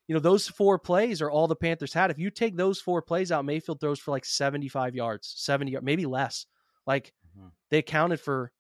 you 0.09 0.15
know, 0.15 0.21
those 0.21 0.49
four 0.49 0.79
plays 0.79 1.21
are 1.21 1.31
all 1.31 1.47
the 1.47 1.55
Panthers 1.55 1.93
had. 1.93 2.11
If 2.11 2.19
you 2.19 2.31
take 2.31 2.57
those 2.57 2.81
four 2.81 3.03
plays 3.03 3.31
out, 3.31 3.45
Mayfield 3.45 3.79
throws 3.79 4.01
for 4.01 4.11
like 4.11 4.25
75 4.25 4.97
yards, 4.97 5.35
70 5.37 5.73
yards, 5.73 5.85
maybe 5.85 6.07
less. 6.07 6.47
Like 6.87 7.13
mm-hmm. 7.39 7.49
they 7.71 7.79
accounted 7.79 8.19
for 8.19 8.51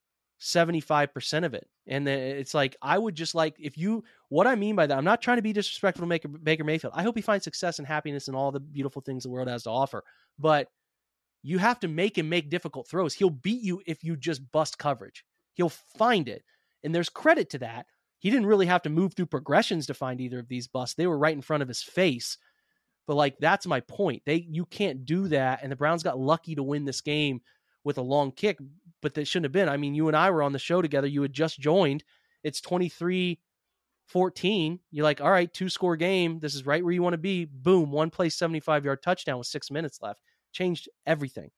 75% 0.40 1.44
of 1.44 1.54
it. 1.54 1.66
And 1.86 2.06
it's 2.06 2.52
like, 2.52 2.76
I 2.82 2.98
would 2.98 3.14
just 3.14 3.34
like, 3.34 3.56
if 3.58 3.78
you, 3.78 4.04
what 4.28 4.46
I 4.46 4.56
mean 4.56 4.76
by 4.76 4.86
that, 4.86 4.96
I'm 4.96 5.04
not 5.04 5.22
trying 5.22 5.38
to 5.38 5.42
be 5.42 5.54
disrespectful 5.54 6.04
to 6.04 6.08
Baker, 6.08 6.28
Baker 6.28 6.64
Mayfield. 6.64 6.92
I 6.94 7.02
hope 7.02 7.16
he 7.16 7.22
finds 7.22 7.44
success 7.44 7.78
and 7.78 7.88
happiness 7.88 8.28
and 8.28 8.36
all 8.36 8.52
the 8.52 8.60
beautiful 8.60 9.00
things 9.00 9.22
the 9.22 9.30
world 9.30 9.48
has 9.48 9.62
to 9.62 9.70
offer. 9.70 10.04
But 10.38 10.68
you 11.42 11.56
have 11.56 11.80
to 11.80 11.88
make 11.88 12.18
him 12.18 12.28
make 12.28 12.50
difficult 12.50 12.88
throws. 12.88 13.14
He'll 13.14 13.30
beat 13.30 13.62
you 13.62 13.80
if 13.86 14.04
you 14.04 14.16
just 14.16 14.52
bust 14.52 14.76
coverage. 14.78 15.24
He'll 15.54 15.70
find 15.70 16.28
it. 16.28 16.44
And 16.84 16.94
there's 16.94 17.08
credit 17.08 17.48
to 17.50 17.58
that. 17.60 17.86
He 18.18 18.30
didn't 18.30 18.46
really 18.46 18.66
have 18.66 18.82
to 18.82 18.90
move 18.90 19.14
through 19.14 19.26
progressions 19.26 19.86
to 19.86 19.94
find 19.94 20.20
either 20.20 20.38
of 20.38 20.48
these 20.48 20.66
busts. 20.66 20.94
They 20.94 21.06
were 21.06 21.18
right 21.18 21.34
in 21.34 21.42
front 21.42 21.62
of 21.62 21.68
his 21.68 21.82
face. 21.82 22.36
But 23.06 23.14
like 23.14 23.38
that's 23.38 23.66
my 23.66 23.80
point. 23.80 24.22
They 24.26 24.46
you 24.50 24.66
can't 24.66 25.06
do 25.06 25.28
that. 25.28 25.60
And 25.62 25.72
the 25.72 25.76
Browns 25.76 26.02
got 26.02 26.18
lucky 26.18 26.54
to 26.56 26.62
win 26.62 26.84
this 26.84 27.00
game 27.00 27.40
with 27.84 27.96
a 27.96 28.02
long 28.02 28.32
kick 28.32 28.58
but 29.00 29.14
they 29.14 29.24
shouldn't 29.24 29.46
have 29.46 29.52
been. 29.52 29.68
I 29.68 29.76
mean, 29.76 29.94
you 29.94 30.08
and 30.08 30.16
I 30.16 30.30
were 30.30 30.42
on 30.42 30.52
the 30.52 30.58
show 30.58 30.82
together. 30.82 31.06
You 31.06 31.22
had 31.22 31.32
just 31.32 31.58
joined. 31.58 32.04
It's 32.42 32.60
23 32.60 33.40
14. 34.06 34.80
You're 34.90 35.04
like, 35.04 35.20
all 35.20 35.30
right, 35.30 35.52
two 35.52 35.68
score 35.68 35.96
game. 35.96 36.40
This 36.40 36.54
is 36.54 36.64
right 36.64 36.82
where 36.82 36.94
you 36.94 37.02
want 37.02 37.12
to 37.12 37.18
be. 37.18 37.44
Boom, 37.44 37.90
one 37.90 38.10
play, 38.10 38.30
75 38.30 38.84
yard 38.84 39.02
touchdown 39.02 39.38
with 39.38 39.46
six 39.46 39.70
minutes 39.70 39.98
left. 40.00 40.20
Changed 40.52 40.88
everything. 41.06 41.50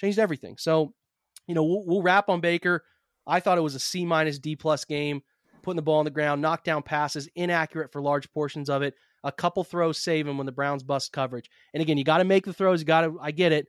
Changed 0.00 0.18
everything. 0.18 0.56
So, 0.56 0.94
you 1.48 1.54
know, 1.54 1.64
we'll, 1.64 1.84
we'll 1.84 2.02
wrap 2.02 2.28
on 2.28 2.40
Baker. 2.40 2.84
I 3.26 3.40
thought 3.40 3.58
it 3.58 3.62
was 3.62 3.74
a 3.74 3.80
C 3.80 4.04
minus 4.04 4.38
D 4.38 4.54
plus 4.54 4.84
game, 4.84 5.22
putting 5.66 5.76
the 5.76 5.82
ball 5.82 5.98
on 5.98 6.04
the 6.04 6.10
ground, 6.10 6.40
knockdown 6.40 6.82
passes, 6.82 7.28
inaccurate 7.34 7.92
for 7.92 8.00
large 8.00 8.30
portions 8.30 8.70
of 8.70 8.82
it. 8.82 8.94
A 9.24 9.32
couple 9.32 9.64
throws 9.64 9.98
save 9.98 10.26
him 10.26 10.38
when 10.38 10.46
the 10.46 10.52
Browns 10.52 10.84
bust 10.84 11.12
coverage. 11.12 11.50
And 11.74 11.82
again, 11.82 11.98
you 11.98 12.04
got 12.04 12.18
to 12.18 12.24
make 12.24 12.44
the 12.44 12.52
throws. 12.52 12.80
You 12.80 12.86
got 12.86 13.00
to, 13.00 13.18
I 13.20 13.32
get 13.32 13.50
it 13.50 13.66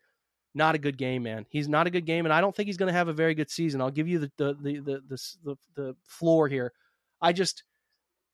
not 0.54 0.76
a 0.76 0.80
good 0.80 0.98
game, 0.98 1.24
man. 1.24 1.46
He's 1.50 1.68
not 1.68 1.88
a 1.88 1.90
good 1.90 2.06
game, 2.06 2.26
and 2.26 2.34
I 2.34 2.42
don't 2.42 2.56
think 2.56 2.68
he's 2.68 2.78
going 2.78 2.88
to 2.88 2.98
have 2.98 3.08
a 3.08 3.14
very 3.14 3.36
good 3.36 3.50
season. 3.50 3.82
I'll 3.82 3.92
give 3.92 4.08
you 4.08 4.20
the 4.20 4.32
the 4.38 4.54
the 4.54 5.02
the 5.08 5.18
the, 5.44 5.58
the 5.76 5.96
floor 6.04 6.48
here. 6.48 6.74
I 7.22 7.34
just 7.34 7.64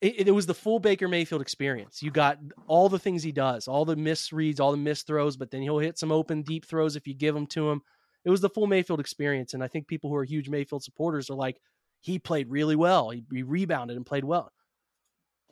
it, 0.01 0.27
it, 0.27 0.31
was 0.31 0.45
the 0.45 0.53
full 0.53 0.79
Baker 0.79 1.07
Mayfield 1.07 1.41
experience. 1.41 2.03
You 2.03 2.11
got 2.11 2.37
all 2.67 2.89
the 2.89 2.99
things 2.99 3.23
he 3.23 3.31
does, 3.31 3.69
all 3.69 3.85
the 3.85 3.95
misreads, 3.95 4.59
all 4.59 4.71
the 4.71 4.77
missed 4.77 5.07
throws, 5.07 5.37
but 5.37 5.49
then 5.49 5.61
he'll 5.61 5.79
hit 5.79 5.97
some 5.97 6.11
open 6.11 6.41
deep 6.41 6.65
throws 6.65 6.97
if 6.97 7.07
you 7.07 7.13
give 7.13 7.33
them 7.33 7.47
to 7.47 7.69
him. 7.69 7.81
It 8.25 8.29
was 8.29 8.41
the 8.41 8.49
full 8.49 8.67
Mayfield 8.67 8.99
experience, 8.99 9.53
and 9.53 9.63
I 9.63 9.67
think 9.67 9.87
people 9.87 10.09
who 10.09 10.15
are 10.17 10.25
huge 10.25 10.49
Mayfield 10.49 10.83
supporters 10.83 11.29
are 11.29 11.35
like, 11.35 11.59
he 12.03 12.19
played 12.19 12.49
really 12.49 12.75
well. 12.75 13.09
He, 13.11 13.23
he 13.31 13.43
rebounded 13.43 13.95
and 13.95 14.05
played 14.05 14.25
well. 14.25 14.51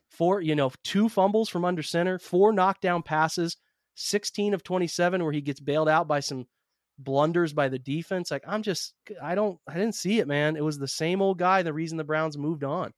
Four, 0.10 0.42
you 0.42 0.54
know, 0.54 0.72
two 0.84 1.08
fumbles 1.08 1.48
from 1.48 1.64
under 1.64 1.82
center, 1.82 2.20
four 2.20 2.52
knockdown 2.52 3.04
passes, 3.04 3.56
16 3.96 4.54
of 4.54 4.62
27 4.62 5.24
where 5.24 5.32
he 5.32 5.40
gets 5.40 5.62
bailed 5.62 5.88
out 5.88 6.10
by 6.10 6.20
some 6.20 6.48
blunders 7.00 7.54
by 7.54 7.70
the 7.70 7.80
defense. 7.80 8.30
Like 8.30 8.44
I'm 8.46 8.64
just 8.64 8.94
I 9.24 9.34
don't 9.34 9.58
I 9.66 9.76
didn't 9.76 9.96
see 9.96 10.20
it, 10.20 10.28
man. 10.28 10.58
It 10.58 10.64
was 10.64 10.78
the 10.78 10.90
same 10.90 11.22
old 11.22 11.40
guy. 11.40 11.62
The 11.62 11.72
reason 11.72 11.98
the 11.98 12.04
Browns 12.04 12.38
moved 12.38 12.66
on. 12.66 12.92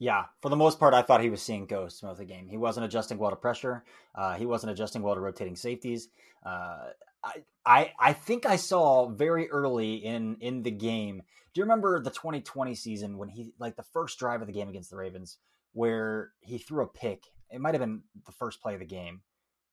Yeah, 0.00 0.24
for 0.42 0.48
the 0.48 0.56
most 0.56 0.80
part, 0.80 0.94
I 0.94 1.02
thought 1.02 1.22
he 1.22 1.30
was 1.30 1.42
seeing 1.42 1.66
ghosts 1.66 2.02
most 2.02 2.12
of 2.12 2.18
the 2.18 2.24
game. 2.24 2.48
He 2.48 2.56
wasn't 2.56 2.86
adjusting 2.86 3.18
well 3.18 3.30
to 3.30 3.36
pressure. 3.36 3.84
Uh, 4.14 4.34
he 4.34 4.46
wasn't 4.46 4.72
adjusting 4.72 5.02
well 5.02 5.14
to 5.14 5.20
rotating 5.20 5.56
safeties. 5.56 6.08
Uh, 6.44 6.88
I, 7.22 7.42
I 7.64 7.92
I 7.98 8.12
think 8.12 8.46
I 8.46 8.56
saw 8.56 9.08
very 9.08 9.48
early 9.48 9.94
in 9.94 10.36
in 10.40 10.64
the 10.64 10.72
game. 10.72 11.22
Do 11.58 11.62
you 11.62 11.64
remember 11.64 12.00
the 12.00 12.10
2020 12.10 12.72
season 12.76 13.18
when 13.18 13.28
he 13.28 13.52
like 13.58 13.74
the 13.74 13.82
first 13.82 14.16
drive 14.20 14.40
of 14.40 14.46
the 14.46 14.52
game 14.52 14.68
against 14.68 14.90
the 14.90 14.96
Ravens 14.96 15.38
where 15.72 16.30
he 16.38 16.56
threw 16.56 16.84
a 16.84 16.86
pick? 16.86 17.24
It 17.50 17.60
might 17.60 17.74
have 17.74 17.80
been 17.80 18.02
the 18.26 18.30
first 18.30 18.62
play 18.62 18.74
of 18.74 18.78
the 18.78 18.86
game, 18.86 19.22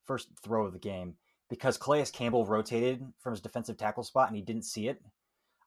first 0.04 0.26
throw 0.42 0.66
of 0.66 0.72
the 0.72 0.80
game 0.80 1.14
because 1.48 1.78
Calais 1.78 2.06
Campbell 2.06 2.44
rotated 2.44 3.04
from 3.20 3.34
his 3.34 3.40
defensive 3.40 3.76
tackle 3.76 4.02
spot 4.02 4.26
and 4.26 4.34
he 4.34 4.42
didn't 4.42 4.64
see 4.64 4.88
it. 4.88 5.00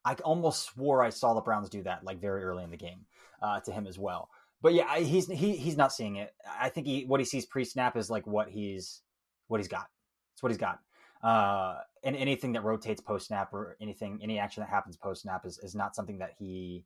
I 0.03 0.15
almost 0.15 0.65
swore 0.65 1.01
I 1.01 1.10
saw 1.10 1.36
the 1.36 1.39
Browns 1.39 1.69
do 1.69 1.84
that 1.84 2.03
like 2.03 2.19
very 2.19 2.43
early 2.43 2.65
in 2.65 2.71
the 2.71 2.75
game 2.75 3.05
uh, 3.41 3.62
to 3.62 3.71
him 3.71 3.88
as 3.88 3.97
well. 3.97 4.27
But 4.62 4.73
yeah, 4.73 4.97
he's 4.97 5.27
he 5.27 5.55
he's 5.55 5.77
not 5.77 5.93
seeing 5.93 6.17
it. 6.17 6.34
I 6.60 6.67
think 6.67 6.86
he 6.86 7.05
what 7.05 7.21
he 7.21 7.25
sees 7.25 7.45
pre 7.45 7.63
snap 7.63 7.95
is 7.95 8.10
like 8.10 8.27
what 8.27 8.49
he's 8.49 9.03
what 9.47 9.62
he's 9.62 9.69
got. 9.69 9.88
It's 10.34 10.43
what 10.43 10.51
he's 10.51 10.58
got. 10.58 10.79
Uh, 11.21 11.79
and 12.03 12.15
anything 12.15 12.53
that 12.53 12.63
rotates 12.63 13.01
post 13.01 13.27
snap 13.27 13.53
or 13.53 13.75
anything 13.82 14.19
any 14.23 14.39
action 14.39 14.62
that 14.62 14.69
happens 14.69 14.95
post 14.95 15.23
snap 15.23 15.45
is, 15.45 15.58
is 15.60 15.75
not 15.75 15.93
something 15.93 16.17
that 16.17 16.32
he 16.38 16.86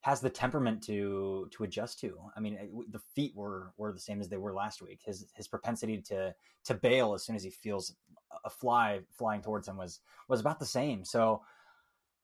has 0.00 0.20
the 0.20 0.30
temperament 0.30 0.82
to 0.82 1.48
to 1.52 1.64
adjust 1.64 2.00
to. 2.00 2.18
I 2.36 2.40
mean, 2.40 2.58
the 2.88 2.98
feet 3.14 3.34
were 3.36 3.72
were 3.76 3.92
the 3.92 4.00
same 4.00 4.20
as 4.20 4.28
they 4.28 4.36
were 4.36 4.52
last 4.52 4.82
week. 4.82 5.00
His 5.04 5.26
his 5.34 5.48
propensity 5.48 5.98
to 6.08 6.34
to 6.64 6.74
bail 6.74 7.14
as 7.14 7.24
soon 7.24 7.36
as 7.36 7.44
he 7.44 7.50
feels 7.50 7.94
a 8.44 8.50
fly 8.50 9.00
flying 9.16 9.42
towards 9.42 9.68
him 9.68 9.76
was 9.76 10.00
was 10.28 10.40
about 10.40 10.58
the 10.58 10.66
same. 10.66 11.04
So 11.04 11.42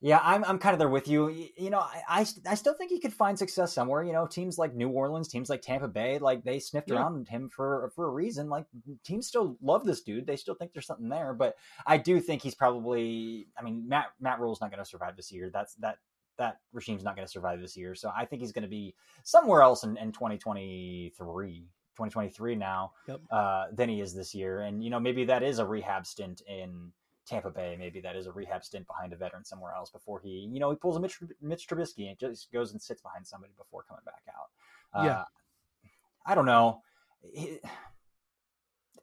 yeah, 0.00 0.20
I'm 0.22 0.44
I'm 0.44 0.58
kind 0.58 0.74
of 0.74 0.78
there 0.78 0.88
with 0.88 1.08
you. 1.08 1.28
You 1.56 1.70
know, 1.70 1.80
I, 1.80 2.02
I, 2.08 2.26
I 2.46 2.54
still 2.54 2.74
think 2.74 2.90
he 2.90 3.00
could 3.00 3.12
find 3.12 3.36
success 3.36 3.72
somewhere. 3.72 4.04
You 4.04 4.12
know, 4.12 4.28
teams 4.28 4.56
like 4.56 4.74
New 4.74 4.90
Orleans, 4.90 5.26
teams 5.26 5.50
like 5.50 5.60
Tampa 5.60 5.88
Bay, 5.88 6.18
like 6.18 6.44
they 6.44 6.60
sniffed 6.60 6.90
yeah. 6.90 6.96
around 6.96 7.28
him 7.28 7.48
for 7.48 7.90
for 7.96 8.06
a 8.06 8.10
reason. 8.10 8.48
Like 8.48 8.66
teams 9.04 9.26
still 9.26 9.56
love 9.60 9.84
this 9.84 10.02
dude. 10.02 10.26
They 10.26 10.36
still 10.36 10.54
think 10.54 10.72
there's 10.72 10.86
something 10.86 11.08
there. 11.08 11.34
But 11.34 11.56
I 11.84 11.96
do 11.96 12.20
think 12.20 12.42
he's 12.42 12.54
probably. 12.54 13.48
I 13.58 13.62
mean, 13.62 13.88
Matt 13.88 14.06
Matt 14.20 14.38
Rhule's 14.38 14.60
not 14.60 14.70
going 14.70 14.82
to 14.82 14.88
survive 14.88 15.16
this 15.16 15.32
year. 15.32 15.50
That's 15.52 15.74
that 15.76 15.98
that 16.38 16.58
regime's 16.72 17.02
not 17.02 17.16
going 17.16 17.26
to 17.26 17.32
survive 17.32 17.60
this 17.60 17.76
year. 17.76 17.96
So 17.96 18.12
I 18.16 18.24
think 18.24 18.40
he's 18.40 18.52
going 18.52 18.62
to 18.62 18.68
be 18.68 18.94
somewhere 19.24 19.62
else 19.62 19.82
in, 19.82 19.96
in 19.96 20.12
2023. 20.12 21.66
2023 21.96 22.54
now 22.54 22.92
yep. 23.08 23.20
uh, 23.32 23.64
than 23.72 23.88
he 23.88 24.00
is 24.00 24.14
this 24.14 24.32
year, 24.32 24.60
and 24.60 24.84
you 24.84 24.90
know 24.90 25.00
maybe 25.00 25.24
that 25.24 25.42
is 25.42 25.58
a 25.58 25.66
rehab 25.66 26.06
stint 26.06 26.42
in 26.46 26.92
Tampa 27.28 27.50
Bay. 27.50 27.76
Maybe 27.78 28.00
that 28.00 28.16
is 28.16 28.26
a 28.26 28.32
rehab 28.32 28.64
stint 28.64 28.86
behind 28.86 29.12
a 29.12 29.16
veteran 29.16 29.44
somewhere 29.44 29.72
else 29.74 29.90
before 29.90 30.20
he, 30.20 30.48
you 30.52 30.60
know, 30.60 30.70
he 30.70 30.76
pulls 30.76 30.96
a 30.96 31.00
Mitch, 31.00 31.18
Mitch 31.40 31.68
Trubisky 31.68 32.08
and 32.08 32.18
just 32.18 32.50
goes 32.52 32.72
and 32.72 32.80
sits 32.80 33.02
behind 33.02 33.26
somebody 33.26 33.52
before 33.56 33.84
coming 33.84 34.02
back 34.04 34.22
out. 34.28 35.00
Uh, 35.00 35.04
yeah. 35.04 35.24
I 36.26 36.34
don't 36.34 36.46
know. 36.46 36.82
He, 37.32 37.58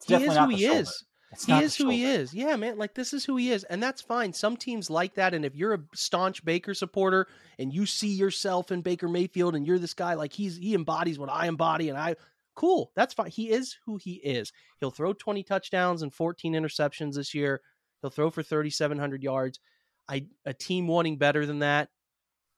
he 0.06 0.14
is 0.16 0.38
who 0.38 0.50
he 0.50 0.66
is. 0.66 1.06
he 1.46 1.54
is 1.54 1.76
who 1.76 1.90
he 1.90 2.06
is. 2.06 2.34
Yeah, 2.34 2.56
man. 2.56 2.78
Like 2.78 2.94
this 2.94 3.14
is 3.14 3.26
who 3.26 3.38
he 3.38 3.52
is, 3.52 3.64
and 3.66 3.82
that's 3.82 4.02
fine. 4.02 4.34
Some 4.34 4.58
teams 4.58 4.90
like 4.90 5.16
that, 5.16 5.34
and 5.34 5.44
if 5.44 5.56
you're 5.56 5.74
a 5.74 5.84
staunch 5.94 6.46
Baker 6.46 6.74
supporter 6.74 7.28
and 7.58 7.74
you 7.74 7.86
see 7.86 8.14
yourself 8.14 8.72
in 8.72 8.82
Baker 8.82 9.10
Mayfield, 9.10 9.56
and 9.56 9.66
you're 9.66 9.80
this 9.80 9.94
guy, 9.94 10.14
like 10.14 10.34
he's 10.34 10.58
he 10.58 10.76
embodies 10.76 11.18
what 11.18 11.30
I 11.32 11.48
embody, 11.48 11.90
and 11.90 11.98
I 11.98 12.16
cool. 12.56 12.92
That's 12.96 13.14
fine. 13.14 13.30
He 13.30 13.50
is 13.50 13.78
who 13.86 13.98
he 13.98 14.14
is. 14.14 14.52
He'll 14.80 14.92
throw 14.92 15.14
20 15.14 15.44
touchdowns 15.44 16.02
and 16.02 16.14
14 16.14 16.54
interceptions 16.54 17.16
this 17.16 17.34
year. 17.34 17.62
He'll 18.06 18.12
throw 18.12 18.30
for 18.30 18.44
3,700 18.44 19.24
yards. 19.24 19.60
I 20.08 20.28
a 20.46 20.54
team 20.54 20.88
wanting 20.88 21.18
better 21.18 21.48
than 21.48 21.60
that, 21.60 21.90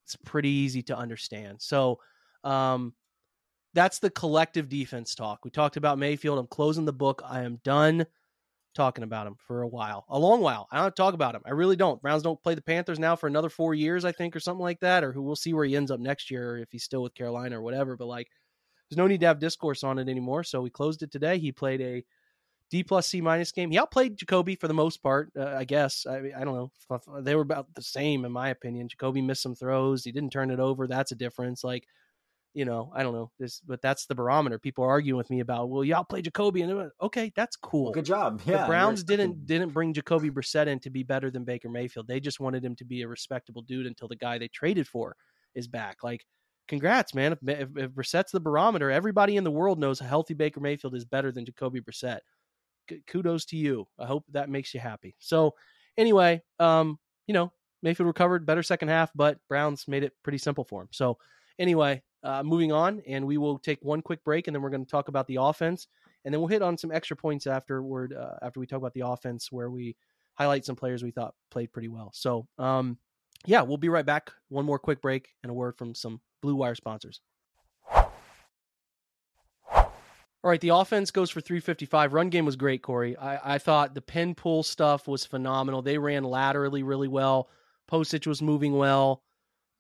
it's 0.03 0.17
pretty 0.17 0.49
easy 0.49 0.83
to 0.83 0.97
understand. 0.97 1.61
So, 1.61 1.99
um, 2.43 2.93
that's 3.73 3.99
the 3.99 4.09
collective 4.09 4.67
defense 4.67 5.15
talk. 5.15 5.45
We 5.45 5.51
talked 5.51 5.77
about 5.77 5.99
Mayfield. 5.99 6.37
I'm 6.37 6.47
closing 6.47 6.83
the 6.83 6.91
book. 6.91 7.21
I 7.25 7.43
am 7.43 7.61
done 7.63 8.05
talking 8.75 9.05
about 9.05 9.25
him 9.25 9.35
for 9.37 9.61
a 9.61 9.67
while, 9.67 10.05
a 10.09 10.19
long 10.19 10.41
while. 10.41 10.67
I 10.69 10.81
don't 10.81 10.95
talk 10.95 11.13
about 11.13 11.33
him. 11.33 11.43
I 11.45 11.51
really 11.51 11.77
don't. 11.77 12.01
Browns 12.01 12.23
don't 12.23 12.41
play 12.43 12.53
the 12.53 12.61
Panthers 12.61 12.99
now 12.99 13.15
for 13.15 13.27
another 13.27 13.49
four 13.49 13.73
years, 13.73 14.03
I 14.03 14.11
think, 14.11 14.35
or 14.35 14.41
something 14.41 14.61
like 14.61 14.81
that. 14.81 15.03
Or 15.03 15.13
who 15.13 15.21
we'll 15.21 15.37
see 15.37 15.53
where 15.53 15.63
he 15.63 15.77
ends 15.77 15.91
up 15.91 16.01
next 16.01 16.29
year, 16.29 16.57
if 16.57 16.69
he's 16.71 16.83
still 16.83 17.03
with 17.03 17.15
Carolina 17.15 17.57
or 17.57 17.61
whatever. 17.61 17.95
But 17.95 18.07
like, 18.07 18.27
there's 18.89 18.97
no 18.97 19.07
need 19.07 19.21
to 19.21 19.27
have 19.27 19.39
discourse 19.39 19.83
on 19.83 19.97
it 19.97 20.09
anymore. 20.09 20.43
So 20.43 20.61
we 20.61 20.69
closed 20.69 21.03
it 21.03 21.11
today. 21.11 21.37
He 21.37 21.53
played 21.53 21.81
a 21.81 22.03
D 22.69 22.83
plus 22.83 23.07
C 23.07 23.21
minus 23.21 23.51
game. 23.51 23.71
He 23.71 23.77
outplayed 23.77 24.17
Jacoby 24.17 24.55
for 24.55 24.67
the 24.67 24.73
most 24.73 25.01
part, 25.01 25.31
uh, 25.37 25.55
I 25.55 25.63
guess. 25.63 26.05
I, 26.05 26.31
I 26.37 26.43
don't 26.43 26.55
know. 26.89 27.21
They 27.21 27.35
were 27.35 27.41
about 27.41 27.73
the 27.75 27.81
same 27.81 28.25
in 28.25 28.31
my 28.31 28.49
opinion. 28.49 28.89
Jacoby 28.89 29.21
missed 29.21 29.41
some 29.41 29.55
throws. 29.55 30.03
He 30.03 30.11
didn't 30.11 30.31
turn 30.31 30.51
it 30.51 30.59
over. 30.59 30.87
That's 30.87 31.11
a 31.11 31.15
difference. 31.15 31.63
Like, 31.63 31.87
you 32.53 32.65
know, 32.65 32.91
I 32.95 33.03
don't 33.03 33.13
know 33.13 33.31
this, 33.39 33.61
but 33.61 33.81
that's 33.81 34.07
the 34.07 34.15
barometer. 34.15 34.57
People 34.57 34.83
are 34.83 34.89
arguing 34.89 35.17
with 35.17 35.29
me 35.29 35.41
about, 35.41 35.69
well, 35.69 35.83
you 35.83 35.93
outplayed 35.93 36.25
Jacoby, 36.25 36.63
and 36.63 36.75
like, 36.75 36.89
okay, 37.01 37.31
that's 37.35 37.55
cool. 37.55 37.85
Well, 37.85 37.93
good 37.93 38.05
job. 38.05 38.41
Yeah, 38.45 38.61
the 38.61 38.67
Browns 38.67 39.03
didn't 39.03 39.45
didn't 39.45 39.69
bring 39.69 39.93
Jacoby 39.93 40.31
Brissett 40.31 40.67
in 40.67 40.79
to 40.79 40.89
be 40.89 41.03
better 41.03 41.29
than 41.29 41.43
Baker 41.43 41.69
Mayfield. 41.69 42.07
They 42.07 42.19
just 42.19 42.39
wanted 42.39 42.65
him 42.65 42.75
to 42.77 42.85
be 42.85 43.03
a 43.03 43.07
respectable 43.07 43.61
dude 43.61 43.85
until 43.85 44.07
the 44.07 44.15
guy 44.15 44.39
they 44.39 44.47
traded 44.47 44.87
for 44.87 45.15
is 45.55 45.67
back. 45.67 46.03
Like, 46.03 46.25
congrats, 46.67 47.13
man. 47.13 47.33
If, 47.33 47.39
if, 47.47 47.69
if 47.77 47.91
Brissett's 47.91 48.31
the 48.31 48.39
barometer, 48.39 48.89
everybody 48.89 49.37
in 49.37 49.43
the 49.43 49.51
world 49.51 49.79
knows 49.79 50.01
a 50.01 50.05
healthy 50.05 50.33
Baker 50.33 50.59
Mayfield 50.59 50.95
is 50.95 51.05
better 51.05 51.31
than 51.31 51.45
Jacoby 51.45 51.79
Brissett 51.79 52.19
kudos 53.07 53.45
to 53.45 53.57
you. 53.57 53.87
I 53.99 54.05
hope 54.05 54.25
that 54.31 54.49
makes 54.49 54.73
you 54.73 54.79
happy. 54.79 55.15
So 55.19 55.55
anyway, 55.97 56.41
um, 56.59 56.99
you 57.27 57.33
know, 57.33 57.51
Mayfield 57.83 58.07
recovered 58.07 58.45
better 58.45 58.63
second 58.63 58.89
half, 58.89 59.11
but 59.13 59.39
Browns 59.47 59.87
made 59.87 60.03
it 60.03 60.13
pretty 60.23 60.37
simple 60.37 60.63
for 60.63 60.81
him. 60.81 60.89
So 60.91 61.17
anyway, 61.59 62.01
uh, 62.23 62.43
moving 62.43 62.71
on, 62.71 63.01
and 63.07 63.25
we 63.25 63.37
will 63.37 63.59
take 63.59 63.79
one 63.81 64.01
quick 64.01 64.23
break, 64.23 64.47
and 64.47 64.55
then 64.55 64.61
we're 64.61 64.69
going 64.69 64.83
to 64.83 64.89
talk 64.89 65.07
about 65.07 65.27
the 65.27 65.37
offense, 65.39 65.87
and 66.25 66.33
then 66.33 66.41
we'll 66.41 66.47
hit 66.47 66.61
on 66.61 66.77
some 66.77 66.91
extra 66.91 67.15
points 67.15 67.47
afterward 67.47 68.13
uh, 68.13 68.35
after 68.41 68.59
we 68.59 68.67
talk 68.67 68.79
about 68.79 68.93
the 68.93 69.07
offense, 69.07 69.51
where 69.51 69.69
we 69.69 69.95
highlight 70.33 70.65
some 70.65 70.75
players 70.75 71.03
we 71.03 71.11
thought 71.11 71.35
played 71.51 71.71
pretty 71.71 71.87
well. 71.87 72.11
So, 72.13 72.47
um, 72.57 72.97
yeah, 73.45 73.61
we'll 73.61 73.77
be 73.77 73.89
right 73.89 74.05
back. 74.05 74.31
One 74.49 74.65
more 74.65 74.79
quick 74.79 75.01
break 75.01 75.29
and 75.43 75.49
a 75.49 75.53
word 75.53 75.77
from 75.77 75.93
some 75.93 76.19
Blue 76.41 76.55
Wire 76.55 76.75
sponsors. 76.75 77.21
All 80.47 80.51
right, 80.51 80.61
the 80.61 80.69
offense 80.69 81.11
goes 81.11 81.29
for 81.29 81.41
355. 81.41 82.13
Run 82.13 82.29
game 82.29 82.45
was 82.45 82.55
great, 82.55 82.81
Corey. 82.81 83.17
I, 83.17 83.55
I 83.55 83.57
thought 83.57 83.93
the 83.93 84.01
pin 84.01 84.33
pull 84.33 84.63
stuff 84.63 85.05
was 85.05 85.25
phenomenal. 85.25 85.81
They 85.81 85.97
ran 85.97 86.23
laterally 86.23 86.83
really 86.83 87.09
well. 87.09 87.49
Pocic 87.91 88.25
was 88.25 88.41
moving 88.41 88.77
well. 88.77 89.23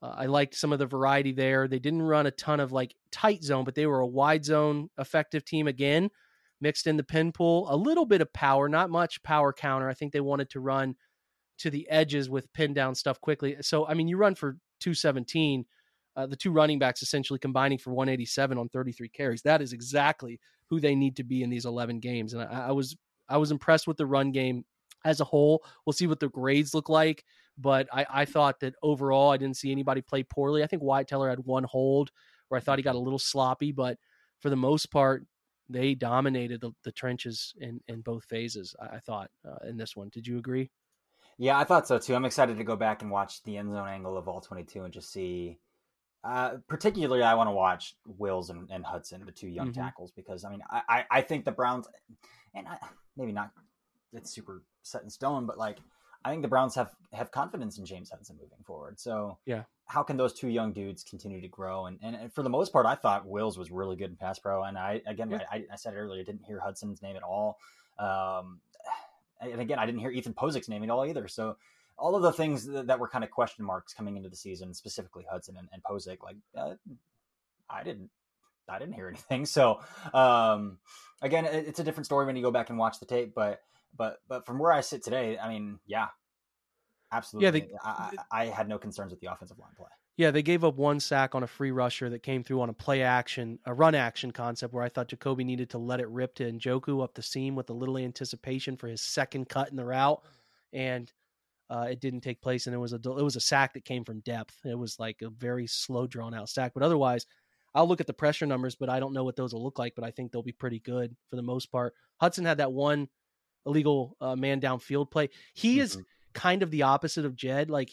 Uh, 0.01 0.13
I 0.17 0.25
liked 0.25 0.55
some 0.55 0.73
of 0.73 0.79
the 0.79 0.85
variety 0.85 1.31
there. 1.31 1.69
They 1.69 1.79
didn't 1.79 2.01
run 2.01 2.25
a 2.25 2.31
ton 2.31 2.59
of 2.59 2.73
like 2.73 2.95
tight 3.13 3.45
zone, 3.45 3.63
but 3.63 3.75
they 3.75 3.85
were 3.85 4.01
a 4.01 4.05
wide 4.05 4.43
zone 4.43 4.89
effective 4.97 5.45
team 5.45 5.69
again. 5.69 6.09
Mixed 6.59 6.85
in 6.85 6.97
the 6.97 7.03
pin 7.05 7.31
pull, 7.31 7.73
a 7.73 7.77
little 7.77 8.05
bit 8.05 8.19
of 8.19 8.33
power, 8.33 8.67
not 8.67 8.89
much 8.89 9.23
power 9.23 9.53
counter. 9.53 9.87
I 9.87 9.93
think 9.93 10.11
they 10.11 10.19
wanted 10.19 10.49
to 10.49 10.59
run 10.59 10.97
to 11.59 11.69
the 11.69 11.89
edges 11.89 12.29
with 12.29 12.51
pin 12.51 12.73
down 12.73 12.93
stuff 12.93 13.21
quickly. 13.21 13.55
So 13.61 13.87
I 13.87 13.93
mean, 13.93 14.09
you 14.09 14.17
run 14.17 14.35
for 14.35 14.57
217. 14.81 15.63
Uh, 16.17 16.25
the 16.25 16.35
two 16.35 16.51
running 16.51 16.79
backs 16.79 17.03
essentially 17.03 17.37
combining 17.37 17.77
for 17.77 17.93
187 17.93 18.57
on 18.57 18.67
33 18.69 19.07
carries. 19.09 19.43
That 19.43 19.61
is 19.61 19.71
exactly 19.71 20.39
who 20.65 20.79
they 20.79 20.95
need 20.95 21.15
to 21.17 21.23
be 21.23 21.43
in 21.43 21.49
these 21.51 21.65
11 21.65 21.99
games. 21.99 22.33
And 22.33 22.41
I, 22.41 22.69
I 22.69 22.71
was 22.71 22.97
I 23.29 23.37
was 23.37 23.51
impressed 23.51 23.87
with 23.87 23.97
the 23.97 24.05
run 24.05 24.31
game 24.31 24.65
as 25.05 25.21
a 25.21 25.25
whole. 25.25 25.63
We'll 25.85 25.93
see 25.93 26.07
what 26.07 26.19
the 26.19 26.29
grades 26.29 26.73
look 26.73 26.89
like, 26.89 27.23
but 27.57 27.87
I, 27.93 28.05
I 28.09 28.25
thought 28.25 28.59
that 28.61 28.73
overall 28.81 29.31
I 29.31 29.37
didn't 29.37 29.57
see 29.57 29.71
anybody 29.71 30.01
play 30.01 30.23
poorly. 30.23 30.63
I 30.63 30.67
think 30.67 30.81
Wyatt 30.81 31.07
Teller 31.07 31.29
had 31.29 31.45
one 31.45 31.65
hold 31.65 32.11
where 32.47 32.57
I 32.57 32.61
thought 32.61 32.79
he 32.79 32.83
got 32.83 32.95
a 32.95 32.99
little 32.99 33.19
sloppy, 33.19 33.71
but 33.71 33.97
for 34.39 34.49
the 34.49 34.55
most 34.55 34.91
part, 34.91 35.25
they 35.69 35.93
dominated 35.93 36.61
the, 36.61 36.71
the 36.83 36.91
trenches 36.91 37.53
in, 37.59 37.81
in 37.87 38.01
both 38.01 38.23
phases. 38.23 38.75
I, 38.79 38.99
thought 38.99 39.29
uh, 39.45 39.67
in 39.67 39.77
this 39.77 39.95
one. 39.95 40.09
Did 40.09 40.25
you 40.25 40.37
agree? 40.37 40.71
Yeah, 41.37 41.59
I 41.59 41.65
thought 41.65 41.87
so 41.87 41.99
too. 41.99 42.15
I'm 42.15 42.25
excited 42.25 42.57
to 42.57 42.63
go 42.63 42.75
back 42.75 43.01
and 43.01 43.11
watch 43.11 43.43
the 43.43 43.57
end 43.57 43.71
zone 43.71 43.87
angle 43.87 44.17
of 44.17 44.27
all 44.27 44.41
22 44.41 44.83
and 44.83 44.93
just 44.93 45.11
see 45.11 45.59
uh, 46.23 46.55
particularly, 46.67 47.23
I 47.23 47.35
want 47.35 47.47
to 47.47 47.53
watch 47.53 47.95
Wills 48.05 48.49
and, 48.49 48.69
and, 48.71 48.85
Hudson, 48.85 49.23
the 49.25 49.31
two 49.31 49.47
young 49.47 49.71
mm-hmm. 49.71 49.81
tackles, 49.81 50.11
because 50.11 50.43
I 50.43 50.49
mean, 50.49 50.61
I, 50.69 50.81
I, 50.89 51.05
I 51.11 51.21
think 51.21 51.45
the 51.45 51.51
Browns, 51.51 51.87
and 52.53 52.67
I, 52.67 52.77
maybe 53.15 53.31
not, 53.31 53.51
it's 54.13 54.31
super 54.31 54.63
set 54.81 55.03
in 55.03 55.09
stone, 55.09 55.45
but 55.45 55.57
like 55.57 55.77
I 56.25 56.29
think 56.29 56.41
the 56.41 56.47
Browns 56.47 56.75
have 56.75 56.91
have 57.13 57.31
confidence 57.31 57.77
in 57.77 57.85
James 57.85 58.09
Hudson 58.09 58.35
moving 58.35 58.63
forward. 58.65 58.99
So 58.99 59.37
yeah, 59.45 59.63
how 59.85 60.03
can 60.03 60.17
those 60.17 60.33
two 60.33 60.49
young 60.49 60.73
dudes 60.73 61.03
continue 61.03 61.39
to 61.39 61.47
grow? 61.47 61.85
And 61.85 61.99
and, 62.01 62.15
and 62.15 62.33
for 62.33 62.43
the 62.43 62.49
most 62.49 62.73
part, 62.73 62.85
I 62.85 62.95
thought 62.95 63.25
Wills 63.25 63.57
was 63.57 63.71
really 63.71 63.95
good 63.95 64.09
in 64.09 64.15
pass 64.15 64.39
pro, 64.39 64.63
and 64.63 64.77
I 64.77 65.01
again, 65.05 65.29
yeah. 65.29 65.43
I, 65.51 65.63
I, 65.71 65.75
said 65.75 65.93
it 65.93 65.97
earlier, 65.97 66.21
I 66.21 66.25
didn't 66.25 66.43
hear 66.43 66.59
Hudson's 66.59 67.01
name 67.01 67.15
at 67.15 67.23
all. 67.23 67.59
Um, 67.99 68.59
and 69.39 69.61
again, 69.61 69.79
I 69.79 69.85
didn't 69.85 69.99
hear 69.99 70.11
Ethan 70.11 70.33
Pocic's 70.33 70.67
name 70.67 70.83
at 70.83 70.89
all 70.89 71.05
either. 71.05 71.27
So 71.27 71.57
all 71.97 72.15
of 72.15 72.21
the 72.21 72.31
things 72.31 72.65
that, 72.65 72.87
that, 72.87 72.99
were 72.99 73.07
kind 73.07 73.23
of 73.23 73.31
question 73.31 73.65
marks 73.65 73.93
coming 73.93 74.17
into 74.17 74.29
the 74.29 74.35
season, 74.35 74.73
specifically 74.73 75.25
Hudson 75.29 75.55
and, 75.57 75.67
and 75.73 75.83
Pocic, 75.83 76.17
like 76.23 76.37
uh, 76.55 76.75
I 77.69 77.83
didn't, 77.83 78.09
I 78.69 78.79
didn't 78.79 78.93
hear 78.93 79.07
anything. 79.09 79.45
So 79.45 79.79
um, 80.13 80.77
again, 81.21 81.45
it, 81.45 81.67
it's 81.67 81.79
a 81.79 81.83
different 81.83 82.05
story 82.05 82.25
when 82.25 82.35
you 82.35 82.43
go 82.43 82.51
back 82.51 82.69
and 82.69 82.77
watch 82.77 82.99
the 82.99 83.05
tape. 83.05 83.33
But 83.35 83.61
but 83.95 84.19
but 84.27 84.45
from 84.45 84.59
where 84.59 84.71
I 84.71 84.81
sit 84.81 85.03
today, 85.03 85.37
I 85.37 85.49
mean, 85.49 85.79
yeah, 85.85 86.07
absolutely. 87.11 87.45
Yeah, 87.45 87.51
they, 87.51 87.69
I, 87.83 88.11
I, 88.31 88.45
had 88.45 88.69
no 88.69 88.77
concerns 88.77 89.11
with 89.11 89.19
the 89.21 89.31
offensive 89.31 89.57
line 89.57 89.71
play. 89.75 89.87
Yeah, 90.17 90.31
they 90.31 90.41
gave 90.41 90.63
up 90.63 90.75
one 90.75 90.99
sack 90.99 91.35
on 91.35 91.43
a 91.43 91.47
free 91.47 91.71
rusher 91.71 92.09
that 92.09 92.23
came 92.23 92.43
through 92.43 92.61
on 92.61 92.69
a 92.69 92.73
play 92.73 93.03
action, 93.03 93.59
a 93.65 93.73
run 93.73 93.93
action 93.93 94.31
concept 94.31 94.73
where 94.73 94.83
I 94.83 94.89
thought 94.89 95.09
Jacoby 95.09 95.43
needed 95.43 95.69
to 95.71 95.77
let 95.77 95.99
it 95.99 96.09
rip 96.09 96.33
to 96.35 96.51
Njoku 96.51 97.03
up 97.03 97.13
the 97.13 97.21
seam 97.21 97.55
with 97.55 97.69
a 97.69 97.73
little 97.73 97.97
anticipation 97.97 98.77
for 98.77 98.87
his 98.87 99.01
second 99.01 99.47
cut 99.47 99.69
in 99.69 99.75
the 99.75 99.85
route 99.85 100.21
and 100.73 101.11
uh, 101.69 101.87
it 101.89 101.99
didn't 101.99 102.21
take 102.21 102.41
place, 102.41 102.65
and 102.67 102.73
it 102.73 102.79
was 102.79 102.93
a 102.93 102.95
it 102.95 103.23
was 103.23 103.35
a 103.35 103.41
sack 103.41 103.73
that 103.73 103.85
came 103.85 104.03
from 104.03 104.21
depth. 104.21 104.55
It 104.65 104.77
was 104.77 104.99
like 104.99 105.21
a 105.21 105.29
very 105.29 105.67
slow, 105.67 106.07
drawn 106.07 106.33
out 106.33 106.49
sack. 106.49 106.73
But 106.73 106.83
otherwise, 106.83 107.25
I'll 107.75 107.87
look 107.87 108.01
at 108.01 108.07
the 108.07 108.13
pressure 108.13 108.45
numbers, 108.45 108.75
but 108.75 108.89
I 108.89 108.99
don't 108.99 109.13
know 109.13 109.23
what 109.23 109.35
those 109.35 109.53
will 109.53 109.63
look 109.63 109.79
like. 109.79 109.93
But 109.95 110.05
I 110.05 110.11
think 110.11 110.31
they'll 110.31 110.43
be 110.43 110.51
pretty 110.51 110.79
good 110.79 111.15
for 111.29 111.35
the 111.35 111.41
most 111.41 111.71
part. 111.71 111.93
Hudson 112.19 112.45
had 112.45 112.59
that 112.59 112.71
one 112.71 113.09
illegal 113.65 114.15
uh, 114.21 114.35
man 114.35 114.61
downfield 114.61 115.11
play. 115.11 115.29
He 115.53 115.73
mm-hmm. 115.73 115.81
is 115.81 115.97
kind 116.33 116.63
of 116.63 116.71
the 116.71 116.83
opposite 116.83 117.25
of 117.25 117.35
Jed. 117.35 117.69
Like 117.69 117.91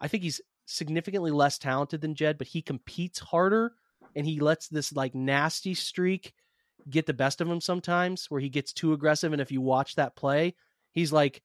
I 0.00 0.08
think 0.08 0.22
he's 0.22 0.40
significantly 0.66 1.30
less 1.30 1.58
talented 1.58 2.00
than 2.00 2.14
Jed, 2.14 2.38
but 2.38 2.46
he 2.46 2.60
competes 2.60 3.18
harder 3.18 3.72
and 4.14 4.26
he 4.26 4.40
lets 4.40 4.68
this 4.68 4.92
like 4.92 5.14
nasty 5.14 5.74
streak 5.74 6.34
get 6.88 7.06
the 7.06 7.14
best 7.14 7.40
of 7.40 7.48
him 7.48 7.60
sometimes 7.60 8.26
where 8.28 8.40
he 8.40 8.48
gets 8.48 8.72
too 8.72 8.92
aggressive 8.92 9.32
and 9.32 9.42
if 9.42 9.50
you 9.50 9.60
watch 9.60 9.94
that 9.94 10.16
play, 10.16 10.54
he's 10.92 11.12
like 11.12 11.42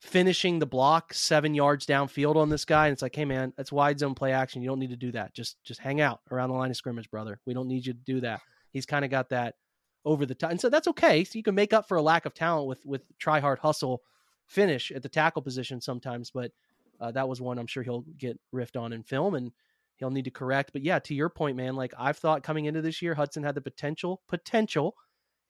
finishing 0.00 0.58
the 0.58 0.66
block 0.66 1.12
seven 1.12 1.54
yards 1.54 1.86
downfield 1.86 2.36
on 2.36 2.48
this 2.48 2.64
guy. 2.64 2.86
And 2.86 2.92
it's 2.92 3.02
like, 3.02 3.14
hey 3.14 3.26
man, 3.26 3.52
that's 3.56 3.70
wide 3.70 3.98
zone 3.98 4.14
play 4.14 4.32
action. 4.32 4.62
You 4.62 4.68
don't 4.68 4.78
need 4.78 4.90
to 4.90 4.96
do 4.96 5.12
that. 5.12 5.34
Just 5.34 5.62
just 5.62 5.80
hang 5.80 6.00
out 6.00 6.20
around 6.30 6.48
the 6.50 6.56
line 6.56 6.70
of 6.70 6.76
scrimmage, 6.76 7.10
brother. 7.10 7.38
We 7.46 7.54
don't 7.54 7.68
need 7.68 7.86
you 7.86 7.92
to 7.92 7.98
do 7.98 8.20
that. 8.20 8.40
He's 8.70 8.86
kind 8.86 9.04
of 9.04 9.10
got 9.10 9.28
that 9.28 9.56
over 10.04 10.24
the 10.24 10.34
top. 10.34 10.50
And 10.50 10.60
so 10.60 10.70
that's 10.70 10.88
okay. 10.88 11.24
So 11.24 11.38
you 11.38 11.42
can 11.42 11.54
make 11.54 11.72
up 11.72 11.86
for 11.86 11.96
a 11.96 12.02
lack 12.02 12.24
of 12.24 12.34
talent 12.34 12.66
with 12.66 12.84
with 12.86 13.02
try 13.18 13.40
hard 13.40 13.58
hustle 13.58 14.02
finish 14.46 14.90
at 14.90 15.02
the 15.02 15.08
tackle 15.08 15.42
position 15.42 15.80
sometimes. 15.80 16.30
But 16.30 16.52
uh, 17.00 17.12
that 17.12 17.28
was 17.28 17.40
one 17.40 17.58
I'm 17.58 17.66
sure 17.66 17.82
he'll 17.82 18.04
get 18.16 18.40
riffed 18.54 18.80
on 18.80 18.92
in 18.92 19.02
film 19.02 19.34
and 19.34 19.52
he'll 19.96 20.10
need 20.10 20.24
to 20.24 20.30
correct. 20.30 20.72
But 20.72 20.82
yeah, 20.82 20.98
to 21.00 21.14
your 21.14 21.28
point, 21.28 21.56
man, 21.56 21.76
like 21.76 21.92
I've 21.98 22.16
thought 22.16 22.42
coming 22.42 22.64
into 22.64 22.80
this 22.80 23.02
year, 23.02 23.14
Hudson 23.14 23.42
had 23.42 23.54
the 23.54 23.60
potential 23.60 24.22
potential 24.28 24.96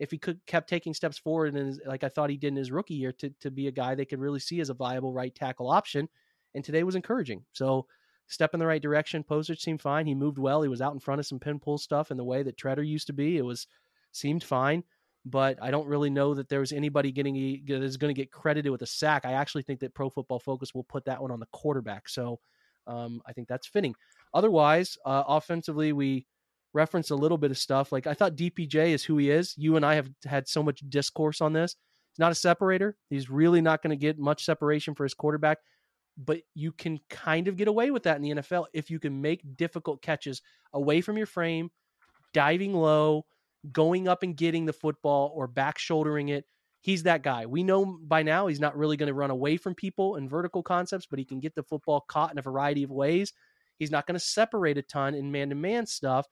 if 0.00 0.10
he 0.10 0.18
could 0.18 0.44
kept 0.46 0.68
taking 0.68 0.94
steps 0.94 1.18
forward 1.18 1.54
and 1.54 1.78
like 1.86 2.02
I 2.02 2.08
thought 2.08 2.30
he 2.30 2.38
did 2.38 2.48
in 2.48 2.56
his 2.56 2.72
rookie 2.72 2.94
year 2.94 3.12
to 3.12 3.30
to 3.40 3.50
be 3.50 3.68
a 3.68 3.72
guy 3.72 3.94
they 3.94 4.06
could 4.06 4.18
really 4.18 4.40
see 4.40 4.60
as 4.60 4.70
a 4.70 4.74
viable 4.74 5.12
right 5.12 5.34
tackle 5.34 5.70
option. 5.70 6.08
And 6.54 6.64
today 6.64 6.82
was 6.82 6.96
encouraging. 6.96 7.44
So 7.52 7.86
step 8.26 8.54
in 8.54 8.60
the 8.60 8.66
right 8.66 8.82
direction. 8.82 9.22
Pocic 9.22 9.60
seemed 9.60 9.80
fine. 9.80 10.06
He 10.06 10.14
moved 10.14 10.38
well. 10.38 10.62
He 10.62 10.68
was 10.68 10.80
out 10.80 10.94
in 10.94 10.98
front 10.98 11.20
of 11.20 11.26
some 11.26 11.38
pin 11.38 11.60
pull 11.60 11.78
stuff 11.78 12.10
in 12.10 12.16
the 12.16 12.24
way 12.24 12.42
that 12.42 12.56
Tretter 12.56 12.84
used 12.84 13.06
to 13.06 13.12
be. 13.12 13.36
It 13.36 13.44
was 13.44 13.68
seemed 14.10 14.42
fine. 14.42 14.82
But 15.26 15.58
I 15.62 15.70
don't 15.70 15.86
really 15.86 16.08
know 16.08 16.32
that 16.34 16.48
there 16.48 16.60
was 16.60 16.72
anybody 16.72 17.12
getting 17.12 17.62
that 17.66 17.82
is 17.82 17.98
going 17.98 18.12
to 18.12 18.20
get 18.20 18.32
credited 18.32 18.72
with 18.72 18.80
a 18.80 18.86
sack. 18.86 19.26
I 19.26 19.32
actually 19.32 19.62
think 19.62 19.80
that 19.80 19.94
Pro 19.94 20.08
Football 20.08 20.38
Focus 20.38 20.74
will 20.74 20.84
put 20.84 21.04
that 21.04 21.20
one 21.20 21.30
on 21.30 21.40
the 21.40 21.46
quarterback. 21.52 22.08
So 22.08 22.40
um, 22.86 23.20
I 23.26 23.34
think 23.34 23.46
that's 23.46 23.66
fitting. 23.66 23.94
Otherwise, 24.32 24.96
uh, 25.04 25.24
offensively, 25.28 25.92
we 25.92 26.26
reference 26.72 27.10
a 27.10 27.16
little 27.16 27.38
bit 27.38 27.50
of 27.50 27.58
stuff. 27.58 27.92
Like 27.92 28.06
I 28.06 28.14
thought 28.14 28.36
DPJ 28.36 28.88
is 28.88 29.04
who 29.04 29.16
he 29.16 29.30
is. 29.30 29.54
You 29.56 29.76
and 29.76 29.84
I 29.84 29.94
have 29.94 30.10
had 30.24 30.48
so 30.48 30.62
much 30.62 30.82
discourse 30.88 31.40
on 31.40 31.52
this. 31.52 31.76
He's 32.12 32.18
not 32.18 32.32
a 32.32 32.36
separator. 32.36 32.96
He's 33.08 33.30
really 33.30 33.60
not 33.60 33.82
going 33.82 33.90
to 33.90 34.00
get 34.00 34.18
much 34.18 34.44
separation 34.44 34.94
for 34.94 35.04
his 35.04 35.14
quarterback, 35.14 35.58
but 36.16 36.40
you 36.54 36.72
can 36.72 36.98
kind 37.08 37.48
of 37.48 37.56
get 37.56 37.68
away 37.68 37.90
with 37.90 38.04
that 38.04 38.16
in 38.16 38.22
the 38.22 38.30
NFL 38.30 38.66
if 38.72 38.90
you 38.90 38.98
can 38.98 39.20
make 39.20 39.56
difficult 39.56 40.02
catches 40.02 40.42
away 40.72 41.00
from 41.00 41.16
your 41.16 41.26
frame, 41.26 41.70
diving 42.32 42.74
low, 42.74 43.26
going 43.72 44.08
up 44.08 44.22
and 44.22 44.36
getting 44.36 44.66
the 44.66 44.72
football 44.72 45.32
or 45.34 45.46
back 45.46 45.78
shouldering 45.78 46.30
it. 46.30 46.44
He's 46.82 47.02
that 47.02 47.22
guy. 47.22 47.44
We 47.44 47.62
know 47.62 47.98
by 48.02 48.22
now 48.22 48.46
he's 48.46 48.60
not 48.60 48.76
really 48.76 48.96
going 48.96 49.08
to 49.08 49.14
run 49.14 49.30
away 49.30 49.58
from 49.58 49.74
people 49.74 50.16
in 50.16 50.28
vertical 50.28 50.62
concepts, 50.62 51.06
but 51.06 51.18
he 51.18 51.26
can 51.26 51.38
get 51.38 51.54
the 51.54 51.62
football 51.62 52.00
caught 52.08 52.32
in 52.32 52.38
a 52.38 52.42
variety 52.42 52.82
of 52.82 52.90
ways. 52.90 53.34
He's 53.78 53.90
not 53.90 54.06
going 54.06 54.18
to 54.18 54.24
separate 54.24 54.78
a 54.78 54.82
ton 54.82 55.14
in 55.14 55.30
man 55.30 55.50
to 55.50 55.54
man 55.54 55.86
stuff, 55.86 56.26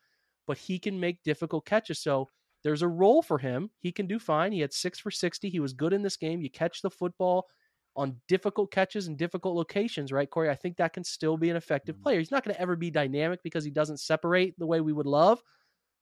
but 0.49 0.59
he 0.59 0.80
can 0.80 0.99
make 0.99 1.22
difficult 1.22 1.64
catches. 1.66 2.01
So 2.01 2.26
there's 2.64 2.82
a 2.82 2.88
role 2.88 3.22
for 3.22 3.38
him. 3.38 3.70
He 3.78 3.92
can 3.92 4.09
do 4.09 4.18
fine. 4.18 4.51
He 4.51 4.61
had 4.61 4.72
six 4.72 4.99
for 4.99 5.12
60. 5.12 5.49
He 5.49 5.61
was 5.61 5.74
good 5.74 5.92
in 5.92 6.03
this 6.03 6.16
game. 6.16 6.40
You 6.40 6.51
catch 6.51 6.82
the 6.82 6.90
football 6.90 7.46
on 7.94 8.16
difficult 8.28 8.72
catches 8.72 9.07
and 9.07 9.16
difficult 9.16 9.55
locations, 9.55 10.11
right, 10.11 10.28
Corey? 10.28 10.51
I 10.51 10.55
think 10.55 10.78
that 10.78 10.94
can 10.94 11.05
still 11.05 11.36
be 11.36 11.51
an 11.51 11.57
effective 11.57 11.96
mm-hmm. 11.96 12.03
player. 12.03 12.18
He's 12.18 12.30
not 12.30 12.44
going 12.44 12.55
to 12.55 12.61
ever 12.61 12.74
be 12.74 12.90
dynamic 12.90 13.42
because 13.44 13.64
he 13.64 13.70
doesn't 13.70 14.01
separate 14.01 14.59
the 14.59 14.66
way 14.66 14.80
we 14.80 14.92
would 14.92 15.07
love, 15.07 15.42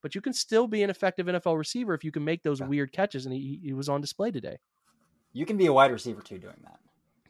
but 0.01 0.15
you 0.15 0.21
can 0.21 0.33
still 0.33 0.69
be 0.69 0.83
an 0.83 0.91
effective 0.91 1.27
NFL 1.27 1.59
receiver 1.59 1.93
if 1.93 2.05
you 2.05 2.13
can 2.13 2.25
make 2.25 2.43
those 2.43 2.61
yeah. 2.61 2.69
weird 2.69 2.93
catches. 2.93 3.27
And 3.27 3.35
he, 3.35 3.61
he 3.63 3.73
was 3.73 3.89
on 3.89 4.01
display 4.01 4.31
today. 4.31 4.59
You 5.33 5.45
can 5.45 5.57
be 5.57 5.67
a 5.67 5.73
wide 5.73 5.91
receiver 5.91 6.23
too 6.23 6.39
doing 6.39 6.57
that. 6.63 6.79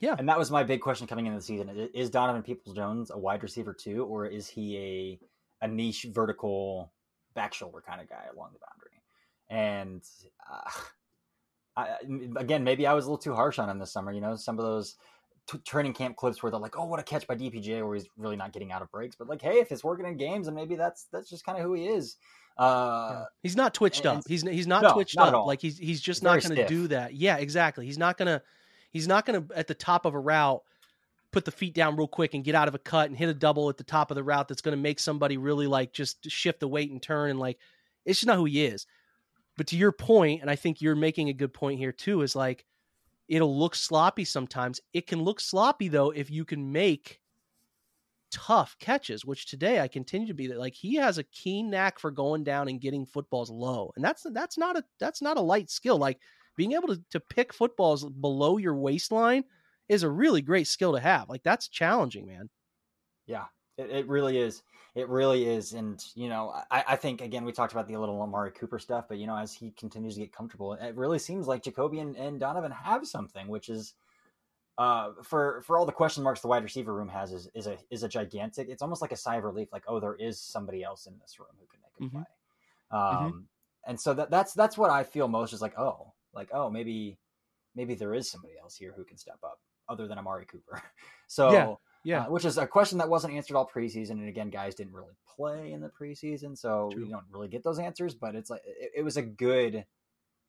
Yeah. 0.01 0.17
And 0.19 0.29
that 0.29 0.39
was 0.39 0.51
my 0.51 0.62
big 0.62 0.83
question 0.83 1.07
coming 1.07 1.27
into 1.27 1.39
the 1.39 1.45
season. 1.45 1.89
Is 1.95 2.11
Donovan 2.11 2.43
Peoples 2.43 2.77
Jones 2.77 3.11
a 3.11 3.19
wide 3.19 3.43
receiver 3.43 3.73
too, 3.73 4.05
or 4.05 4.27
is 4.27 4.47
he 4.47 4.77
a 4.77 5.19
a 5.62 5.69
niche 5.69 6.07
vertical 6.12 6.93
back 7.37 7.55
shoulder 7.55 7.80
kind 7.87 8.01
of 8.01 8.09
guy 8.09 8.24
along 8.34 8.51
the 8.53 8.59
boundary. 8.59 9.01
And 9.49 10.03
uh, 10.51 10.70
I, 11.76 12.41
again, 12.41 12.64
maybe 12.64 12.87
I 12.87 12.95
was 12.95 13.05
a 13.05 13.09
little 13.09 13.22
too 13.22 13.34
harsh 13.34 13.61
on 13.61 13.70
him 13.70 13.78
this 13.78 13.93
summer. 13.93 14.11
You 14.11 14.20
know, 14.20 14.34
some 14.34 14.59
of 14.59 14.64
those 14.64 14.97
t- 15.47 15.59
training 15.59 15.93
camp 15.93 16.16
clips 16.16 16.43
where 16.43 16.51
they're 16.51 16.59
like, 16.59 16.76
"Oh, 16.76 16.87
what 16.87 16.99
a 16.99 17.05
catch 17.05 17.26
by 17.26 17.37
DPJ," 17.37 17.87
where 17.87 17.95
he's 17.95 18.09
really 18.16 18.37
not 18.37 18.53
getting 18.53 18.72
out 18.72 18.82
of 18.82 18.91
breaks. 18.91 19.14
But 19.14 19.28
like, 19.28 19.43
hey, 19.43 19.59
if 19.59 19.70
it's 19.70 19.84
working 19.84 20.07
in 20.07 20.16
games, 20.16 20.49
and 20.49 20.57
maybe 20.57 20.74
that's 20.74 21.07
that's 21.12 21.30
just 21.30 21.45
kind 21.45 21.59
of 21.59 21.64
who 21.64 21.74
he 21.74 21.87
is. 21.87 22.16
Uh, 22.59 23.09
yeah. 23.11 23.24
He's 23.43 23.57
not 23.57 23.74
twitched 23.74 24.07
and, 24.07 24.18
up. 24.18 24.24
He's 24.26 24.43
he's 24.43 24.66
not 24.66 24.82
no, 24.82 24.95
twitched 24.95 25.16
not 25.16 25.34
up. 25.34 25.47
Like 25.47 25.61
he's 25.61 25.78
he's 25.78 26.01
just 26.01 26.22
not 26.22 26.43
going 26.43 26.57
to 26.57 26.66
do 26.66 26.89
that. 26.89 27.14
Yeah, 27.14 27.37
exactly. 27.37 27.87
He's 27.87 27.99
not 27.99 28.16
gonna 28.18 28.43
he's 28.91 29.07
not 29.07 29.26
gonna 29.26 29.45
at 29.55 29.66
the 29.66 29.74
top 29.74 30.07
of 30.07 30.14
a 30.14 30.18
route 30.18 30.62
put 31.37 31.45
the 31.45 31.51
feet 31.51 31.74
down 31.74 31.97
real 31.97 32.09
quick 32.09 32.32
and 32.32 32.45
get 32.45 32.55
out 32.55 32.66
of 32.66 32.74
a 32.74 32.78
cut 32.78 33.11
and 33.11 33.18
hit 33.18 33.28
a 33.28 33.34
double 33.34 33.68
at 33.68 33.76
the 33.76 33.84
top 33.84 34.11
of 34.11 34.14
the 34.14 34.24
route 34.24 34.49
that's 34.49 34.62
going 34.62 34.74
to 34.74 34.82
make 34.82 34.99
somebody 34.99 35.37
really 35.37 35.66
like 35.66 35.93
just 35.93 36.30
shift 36.30 36.61
the 36.61 36.66
weight 36.66 36.91
and 36.91 37.03
turn 37.03 37.28
and 37.28 37.39
like 37.39 37.59
it's 38.07 38.20
just 38.20 38.26
not 38.26 38.39
who 38.39 38.47
he 38.47 38.64
is. 38.64 38.87
But 39.59 39.66
to 39.66 39.76
your 39.76 39.93
point, 39.93 40.41
and 40.41 40.51
I 40.51 40.57
think 40.57 40.80
you're 40.80 40.97
making 40.97 41.28
a 41.28 41.34
good 41.34 41.53
point 41.53 41.78
here 41.78 41.93
too, 41.93 42.22
is 42.22 42.34
like 42.34 42.64
it'll 43.28 43.55
look 43.55 43.74
sloppy 43.74 44.24
sometimes. 44.24 44.80
It 44.95 45.07
can 45.07 45.20
look 45.20 45.41
sloppy 45.41 45.89
though 45.89 46.09
if 46.09 46.30
you 46.30 46.47
can 46.47 46.72
make 46.72 47.20
tough 48.30 48.74
catches, 48.80 49.26
which 49.26 49.45
today 49.45 49.80
I 49.80 49.89
continue 49.89 50.28
to 50.28 50.34
be 50.34 50.47
that 50.47 50.59
like 50.59 50.72
he 50.72 50.95
has 50.95 51.18
a 51.18 51.24
keen 51.24 51.68
knack 51.68 51.99
for 51.99 52.11
going 52.11 52.45
down 52.45 52.68
and 52.68 52.80
getting 52.80 53.05
footballs 53.05 53.51
low. 53.51 53.93
And 53.95 54.03
that's 54.03 54.24
that's 54.32 54.57
not 54.57 54.78
a 54.78 54.84
that's 54.99 55.20
not 55.20 55.37
a 55.37 55.43
light 55.43 55.68
skill. 55.68 55.99
Like 55.99 56.18
being 56.57 56.72
able 56.72 56.89
to, 56.89 57.03
to 57.11 57.20
pick 57.20 57.53
footballs 57.53 58.09
below 58.09 58.57
your 58.57 58.74
waistline 58.74 59.45
is 59.89 60.03
a 60.03 60.11
really 60.11 60.43
great 60.43 60.66
skill 60.66 60.93
to 60.93 61.01
have. 61.01 61.28
Like 61.28 61.43
that's 61.43 61.68
challenging, 61.68 62.26
man. 62.26 62.49
Yeah, 63.26 63.45
it, 63.76 63.91
it 63.91 64.09
really 64.09 64.39
is. 64.39 64.62
It 64.95 65.09
really 65.09 65.47
is. 65.47 65.74
And, 65.74 66.03
you 66.14 66.30
know, 66.30 66.55
I, 66.70 66.84
I, 66.89 66.97
think, 66.97 67.20
again, 67.20 67.45
we 67.45 67.53
talked 67.53 67.72
about 67.72 67.87
the 67.87 67.99
little 67.99 68.22
Amari 68.22 68.51
Cooper 68.51 68.78
stuff, 68.78 69.05
but, 69.09 69.18
you 69.18 69.26
know, 69.26 69.37
as 69.37 69.53
he 69.53 69.72
continues 69.72 70.14
to 70.14 70.20
get 70.20 70.32
comfortable, 70.32 70.72
it 70.72 70.97
really 70.97 71.18
seems 71.18 71.47
like 71.47 71.62
Jacoby 71.62 71.99
and, 71.99 72.16
and 72.16 72.41
Donovan 72.41 72.72
have 72.72 73.07
something, 73.07 73.47
which 73.47 73.68
is, 73.68 73.93
uh, 74.78 75.12
for 75.22 75.62
for 75.62 75.78
all 75.78 75.87
the 75.87 75.93
question 75.93 76.22
marks 76.22 76.41
the 76.43 76.49
wide 76.49 76.62
receiver 76.62 76.93
room 76.93 77.09
has 77.09 77.32
is, 77.32 77.49
is 77.55 77.66
a 77.66 77.78
is 77.91 78.03
a 78.03 78.09
gigantic. 78.09 78.68
It's 78.68 78.82
almost 78.82 79.01
like 79.01 79.12
a 79.12 79.16
sigh 79.16 79.37
of 79.37 79.45
relief, 79.45 79.68
like 79.72 79.84
oh, 79.89 80.01
there 80.01 80.16
is 80.16 80.39
somebody 80.39 80.82
else 80.82 81.07
in 81.07 81.14
this 81.18 81.39
room 81.41 81.49
who 81.59 81.66
can 81.66 81.80
make 81.82 81.93
a 81.99 82.05
mm-hmm. 82.05 82.16
play. 82.18 82.26
Mm-hmm. 82.93 83.24
Um, 83.24 83.32
mm-hmm. 83.32 83.39
and 83.87 83.99
so 83.99 84.12
that 84.12 84.30
that's 84.30 84.53
that's 84.53 84.76
what 84.76 84.91
I 84.91 85.03
feel 85.03 85.28
most 85.28 85.55
is 85.55 85.62
like 85.62 85.78
oh, 85.78 86.12
like 86.34 86.51
oh, 86.53 86.68
maybe 86.68 87.16
maybe 87.74 87.95
there 87.95 88.12
is 88.12 88.30
somebody 88.30 88.55
else 88.61 88.76
here 88.76 88.93
who 88.95 89.05
can 89.05 89.16
step 89.16 89.39
up 89.43 89.61
other 89.89 90.07
than 90.07 90.18
Amari 90.18 90.47
Cooper. 90.47 90.82
So 91.28 91.51
yeah, 91.51 91.74
yeah. 92.05 92.26
Uh, 92.26 92.30
which 92.30 92.45
is 92.45 92.57
a 92.57 92.68
question 92.68 92.99
that 92.99 93.09
wasn't 93.09 93.34
answered 93.34 93.57
all 93.57 93.68
preseason, 93.68 94.12
and 94.12 94.28
again, 94.28 94.49
guys 94.49 94.76
didn't 94.76 94.93
really 94.93 95.16
play 95.37 95.72
in 95.72 95.80
the 95.80 95.89
preseason, 95.89 96.57
so 96.57 96.89
True. 96.93 97.05
you 97.05 97.11
don't 97.11 97.24
really 97.32 97.49
get 97.49 97.64
those 97.64 97.80
answers. 97.80 98.14
But 98.14 98.37
it's 98.37 98.49
like 98.49 98.62
it, 98.64 98.93
it, 98.99 99.03
was 99.03 99.16
a 99.16 99.22
good, 99.22 99.84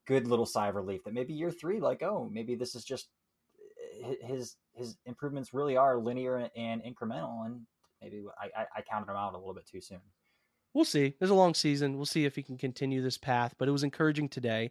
good 0.06 0.28
little 0.28 0.46
sigh 0.46 0.68
of 0.68 0.76
relief 0.76 1.04
that 1.04 1.16
maybe 1.16 1.34
year 1.34 1.50
three, 1.50 1.80
like 1.80 2.04
oh, 2.04 2.30
maybe 2.32 2.54
this 2.54 2.76
is 2.76 2.84
just 2.84 3.08
his 4.22 4.56
his 4.74 4.98
improvements 5.08 5.52
really 5.52 5.76
are 5.76 5.98
linear 5.98 6.48
and 6.56 6.84
incremental, 6.84 7.48
and 7.48 7.62
maybe 8.04 8.24
I, 8.40 8.66
I 8.76 8.82
counted 8.84 9.08
them 9.08 9.16
out 9.16 9.34
a 9.34 9.38
little 9.40 9.56
bit 9.56 9.66
too 9.66 9.82
soon. 9.82 10.02
We'll 10.76 10.86
see. 10.86 11.16
There's 11.18 11.32
a 11.32 11.34
long 11.34 11.56
season. 11.56 11.98
We'll 11.98 12.06
see 12.06 12.26
if 12.26 12.36
he 12.36 12.44
can 12.44 12.56
continue 12.56 13.02
this 13.02 13.18
path. 13.18 13.56
But 13.58 13.68
it 13.68 13.72
was 13.72 13.84
encouraging 13.84 14.30
today. 14.30 14.70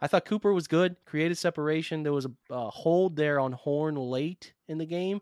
I 0.00 0.06
thought 0.06 0.24
Cooper 0.24 0.52
was 0.52 0.68
good, 0.68 0.96
created 1.06 1.38
separation. 1.38 2.02
There 2.02 2.12
was 2.12 2.26
a, 2.26 2.32
a 2.50 2.70
hold 2.70 3.16
there 3.16 3.40
on 3.40 3.52
Horn 3.52 3.96
late 3.96 4.52
in 4.68 4.78
the 4.78 4.86
game 4.86 5.20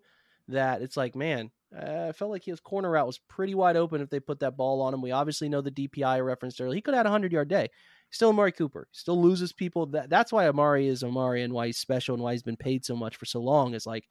that 0.48 0.82
it's 0.82 0.96
like, 0.96 1.14
man, 1.14 1.50
uh, 1.74 2.06
I 2.08 2.12
felt 2.12 2.30
like 2.30 2.44
his 2.44 2.60
corner 2.60 2.90
route 2.90 3.06
was 3.06 3.18
pretty 3.18 3.54
wide 3.54 3.76
open 3.76 4.00
if 4.00 4.10
they 4.10 4.20
put 4.20 4.40
that 4.40 4.56
ball 4.56 4.82
on 4.82 4.92
him. 4.92 5.02
We 5.02 5.12
obviously 5.12 5.48
know 5.48 5.60
the 5.60 5.70
DPI 5.70 6.24
referenced 6.24 6.60
earlier. 6.60 6.74
He 6.74 6.80
could 6.80 6.94
have 6.94 7.00
had 7.00 7.06
a 7.06 7.10
100 7.10 7.32
yard 7.32 7.48
day. 7.48 7.68
Still 8.10 8.28
Amari 8.28 8.52
Cooper. 8.52 8.88
Still 8.92 9.20
loses 9.20 9.52
people. 9.52 9.86
That, 9.86 10.10
that's 10.10 10.32
why 10.32 10.46
Amari 10.46 10.86
is 10.86 11.02
Amari 11.02 11.42
and 11.42 11.52
why 11.52 11.66
he's 11.66 11.78
special 11.78 12.14
and 12.14 12.22
why 12.22 12.32
he's 12.32 12.42
been 12.42 12.56
paid 12.56 12.84
so 12.84 12.94
much 12.94 13.16
for 13.16 13.24
so 13.24 13.40
long 13.40 13.74
is 13.74 13.86
like 13.86 14.08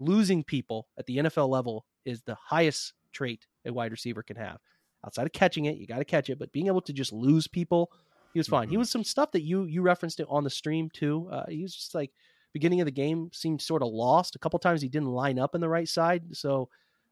losing 0.00 0.42
people 0.42 0.88
at 0.98 1.06
the 1.06 1.18
NFL 1.18 1.48
level 1.48 1.86
is 2.04 2.22
the 2.22 2.34
highest 2.34 2.94
trait 3.12 3.46
a 3.64 3.72
wide 3.72 3.92
receiver 3.92 4.22
can 4.22 4.36
have. 4.36 4.58
Outside 5.04 5.26
of 5.26 5.32
catching 5.32 5.66
it, 5.66 5.76
you 5.76 5.86
got 5.86 5.98
to 5.98 6.04
catch 6.04 6.30
it, 6.30 6.38
but 6.38 6.52
being 6.52 6.66
able 6.66 6.80
to 6.82 6.92
just 6.92 7.12
lose 7.12 7.46
people 7.46 7.92
he 8.32 8.40
was 8.40 8.48
fine. 8.48 8.64
Mm-hmm. 8.64 8.70
He 8.70 8.76
was 8.76 8.90
some 8.90 9.04
stuff 9.04 9.32
that 9.32 9.42
you 9.42 9.64
you 9.64 9.82
referenced 9.82 10.20
it 10.20 10.26
on 10.28 10.44
the 10.44 10.50
stream 10.50 10.90
too. 10.92 11.28
Uh, 11.30 11.44
he 11.48 11.62
was 11.62 11.74
just 11.74 11.94
like 11.94 12.10
beginning 12.52 12.80
of 12.80 12.86
the 12.86 12.92
game 12.92 13.30
seemed 13.32 13.60
sort 13.60 13.82
of 13.82 13.88
lost. 13.88 14.36
A 14.36 14.38
couple 14.38 14.58
times 14.58 14.82
he 14.82 14.88
didn't 14.88 15.08
line 15.08 15.38
up 15.38 15.54
in 15.54 15.60
the 15.60 15.68
right 15.68 15.88
side, 15.88 16.36
so 16.36 16.68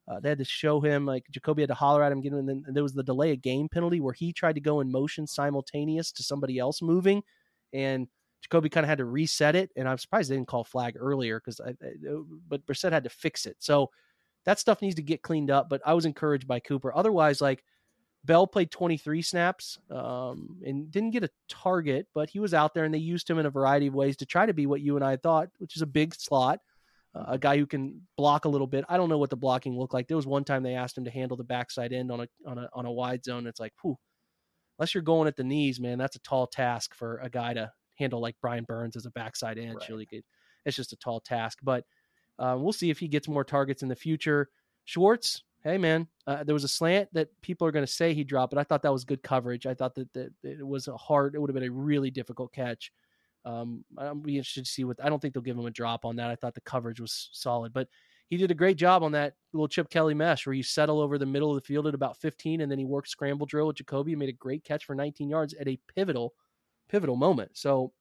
uh, 0.09 0.21
they 0.21 0.29
had 0.29 0.39
to 0.39 0.45
show 0.45 0.81
him 0.81 1.07
like 1.07 1.25
Jacoby 1.31 1.63
had 1.63 1.69
to 1.69 1.75
holler 1.75 2.03
at 2.03 2.13
him. 2.13 2.21
Getting, 2.21 2.39
and 2.39 2.49
then 2.49 2.65
there 2.69 2.83
was 2.83 2.95
the 2.95 3.03
delay 3.03 3.33
of 3.33 3.43
game 3.43 3.69
penalty 3.69 4.01
where 4.01 4.15
he 4.15 4.33
tried 4.33 4.55
to 4.55 4.61
go 4.61 4.81
in 4.81 4.91
motion 4.91 5.27
simultaneous 5.27 6.13
to 6.13 6.23
somebody 6.23 6.59
else 6.59 6.83
moving, 6.83 7.23
and 7.73 8.09
Jacoby 8.43 8.69
kind 8.69 8.85
of 8.85 8.89
had 8.89 8.99
to 8.99 9.05
reset 9.05 9.55
it, 9.55 9.71
and 9.77 9.89
I'm 9.89 9.99
surprised 9.99 10.31
they 10.31 10.37
didn't 10.37 10.49
call 10.49 10.65
flag 10.65 10.97
earlier 10.99 11.39
because 11.41 11.61
I, 11.61 11.75
but 12.49 12.67
Brissett 12.67 12.93
had 12.93 13.05
to 13.05 13.11
fix 13.11 13.47
it. 13.47 13.57
So 13.59 13.91
that 14.47 14.59
stuff 14.59 14.83
needs 14.83 14.95
to 14.95 15.03
get 15.03 15.23
cleaned 15.23 15.51
up. 15.51 15.69
But 15.69 15.83
I 15.85 15.95
was 15.95 16.07
encouraged 16.07 16.49
by 16.49 16.61
Cooper. 16.61 16.95
Otherwise, 16.95 17.41
like 17.41 17.63
Bell 18.25 18.47
played 18.47 18.71
23 18.71 19.23
snaps 19.23 19.79
um, 19.91 20.59
and 20.65 20.91
didn't 20.91 21.11
get 21.11 21.25
a 21.25 21.31
target, 21.49 22.07
but 22.15 22.29
he 22.29 22.39
was 22.39 22.53
out 22.53 22.75
there 22.75 22.85
and 22.85 22.93
they 22.93 22.99
used 22.99 23.29
him 23.29 23.39
in 23.39 23.47
a 23.47 23.51
variety 23.51 23.87
of 23.87 23.95
ways 23.95 24.17
to 24.19 24.27
try 24.27 24.45
to 24.45 24.53
be 24.53 24.67
what 24.67 24.83
you 24.83 24.97
and 24.97 25.05
I 25.05 25.17
thought, 25.17 25.49
which 25.59 25.75
is 25.75 25.83
a 25.83 25.87
big 25.87 26.15
slot, 26.15 26.61
uh, 27.15 27.25
a 27.29 27.39
guy 27.39 27.57
who 27.57 27.67
can 27.67 28.03
block 28.19 28.45
a 28.45 28.49
little 28.49 28.67
bit. 28.67 28.85
I 28.89 28.99
don't 28.99 29.09
know 29.09 29.17
what 29.17 29.31
the 29.31 29.37
blocking 29.37 29.79
looked 29.79 29.95
like. 29.95 30.07
There 30.07 30.19
was 30.19 30.27
one 30.27 30.45
time 30.45 30.63
they 30.63 30.75
asked 30.75 30.99
him 30.99 31.05
to 31.05 31.11
handle 31.11 31.37
the 31.37 31.45
backside 31.45 31.93
end 31.93 32.13
on 32.13 32.21
a 32.21 32.29
on 32.47 32.59
a 32.59 32.69
on 32.75 32.85
a 32.85 32.93
wide 32.93 33.25
zone. 33.25 33.47
It's 33.47 33.61
like, 33.61 33.73
whew, 33.83 33.97
unless 34.79 34.95
you're 34.95 35.03
going 35.03 35.29
at 35.29 35.37
the 35.37 35.45
knees, 35.45 35.81
man, 35.81 35.97
that's 35.97 36.17
a 36.17 36.21
tall 36.21 36.47
task 36.47 36.95
for 36.95 37.19
a 37.23 37.31
guy 37.31 37.55
to 37.55 37.73
handle 37.99 38.21
like 38.21 38.37
Brian 38.43 38.65
Burns 38.65 38.97
as 38.97 39.07
a 39.07 39.11
backside 39.11 39.59
end. 39.59 39.75
Right. 39.75 39.87
It's 40.67 40.77
just 40.77 40.93
a 40.93 40.97
tall 40.97 41.21
task, 41.21 41.59
but 41.63 41.85
uh, 42.39 42.57
we'll 42.59 42.73
see 42.73 42.91
if 42.91 42.99
he 42.99 43.09
gets 43.09 43.29
more 43.29 43.45
targets 43.45 43.83
in 43.83 43.89
the 43.89 43.97
future. 43.97 44.51
Schwartz, 44.85 45.43
hey 45.63 45.79
man, 45.79 46.07
uh, 46.27 46.43
there 46.45 46.55
was 46.55 46.65
a 46.65 46.69
slant 46.69 47.09
that 47.13 47.29
people 47.43 47.67
are 47.67 47.71
going 47.73 47.85
to 47.85 47.93
say 47.93 48.15
he 48.15 48.25
dropped, 48.25 48.53
but 48.53 48.61
I 48.61 48.65
thought 48.65 48.83
that 48.83 48.93
was 48.93 49.05
good 49.05 49.23
coverage. 49.23 49.67
I 49.67 49.75
thought 49.75 49.95
that, 49.95 50.13
that 50.15 50.33
it 50.43 50.67
was 50.67 50.89
a 50.89 50.97
hard, 50.97 51.35
it 51.35 51.39
would 51.41 51.51
have 51.51 51.55
been 51.55 51.69
a 51.69 51.73
really 51.73 52.11
difficult 52.11 52.53
catch. 52.53 52.93
Um, 53.45 53.85
I'm 53.97 54.21
be 54.21 54.37
interested 54.37 54.65
to 54.65 54.71
see 54.71 54.85
what 54.85 55.03
I 55.03 55.09
don't 55.09 55.21
think 55.21 55.35
they'll 55.35 55.43
give 55.43 55.57
him 55.57 55.67
a 55.67 55.71
drop 55.71 56.05
on 56.05 56.17
that. 56.17 56.31
I 56.31 56.37
thought 56.37 56.55
the 56.55 56.61
coverage 56.61 57.01
was 57.01 57.31
solid, 57.33 57.73
but 57.73 57.89
he 58.29 58.37
did 58.37 58.51
a 58.51 58.55
great 58.55 58.77
job 58.77 59.03
on 59.03 59.13
that 59.13 59.35
little 59.53 59.67
Chip 59.67 59.91
Kelly 59.91 60.15
mesh 60.15 60.47
where 60.47 60.55
you 60.55 60.63
settle 60.63 61.01
over 61.01 61.19
the 61.19 61.27
middle 61.27 61.51
of 61.51 61.57
the 61.57 61.67
field 61.67 61.87
at 61.87 61.95
about 61.95 62.21
15, 62.21 62.61
and 62.61 62.71
then 62.71 62.79
he 62.79 62.85
worked 62.85 63.09
scramble 63.09 63.47
drill 63.47 63.67
with 63.67 63.77
Jacoby 63.77 64.13
and 64.13 64.21
made 64.21 64.29
a 64.29 64.33
great 64.33 64.63
catch 64.63 64.85
for 64.85 64.95
19 64.95 65.29
yards 65.29 65.53
at 65.55 65.67
a 65.67 65.79
pivotal, 65.95 66.35
pivotal 66.89 67.17
moment. 67.17 67.51
So 67.55 67.93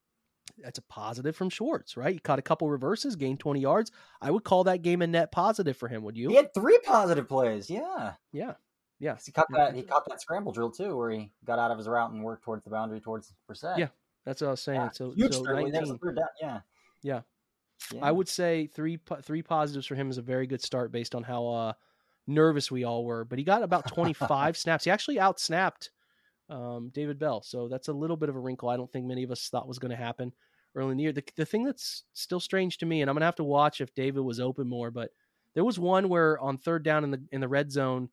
that's 0.64 0.80
a 0.80 0.84
positive 0.84 1.36
from 1.36 1.50
Schwartz, 1.50 1.98
right? 1.98 2.14
He 2.14 2.20
caught 2.20 2.40
a 2.40 2.44
couple 2.44 2.70
reverses, 2.70 3.16
gained 3.16 3.40
20 3.40 3.60
yards. 3.60 3.92
I 4.22 4.32
would 4.32 4.44
call 4.44 4.66
that 4.66 4.82
game 4.82 5.02
a 5.02 5.08
net 5.08 5.32
positive 5.32 5.78
for 5.78 5.88
him. 5.88 6.04
Would 6.04 6.18
you? 6.18 6.30
He 6.30 6.36
had 6.36 6.54
three 6.54 6.80
positive 6.84 7.28
plays. 7.28 7.70
Yeah. 7.70 8.14
Yeah. 8.32 8.54
Yeah. 9.00 9.18
He 9.24 9.32
caught 9.32 9.48
that 9.56 9.76
he 9.76 9.84
caught 9.84 10.08
that 10.10 10.22
scramble 10.22 10.52
drill 10.52 10.72
too, 10.72 10.96
where 10.96 11.12
he 11.12 11.32
got 11.46 11.60
out 11.60 11.72
of 11.72 11.78
his 11.78 11.88
route 11.88 12.12
and 12.12 12.24
worked 12.24 12.44
towards 12.44 12.64
the 12.64 12.70
boundary 12.70 13.00
towards 13.00 13.34
Brissett. 13.50 13.78
Yeah. 13.78 13.88
That's 14.26 14.42
what 14.42 14.48
I 14.48 14.52
was 14.52 14.62
saying. 14.62 14.82
Yeah, 14.82 14.90
so, 14.92 15.12
huge 15.12 15.34
so 15.34 15.44
19, 15.44 15.72
down. 15.74 16.00
Yeah. 16.42 16.60
yeah. 17.02 17.22
Yeah. 17.94 18.00
I 18.02 18.12
would 18.12 18.28
say 18.28 18.68
three 18.68 19.00
three 19.24 19.42
positives 19.42 19.88
for 19.88 19.96
him 19.96 20.10
is 20.10 20.18
a 20.18 20.22
very 20.22 20.48
good 20.48 20.62
start 20.62 20.92
based 20.92 21.16
on 21.16 21.24
how 21.24 21.48
uh, 21.48 21.74
nervous 22.28 22.70
we 22.70 22.84
all 22.84 23.06
were. 23.06 23.24
But 23.24 23.40
he 23.40 23.46
got 23.46 23.64
about 23.64 23.88
25 23.88 24.58
snaps. 24.58 24.84
He 24.84 24.92
actually 24.92 25.20
out 25.20 25.40
snapped 25.40 25.92
um, 26.50 26.92
David 26.94 27.20
Bell. 27.20 27.42
So 27.42 27.68
that's 27.68 27.88
a 27.88 27.94
little 27.94 28.18
bit 28.18 28.30
of 28.30 28.36
a 28.36 28.40
wrinkle 28.40 28.70
I 28.70 28.78
don't 28.78 28.92
think 28.92 29.06
many 29.06 29.24
of 29.24 29.32
us 29.32 29.48
thought 29.50 29.68
was 29.68 29.80
going 29.80 29.92
to 29.92 29.98
happen 29.98 30.34
early 30.76 30.92
in 30.92 30.98
the 30.98 31.04
year. 31.04 31.14
The, 31.14 31.24
the 31.36 31.46
thing 31.46 31.64
that's 31.64 32.04
still 32.14 32.40
strange 32.40 32.78
to 32.78 32.86
me, 32.86 33.02
and 33.02 33.10
I'm 33.10 33.18
to 33.18 33.26
have 33.26 33.36
to 33.36 33.44
watch 33.44 33.82
if 33.82 33.94
David 33.94 34.22
was 34.22 34.40
open 34.40 34.68
more, 34.68 34.92
but 34.92 35.12
there 35.56 35.66
was 35.66 35.80
one 35.80 36.10
where 36.10 36.40
on 36.40 36.58
third 36.58 36.84
down 36.84 37.04
in 37.04 37.12
the 37.12 37.22
in 37.32 37.42
the 37.42 37.48
red 37.48 37.72
zone, 37.72 38.10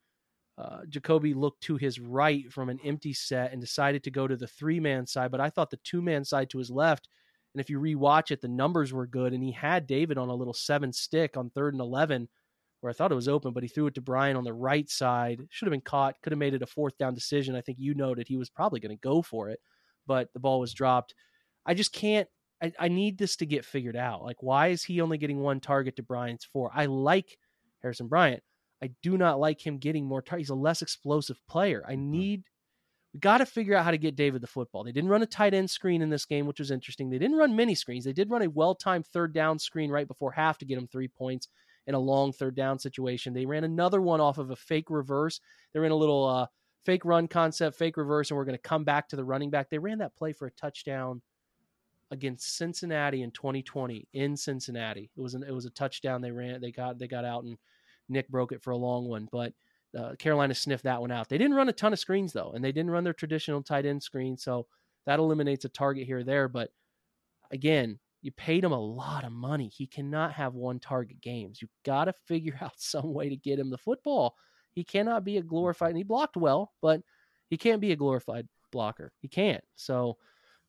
uh, 0.57 0.79
Jacoby 0.89 1.33
looked 1.33 1.61
to 1.61 1.77
his 1.77 1.99
right 1.99 2.51
from 2.51 2.69
an 2.69 2.79
empty 2.83 3.13
set 3.13 3.51
and 3.51 3.61
decided 3.61 4.03
to 4.03 4.11
go 4.11 4.27
to 4.27 4.35
the 4.35 4.47
three 4.47 4.79
man 4.79 5.05
side, 5.05 5.31
but 5.31 5.39
I 5.39 5.49
thought 5.49 5.69
the 5.69 5.79
two 5.83 6.01
man 6.01 6.25
side 6.25 6.49
to 6.49 6.57
his 6.57 6.71
left. 6.71 7.09
And 7.53 7.61
if 7.61 7.69
you 7.69 7.79
rewatch 7.79 8.31
it, 8.31 8.41
the 8.41 8.47
numbers 8.47 8.93
were 8.93 9.07
good, 9.07 9.33
and 9.33 9.43
he 9.43 9.51
had 9.51 9.87
David 9.87 10.17
on 10.17 10.29
a 10.29 10.35
little 10.35 10.53
seven 10.53 10.91
stick 10.91 11.37
on 11.37 11.49
third 11.49 11.73
and 11.73 11.81
eleven, 11.81 12.27
where 12.81 12.89
I 12.89 12.93
thought 12.93 13.11
it 13.11 13.15
was 13.15 13.27
open, 13.27 13.53
but 13.53 13.63
he 13.63 13.69
threw 13.69 13.87
it 13.87 13.95
to 13.95 14.01
Bryant 14.01 14.37
on 14.37 14.43
the 14.43 14.53
right 14.53 14.89
side. 14.89 15.41
Should 15.49 15.67
have 15.67 15.71
been 15.71 15.81
caught. 15.81 16.21
Could 16.21 16.33
have 16.33 16.39
made 16.39 16.53
it 16.53 16.61
a 16.61 16.67
fourth 16.67 16.97
down 16.97 17.13
decision. 17.13 17.55
I 17.55 17.61
think 17.61 17.77
you 17.79 17.93
noted 17.95 18.27
he 18.27 18.37
was 18.37 18.49
probably 18.49 18.79
going 18.79 18.95
to 18.95 19.01
go 19.01 19.21
for 19.21 19.49
it, 19.49 19.59
but 20.05 20.31
the 20.33 20.39
ball 20.39 20.59
was 20.59 20.73
dropped. 20.73 21.15
I 21.65 21.73
just 21.73 21.93
can't. 21.93 22.27
I, 22.61 22.71
I, 22.79 22.87
need 22.87 23.17
this 23.17 23.35
to 23.37 23.45
get 23.45 23.65
figured 23.65 23.95
out. 23.95 24.23
Like, 24.23 24.41
why 24.41 24.67
is 24.67 24.83
he 24.83 25.01
only 25.01 25.17
getting 25.17 25.39
one 25.39 25.59
target 25.59 25.95
to 25.97 26.03
Bryant's 26.03 26.45
four? 26.45 26.71
I 26.73 26.85
like 26.85 27.37
Harrison 27.81 28.07
Bryant. 28.07 28.41
I 28.81 28.91
do 29.01 29.17
not 29.17 29.39
like 29.39 29.65
him 29.65 29.77
getting 29.77 30.05
more 30.05 30.21
targets. 30.21 30.47
He's 30.47 30.51
a 30.51 30.55
less 30.55 30.81
explosive 30.81 31.37
player. 31.47 31.83
I 31.87 31.93
mm-hmm. 31.93 32.11
need. 32.11 32.43
We 33.13 33.19
got 33.19 33.37
to 33.39 33.45
figure 33.45 33.75
out 33.75 33.85
how 33.85 33.91
to 33.91 33.97
get 33.97 34.15
David 34.15 34.41
the 34.41 34.47
football. 34.47 34.83
They 34.83 34.91
didn't 34.91 35.09
run 35.09 35.23
a 35.23 35.27
tight 35.27 35.53
end 35.53 35.69
screen 35.69 36.01
in 36.01 36.09
this 36.09 36.25
game, 36.25 36.45
which 36.45 36.59
was 36.59 36.71
interesting. 36.71 37.09
They 37.09 37.17
didn't 37.17 37.37
run 37.37 37.55
mini 37.55 37.73
screens. 37.73 38.05
They 38.05 38.13
did 38.13 38.29
run 38.29 38.41
a 38.41 38.49
well 38.49 38.75
timed 38.75 39.07
third 39.07 39.33
down 39.33 39.59
screen 39.59 39.89
right 39.89 40.07
before 40.07 40.31
half 40.31 40.57
to 40.59 40.65
get 40.65 40.77
him 40.77 40.87
three 40.87 41.07
points 41.07 41.47
in 41.87 41.95
a 41.95 41.99
long 41.99 42.33
third 42.33 42.55
down 42.55 42.77
situation. 42.77 43.33
They 43.33 43.45
ran 43.45 43.63
another 43.63 44.01
one 44.01 44.19
off 44.19 44.37
of 44.37 44.51
a 44.51 44.55
fake 44.55 44.89
reverse. 44.89 45.39
They 45.73 45.79
ran 45.79 45.91
a 45.91 45.95
little 45.95 46.25
uh, 46.25 46.47
fake 46.85 47.05
run 47.05 47.27
concept, 47.27 47.77
fake 47.77 47.97
reverse, 47.97 48.29
and 48.29 48.37
we're 48.37 48.45
going 48.45 48.57
to 48.57 48.61
come 48.61 48.83
back 48.83 49.07
to 49.09 49.15
the 49.15 49.25
running 49.25 49.49
back. 49.49 49.69
They 49.69 49.79
ran 49.79 49.99
that 49.99 50.15
play 50.15 50.33
for 50.33 50.47
a 50.47 50.51
touchdown 50.51 51.21
against 52.11 52.57
Cincinnati 52.57 53.21
in 53.23 53.31
2020 53.31 54.07
in 54.13 54.37
Cincinnati. 54.37 55.09
It 55.15 55.21
was 55.21 55.33
an, 55.33 55.43
it 55.43 55.53
was 55.53 55.65
a 55.65 55.71
touchdown 55.71 56.21
they 56.21 56.31
ran. 56.31 56.61
They 56.61 56.71
got 56.71 56.99
they 56.99 57.07
got 57.07 57.25
out 57.25 57.43
and 57.43 57.57
Nick 58.09 58.29
broke 58.29 58.51
it 58.51 58.63
for 58.63 58.71
a 58.71 58.77
long 58.77 59.07
one, 59.07 59.27
but 59.31 59.53
uh, 59.97 60.15
Carolina 60.15 60.53
sniffed 60.53 60.83
that 60.83 61.01
one 61.01 61.11
out. 61.11 61.29
They 61.29 61.37
didn't 61.37 61.55
run 61.55 61.69
a 61.69 61.73
ton 61.73 61.93
of 61.93 61.99
screens 61.99 62.33
though, 62.33 62.51
and 62.53 62.63
they 62.63 62.71
didn't 62.71 62.91
run 62.91 63.03
their 63.03 63.13
traditional 63.13 63.61
tight 63.61 63.85
end 63.85 64.01
screen, 64.01 64.37
so 64.37 64.67
that 65.05 65.19
eliminates 65.19 65.65
a 65.65 65.69
target 65.69 66.05
here 66.05 66.19
or 66.19 66.23
there. 66.23 66.47
But 66.47 66.69
again, 67.51 67.99
you 68.21 68.31
paid 68.31 68.63
him 68.63 68.71
a 68.71 68.79
lot 68.79 69.23
of 69.23 69.31
money. 69.31 69.69
He 69.73 69.87
cannot 69.87 70.33
have 70.33 70.53
one 70.53 70.79
target 70.79 71.21
games. 71.21 71.61
You've 71.61 71.71
got 71.85 72.05
to 72.05 72.13
figure 72.27 72.57
out 72.61 72.73
some 72.77 73.13
way 73.13 73.29
to 73.29 73.35
get 73.35 73.59
him 73.59 73.69
the 73.69 73.77
football. 73.77 74.35
He 74.73 74.83
cannot 74.83 75.23
be 75.23 75.37
a 75.37 75.41
glorified. 75.41 75.89
And 75.89 75.97
he 75.97 76.03
blocked 76.03 76.37
well, 76.37 76.71
but 76.81 77.01
he 77.49 77.57
can't 77.57 77.81
be 77.81 77.91
a 77.91 77.95
glorified 77.95 78.47
blocker. 78.71 79.11
He 79.21 79.27
can't. 79.27 79.63
So 79.75 80.17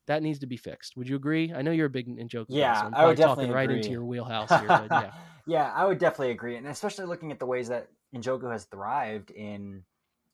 that 0.09 0.23
needs 0.23 0.41
to 0.41 0.47
be 0.47 0.57
fixed. 0.57 0.97
Would 0.97 1.09
you 1.09 1.17
agree? 1.17 1.53
I 1.55 1.63
know 1.63 1.71
you're 1.71 1.87
a 1.87 1.91
big 1.91 2.09
Njoku. 2.09 2.47
Yeah, 2.49 2.83
so 2.83 2.91
I 2.95 3.07
would 3.07 3.17
definitely 3.17 3.45
talking 3.45 3.45
agree. 3.45 3.55
right 3.55 3.71
into 3.71 3.91
your 3.91 4.05
wheelhouse 4.11 4.49
here. 4.49 4.67
But 4.67 4.89
yeah, 4.91 5.13
yeah, 5.47 5.73
I 5.75 5.87
would 5.87 5.99
definitely 5.99 6.33
agree, 6.33 6.57
and 6.57 6.67
especially 6.67 7.07
looking 7.07 7.31
at 7.31 7.39
the 7.39 7.47
ways 7.47 7.69
that 7.69 7.89
Njoku 8.15 8.51
has 8.51 8.65
thrived 8.65 9.31
in 9.31 9.85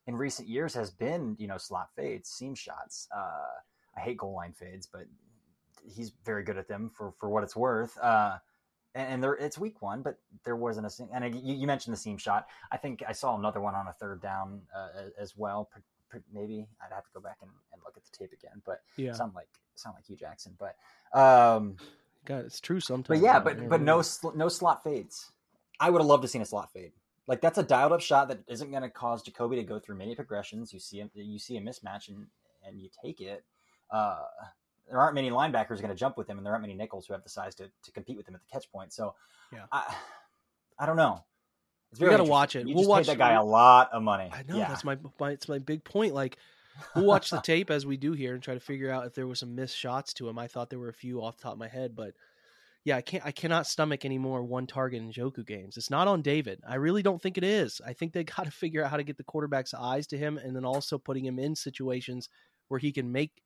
in 0.07 0.17
recent 0.17 0.49
years 0.49 0.75
has 0.75 0.91
been 0.91 1.37
you 1.39 1.47
know 1.47 1.59
slot 1.59 1.89
fades, 1.97 2.31
seam 2.31 2.55
shots. 2.55 3.09
Uh, 3.15 3.99
I 3.99 4.01
hate 4.01 4.19
goal 4.19 4.35
line 4.35 4.53
fades, 4.53 4.87
but 4.87 5.07
he's 5.85 6.13
very 6.25 6.45
good 6.45 6.57
at 6.57 6.69
them 6.69 6.91
for 6.95 7.13
for 7.19 7.29
what 7.29 7.43
it's 7.43 7.57
worth. 7.57 7.99
Uh, 7.99 8.39
and, 8.95 9.15
and 9.15 9.23
there, 9.23 9.35
it's 9.35 9.59
week 9.59 9.83
one, 9.83 10.03
but 10.03 10.19
there 10.45 10.57
wasn't 10.57 10.87
a. 10.87 11.09
And 11.13 11.35
you, 11.35 11.55
you, 11.55 11.67
mentioned 11.67 11.93
the 11.93 11.99
seam 11.99 12.17
shot. 12.17 12.47
I 12.71 12.77
think 12.77 13.03
I 13.07 13.13
saw 13.13 13.37
another 13.37 13.61
one 13.61 13.75
on 13.75 13.89
a 13.89 13.93
third 13.93 14.23
down 14.23 14.63
uh, 14.75 15.09
as 15.21 15.37
well. 15.37 15.69
Maybe 16.33 16.67
I'd 16.81 16.93
have 16.95 17.05
to 17.05 17.11
go 17.15 17.21
back 17.21 17.39
and, 17.43 17.51
and 17.73 17.83
look 17.85 17.97
at 17.97 18.05
the 18.05 18.17
tape 18.17 18.33
again, 18.33 18.63
but 18.65 18.83
yeah. 18.97 19.13
sound 19.13 19.35
like 19.35 19.49
sound 19.75 19.97
like 19.97 20.07
Hue 20.07 20.17
Jackson, 20.17 20.57
but 20.59 20.77
um, 21.19 21.77
God, 22.25 22.45
it's 22.45 22.61
true 22.61 22.81
sometimes. 22.81 23.21
But 23.21 23.25
yeah, 23.25 23.41
but 23.41 23.69
but 23.69 23.81
no 23.81 24.03
no 24.35 24.49
slot 24.49 24.85
fades. 24.85 25.33
I 25.81 25.91
would 25.91 26.01
have 26.01 26.07
loved 26.07 26.23
to 26.23 26.29
seen 26.29 26.43
a 26.43 26.47
slot 26.47 26.73
fade. 26.73 26.93
Like 27.27 27.41
that's 27.41 27.59
a 27.59 27.63
dialed 27.63 27.93
up 27.93 28.01
shot 28.01 28.29
that 28.29 28.41
isn't 28.47 28.71
going 28.71 28.83
to 28.83 28.91
cause 28.91 29.23
Jacoby 29.23 29.57
to 29.57 29.63
go 29.63 29.79
through 29.79 29.97
many 29.97 30.15
progressions. 30.15 30.73
You 30.73 30.81
see 30.81 31.05
you 31.15 31.39
see 31.39 31.57
a 31.57 31.61
mismatch 31.61 32.09
and 32.09 32.27
and 32.67 32.81
you 32.81 32.89
take 33.03 33.21
it. 33.21 33.45
Uh, 33.91 34.23
there 34.89 34.99
aren't 34.99 35.15
many 35.15 35.31
linebackers 35.31 35.81
going 35.81 35.89
to 35.89 35.95
jump 35.95 36.17
with 36.17 36.29
him, 36.29 36.37
and 36.37 36.47
there 36.47 36.53
aren't 36.53 36.63
many 36.63 36.75
nickels 36.75 37.07
who 37.07 37.15
have 37.15 37.23
the 37.23 37.29
size 37.29 37.55
to, 37.57 37.71
to 37.83 37.93
compete 37.93 38.17
with 38.17 38.29
him 38.29 38.35
at 38.35 38.41
the 38.43 38.53
catch 38.53 38.71
point. 38.71 38.93
So, 38.93 39.15
yeah, 39.53 39.65
I, 39.73 39.95
I 40.79 40.87
don't 40.87 40.97
know. 40.97 41.25
We 41.99 42.09
got 42.09 42.19
to 42.19 42.25
watch 42.25 42.57
it. 42.57 42.67
You 42.67 42.75
we'll 42.75 42.89
watch 42.89 43.07
that 43.07 43.19
guy 43.19 43.33
a 43.33 43.45
lot 43.45 43.91
of 43.93 44.03
money. 44.03 44.31
I 44.33 44.43
know 44.49 44.59
yeah. 44.59 44.69
that's 44.69 44.85
my, 44.85 44.97
my 45.19 45.31
it's 45.31 45.49
my 45.49 45.59
big 45.59 45.85
point. 45.85 46.15
Like 46.15 46.39
we'll 46.95 47.05
watch 47.05 47.31
the 47.31 47.41
tape 47.43 47.71
as 47.71 47.87
we 47.87 47.97
do 47.97 48.13
here 48.13 48.35
and 48.35 48.43
try 48.43 48.55
to 48.55 48.61
figure 48.61 48.91
out 48.91 49.07
if 49.07 49.15
there 49.15 49.27
was 49.27 49.41
some 49.41 49.55
missed 49.55 49.77
shots 49.77 50.15
to 50.15 50.29
him. 50.29 50.39
I 50.39 50.47
thought 50.47 50.71
there 50.71 50.79
were 50.79 50.89
a 50.89 50.95
few 50.95 51.23
off 51.23 51.37
the 51.37 51.45
top 51.45 51.53
of 51.53 51.59
my 51.59 51.69
head, 51.69 51.95
but 51.95 52.15
yeah, 52.85 52.97
I 52.97 53.01
can't 53.01 53.25
I 53.25 53.33
cannot 53.33 53.67
stomach 53.67 54.05
any 54.05 54.19
more 54.19 54.43
one 54.43 54.67
target 54.67 55.03
Njoku 55.03 55.47
games. 55.47 55.77
It's 55.77 55.91
not 55.91 56.07
on 56.07 56.23
David. 56.23 56.61
I 56.69 56.75
really 56.77 57.03
don't 57.03 57.21
think 57.21 57.39
it 57.39 57.45
is. 57.45 57.81
I 57.85 57.95
think 57.95 58.13
they 58.13 58.25
got 58.25 58.45
to 58.45 58.51
figure 58.51 58.85
out 58.85 58.91
how 58.91 58.99
to 58.99 59.05
get 59.05 59.17
the 59.17 59.25
quarterback's 59.25 59.75
eyes 59.75 60.07
to 60.09 60.19
him 60.19 60.39
and 60.39 60.55
then 60.55 60.65
also 60.65 60.99
putting 60.99 61.25
him 61.25 61.39
in 61.39 61.55
situations 61.57 62.29
where 62.69 62.81
he 62.81 62.93
can 62.93 63.11
make 63.11 63.43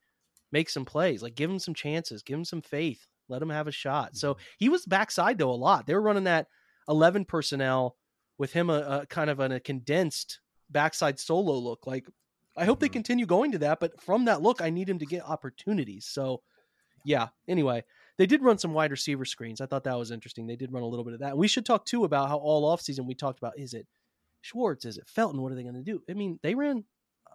make 0.51 0.69
some 0.71 0.85
plays. 0.85 1.23
Like 1.23 1.37
give 1.37 1.51
him 1.51 1.59
some 1.59 1.75
chances, 1.75 2.23
give 2.23 2.37
him 2.37 2.45
some 2.45 2.63
faith, 2.63 3.07
let 3.29 3.43
him 3.43 3.51
have 3.51 3.69
a 3.69 3.73
shot. 3.73 4.17
So 4.17 4.35
mm-hmm. 4.35 4.43
he 4.59 4.69
was 4.69 4.87
backside 4.87 5.39
though 5.39 5.51
a 5.51 5.53
lot. 5.53 5.87
They 5.87 5.95
were 5.95 6.03
running 6.03 6.25
that 6.25 6.49
11 6.89 7.27
personnel 7.27 7.97
with 8.39 8.53
him 8.53 8.71
a, 8.71 9.01
a 9.03 9.07
kind 9.07 9.29
of 9.29 9.41
an, 9.41 9.53
a 9.53 9.61
condensed 9.61 10.41
backside 10.71 11.19
solo 11.19 11.55
look. 11.59 11.87
Like 11.87 12.07
I 12.57 12.65
hope 12.65 12.81
they 12.81 12.87
mm-hmm. 12.87 12.95
continue 12.95 13.27
going 13.27 13.53
to 13.53 13.59
that, 13.59 13.81
but 13.81 14.01
from 14.01 14.25
that 14.25 14.43
look, 14.43 14.61
I 14.61 14.71
need 14.71 14.89
him 14.89 14.99
to 14.99 15.07
get 15.07 15.23
opportunities. 15.23 16.07
So, 16.07 16.43
yeah. 17.05 17.29
Anyway, 17.47 17.85
they 18.17 18.27
did 18.27 18.43
run 18.43 18.59
some 18.59 18.75
wide 18.75 18.91
receiver 18.91 19.25
screens. 19.25 19.61
I 19.61 19.67
thought 19.67 19.85
that 19.85 19.99
was 19.99 20.11
interesting. 20.11 20.47
They 20.47 20.57
did 20.57 20.73
run 20.73 20.83
a 20.83 20.87
little 20.87 21.05
bit 21.05 21.15
of 21.15 21.21
that. 21.21 21.31
And 21.31 21.39
we 21.39 21.49
should 21.49 21.65
talk 21.65 21.85
too 21.85 22.05
about 22.05 22.29
how 22.29 22.39
all 22.39 22.75
offseason 22.75 23.07
we 23.07 23.15
talked 23.15 23.39
about 23.39 23.59
is 23.59 23.75
it 23.75 23.87
Schwartz, 24.41 24.85
is 24.85 24.99
it 24.99 25.09
Felton? 25.09 25.41
What 25.41 25.53
are 25.53 25.55
they 25.55 25.63
going 25.63 25.75
to 25.75 25.83
do? 25.83 26.03
I 26.09 26.15
mean, 26.15 26.39
they 26.43 26.55
ran. 26.55 26.85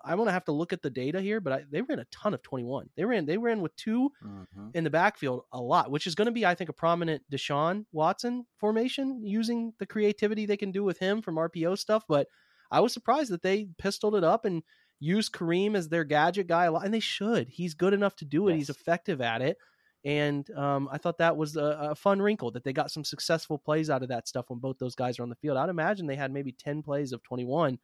I'm 0.04 0.18
going 0.18 0.28
to 0.28 0.34
have 0.34 0.46
to 0.46 0.52
look 0.52 0.74
at 0.74 0.82
the 0.82 0.90
data 0.90 1.22
here, 1.22 1.40
but 1.40 1.54
I, 1.54 1.64
they 1.70 1.82
ran 1.82 2.00
a 2.00 2.06
ton 2.06 2.34
of 2.34 2.42
21. 2.42 2.90
They 2.96 3.06
ran 3.06 3.26
they 3.26 3.38
ran 3.38 3.62
with 3.62 3.76
2 3.78 4.12
mm-hmm. 4.24 4.68
in 4.74 4.84
the 4.84 4.90
backfield 4.90 5.44
a 5.52 5.62
lot, 5.62 5.92
which 5.92 6.08
is 6.08 6.16
going 6.16 6.26
to 6.26 6.32
be, 6.32 6.46
I 6.46 6.56
think, 6.56 6.70
a 6.70 6.74
prominent 6.74 7.24
Deshaun 7.32 7.86
Watson 7.92 8.46
formation 8.60 9.22
using 9.24 9.74
the 9.80 9.86
creativity 9.86 10.46
they 10.46 10.58
can 10.58 10.72
do 10.72 10.84
with 10.84 11.00
him 11.00 11.22
from 11.22 11.36
RPO 11.36 11.78
stuff. 11.78 12.04
But 12.08 12.28
I 12.72 12.82
was 12.82 12.94
surprised 12.94 13.32
that 13.32 13.42
they 13.42 13.68
pistoled 13.78 14.16
it 14.16 14.24
up 14.24 14.46
and 14.46 14.64
use 15.00 15.30
Kareem 15.30 15.76
as 15.76 15.90
their 15.90 16.04
gadget 16.04 16.48
guy 16.48 16.66
a 16.66 16.72
lot, 16.72 16.86
and 16.86 16.94
they 16.94 17.00
should. 17.00 17.50
He's 17.50 17.74
good 17.74 17.94
enough 17.94 18.16
to 18.18 18.26
do 18.26 18.48
it. 18.48 18.54
Yes. 18.54 18.60
He's 18.60 18.70
effective 18.70 19.22
at 19.22 19.42
it. 19.42 19.58
And 20.06 20.50
um, 20.52 20.90
I 20.92 20.98
thought 20.98 21.20
that 21.20 21.38
was 21.38 21.56
a, 21.56 21.92
a, 21.92 21.96
fun 21.96 22.22
wrinkle 22.22 22.52
that 22.52 22.66
they 22.66 22.74
got 22.74 22.92
some 22.92 23.06
successful 23.06 23.58
plays 23.58 23.90
out 23.90 24.04
of 24.04 24.10
that 24.10 24.28
stuff 24.28 24.46
when 24.50 24.60
both 24.60 24.78
those 24.78 24.96
guys 24.96 25.18
are 25.18 25.24
on 25.24 25.30
the 25.30 25.36
field. 25.36 25.56
I'd 25.56 25.70
imagine 25.70 26.08
they 26.08 26.18
had 26.18 26.32
maybe 26.32 26.52
10 26.52 26.84
plays 26.84 27.14
of 27.14 27.24
21. 27.24 27.80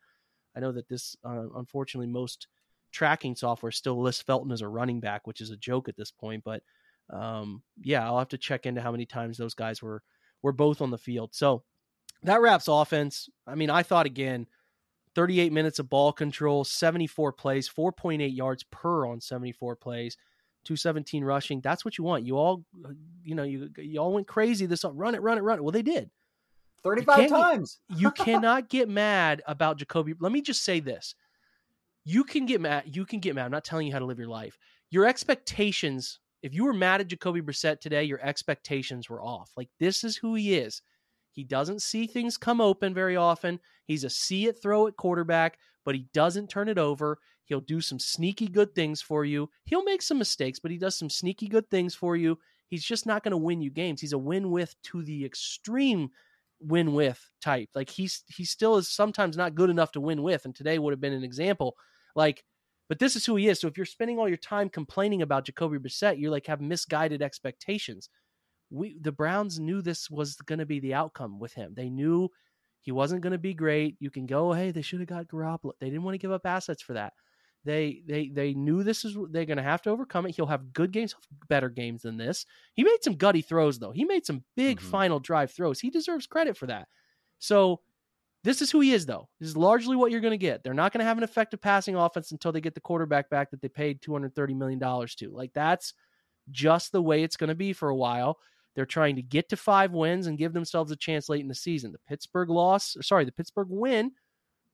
I 0.60 0.66
know 0.66 0.74
that 0.74 0.90
this, 0.90 1.16
uh, 1.24 1.46
unfortunately, 1.56 2.08
most 2.08 2.48
tracking 2.92 3.36
software 3.36 3.72
still 3.72 4.02
lists 4.02 4.22
Felton 4.22 4.52
as 4.52 4.62
a 4.62 4.68
running 4.68 5.00
back, 5.00 5.26
which 5.26 5.40
is 5.40 5.52
a 5.52 5.58
joke 5.58 5.88
at 5.88 5.96
this 5.96 6.12
point. 6.12 6.44
But 6.44 6.64
um, 7.10 7.64
yeah, 7.82 8.06
I'll 8.06 8.20
have 8.20 8.30
to 8.30 8.38
check 8.38 8.66
into 8.66 8.82
how 8.82 8.92
many 8.92 9.06
times 9.06 9.38
those 9.38 9.54
guys 9.54 9.82
were 9.82 10.04
were 10.42 10.52
both 10.52 10.82
on 10.82 10.92
the 10.92 10.98
field. 10.98 11.30
So 11.34 11.64
that 12.24 12.42
wraps 12.42 12.68
offense. 12.68 13.30
I 13.48 13.56
mean, 13.56 13.70
I 13.70 13.84
thought 13.84 14.06
again, 14.06 14.48
38 15.16 15.54
minutes 15.54 15.80
of 15.80 15.90
ball 15.90 16.12
control, 16.12 16.66
74 16.66 17.32
plays, 17.34 17.70
4.8 17.70 18.36
yards 18.36 18.64
per 18.64 19.06
on 19.08 19.22
74 19.22 19.78
plays. 19.78 20.18
217 20.66 21.24
rushing. 21.24 21.62
That's 21.62 21.86
what 21.86 21.98
you 21.98 22.04
want. 22.04 22.26
You 22.26 22.38
all, 22.38 22.66
you 23.24 23.34
know, 23.34 23.44
you 23.44 23.70
you 23.78 23.98
all 23.98 24.12
went 24.12 24.28
crazy 24.28 24.66
this 24.66 24.84
run 24.84 25.16
it, 25.16 25.22
run 25.22 25.38
it, 25.38 25.42
run 25.42 25.58
it. 25.58 25.64
Well, 25.64 25.72
they 25.72 25.82
did. 25.82 26.10
35 26.84 27.22
you 27.22 27.30
times. 27.30 27.80
you 27.96 28.12
cannot 28.12 28.70
get 28.70 28.90
mad 28.90 29.42
about 29.48 29.78
Jacoby. 29.78 30.14
Let 30.20 30.32
me 30.32 30.42
just 30.42 30.64
say 30.64 30.80
this. 30.80 31.16
You 32.06 32.24
can 32.24 32.46
get 32.46 32.62
mad. 32.62 32.84
You 32.86 33.06
can 33.06 33.20
get 33.20 33.36
mad. 33.36 33.46
I'm 33.46 33.52
not 33.52 33.64
telling 33.64 33.88
you 33.88 33.94
how 33.94 34.00
to 34.00 34.06
live 34.06 34.20
your 34.20 34.28
life. 34.28 34.58
Your 34.90 35.06
expectations, 35.06 36.20
if 36.42 36.54
you 36.54 36.64
were 36.64 36.74
mad 36.74 37.02
at 37.02 37.08
Jacoby 37.08 37.42
Brissett 37.42 37.80
today, 37.80 38.04
your 38.04 38.22
expectations 38.22 39.10
were 39.10 39.22
off. 39.22 39.52
Like 39.56 39.70
this 39.80 40.04
is 40.04 40.18
who 40.18 40.36
he 40.36 40.56
is. 40.56 40.82
He 41.34 41.44
doesn't 41.44 41.82
see 41.82 42.08
things 42.08 42.38
come 42.38 42.60
open 42.60 42.94
very 42.94 43.16
often. 43.16 43.60
He's 43.86 44.04
a 44.04 44.10
see 44.10 44.48
it, 44.48 44.62
throw 44.62 44.88
it 44.88 44.98
quarterback, 44.98 45.58
but 45.86 45.96
he 45.96 46.08
doesn't 46.14 46.50
turn 46.50 46.68
it 46.68 46.78
over. 46.78 47.20
He'll 47.46 47.62
do 47.62 47.82
some 47.82 48.00
sneaky 48.00 48.48
good 48.48 48.76
things 48.76 49.02
for 49.02 49.26
you. 49.26 49.50
He'll 49.66 49.84
make 49.84 50.02
some 50.02 50.20
mistakes, 50.20 50.60
but 50.60 50.72
he 50.72 50.78
does 50.78 50.98
some 50.98 51.10
sneaky 51.10 51.48
good 51.48 51.70
things 51.70 51.96
for 51.96 52.16
you. 52.16 52.38
He's 52.68 52.84
just 52.84 53.06
not 53.06 53.24
going 53.24 53.32
to 53.32 53.38
win 53.38 53.62
you 53.62 53.72
games. 53.72 54.02
He's 54.02 54.14
a 54.14 54.18
win 54.18 54.52
with 54.52 54.76
to 54.84 55.02
the 55.02 55.26
extreme 55.26 56.12
win 56.62 56.94
with 56.94 57.20
type. 57.42 57.70
Like 57.76 57.90
he's 57.90 58.24
he 58.28 58.46
still 58.46 58.78
is 58.78 58.90
sometimes 58.90 59.38
not 59.38 59.56
good 59.56 59.70
enough 59.70 59.92
to 59.94 60.02
win 60.02 60.24
with, 60.24 60.46
and 60.46 60.56
today 60.56 60.80
would 60.80 60.94
have 60.94 61.02
been 61.02 61.14
an 61.14 61.24
example. 61.24 61.76
Like, 62.16 62.44
but 62.88 63.00
this 63.00 63.16
is 63.16 63.26
who 63.26 63.36
he 63.36 63.48
is. 63.48 63.60
So 63.60 63.68
if 63.68 63.78
you're 63.78 63.86
spending 63.86 64.20
all 64.20 64.28
your 64.28 64.38
time 64.38 64.70
complaining 64.70 65.22
about 65.22 65.46
Jacoby 65.46 65.78
Brissett, 65.78 66.20
you're 66.20 66.32
like 66.32 66.48
have 66.48 66.62
misguided 66.62 67.22
expectations. 67.22 68.10
We 68.70 68.98
the 69.00 69.12
Browns 69.12 69.60
knew 69.60 69.82
this 69.82 70.10
was 70.10 70.36
going 70.36 70.60
to 70.60 70.66
be 70.66 70.80
the 70.80 70.94
outcome 70.94 71.40
with 71.40 71.54
him. 71.54 71.74
They 71.76 71.90
knew 71.90 72.30
he 72.82 72.92
wasn't 72.92 73.22
going 73.22 73.34
to 73.34 73.38
be 73.38 73.54
great. 73.54 73.98
You 74.00 74.10
can 74.10 74.26
go, 74.26 74.54
hey, 74.54 74.72
they 74.72 74.82
should 74.82 75.00
have 75.00 75.10
got 75.10 75.28
Garoppolo. 75.28 75.74
They 75.80 75.88
didn't 75.88 76.04
want 76.04 76.16
to 76.16 76.20
give 76.20 76.32
up 76.32 76.46
assets 76.46 76.82
for 76.82 76.94
that. 76.94 77.14
They 77.66 78.02
they 78.08 78.30
they 78.30 78.54
knew 78.54 78.84
this 78.84 79.04
is 79.04 79.18
what 79.18 79.34
they're 79.34 79.46
going 79.46 79.58
to 79.58 79.64
have 79.64 79.82
to 79.84 79.90
overcome 79.90 80.26
it. 80.26 80.36
He'll 80.36 80.46
have 80.46 80.74
good 80.74 80.92
games, 80.92 81.16
better 81.50 81.70
games 81.70 82.04
than 82.04 82.18
this. 82.18 82.46
He 82.74 82.84
made 82.84 83.00
some 83.02 83.16
gutty 83.16 83.42
throws 83.42 83.80
though. 83.80 83.92
He 83.92 84.06
made 84.06 84.26
some 84.26 84.44
big 84.56 84.80
mm-hmm. 84.80 84.90
final 84.90 85.20
drive 85.20 85.52
throws. 85.52 85.80
He 85.80 85.90
deserves 85.90 86.26
credit 86.26 86.56
for 86.56 86.68
that. 86.68 86.88
So 87.40 87.82
this 88.44 88.62
is 88.62 88.72
who 88.72 88.80
he 88.80 88.94
is 88.94 89.06
though. 89.06 89.28
This 89.40 89.50
is 89.50 89.58
largely 89.58 89.98
what 89.98 90.12
you're 90.12 90.22
going 90.22 90.32
to 90.32 90.38
get. 90.38 90.64
They're 90.64 90.74
not 90.74 90.94
going 90.94 91.00
to 91.00 91.06
have 91.06 91.18
an 91.18 91.24
effective 91.24 91.62
passing 91.62 91.96
offense 91.96 92.32
until 92.32 92.54
they 92.54 92.62
get 92.62 92.76
the 92.76 92.82
quarterback 92.82 93.30
back 93.30 93.52
that 93.52 93.62
they 93.62 93.68
paid 93.68 94.02
230 94.02 94.54
million 94.54 94.80
dollars 94.80 95.16
to. 95.16 95.30
Like 95.30 95.52
that's 95.54 95.94
just 96.52 96.92
the 96.94 97.02
way 97.02 97.24
it's 97.24 97.38
going 97.38 97.50
to 97.50 97.56
be 97.56 97.74
for 97.74 97.90
a 97.90 97.96
while. 97.96 98.38
They're 98.76 98.86
trying 98.86 99.18
to 99.18 99.22
get 99.22 99.50
to 99.50 99.58
5 99.58 99.92
wins 99.92 100.28
and 100.28 100.38
give 100.38 100.54
themselves 100.54 100.92
a 100.92 100.96
chance 100.96 101.28
late 101.28 101.42
in 101.42 101.50
the 101.50 101.56
season. 101.56 101.92
The 101.92 102.00
Pittsburgh 102.08 102.50
loss, 102.50 102.96
sorry, 103.02 103.26
the 103.26 103.32
Pittsburgh 103.32 103.68
win 103.70 104.12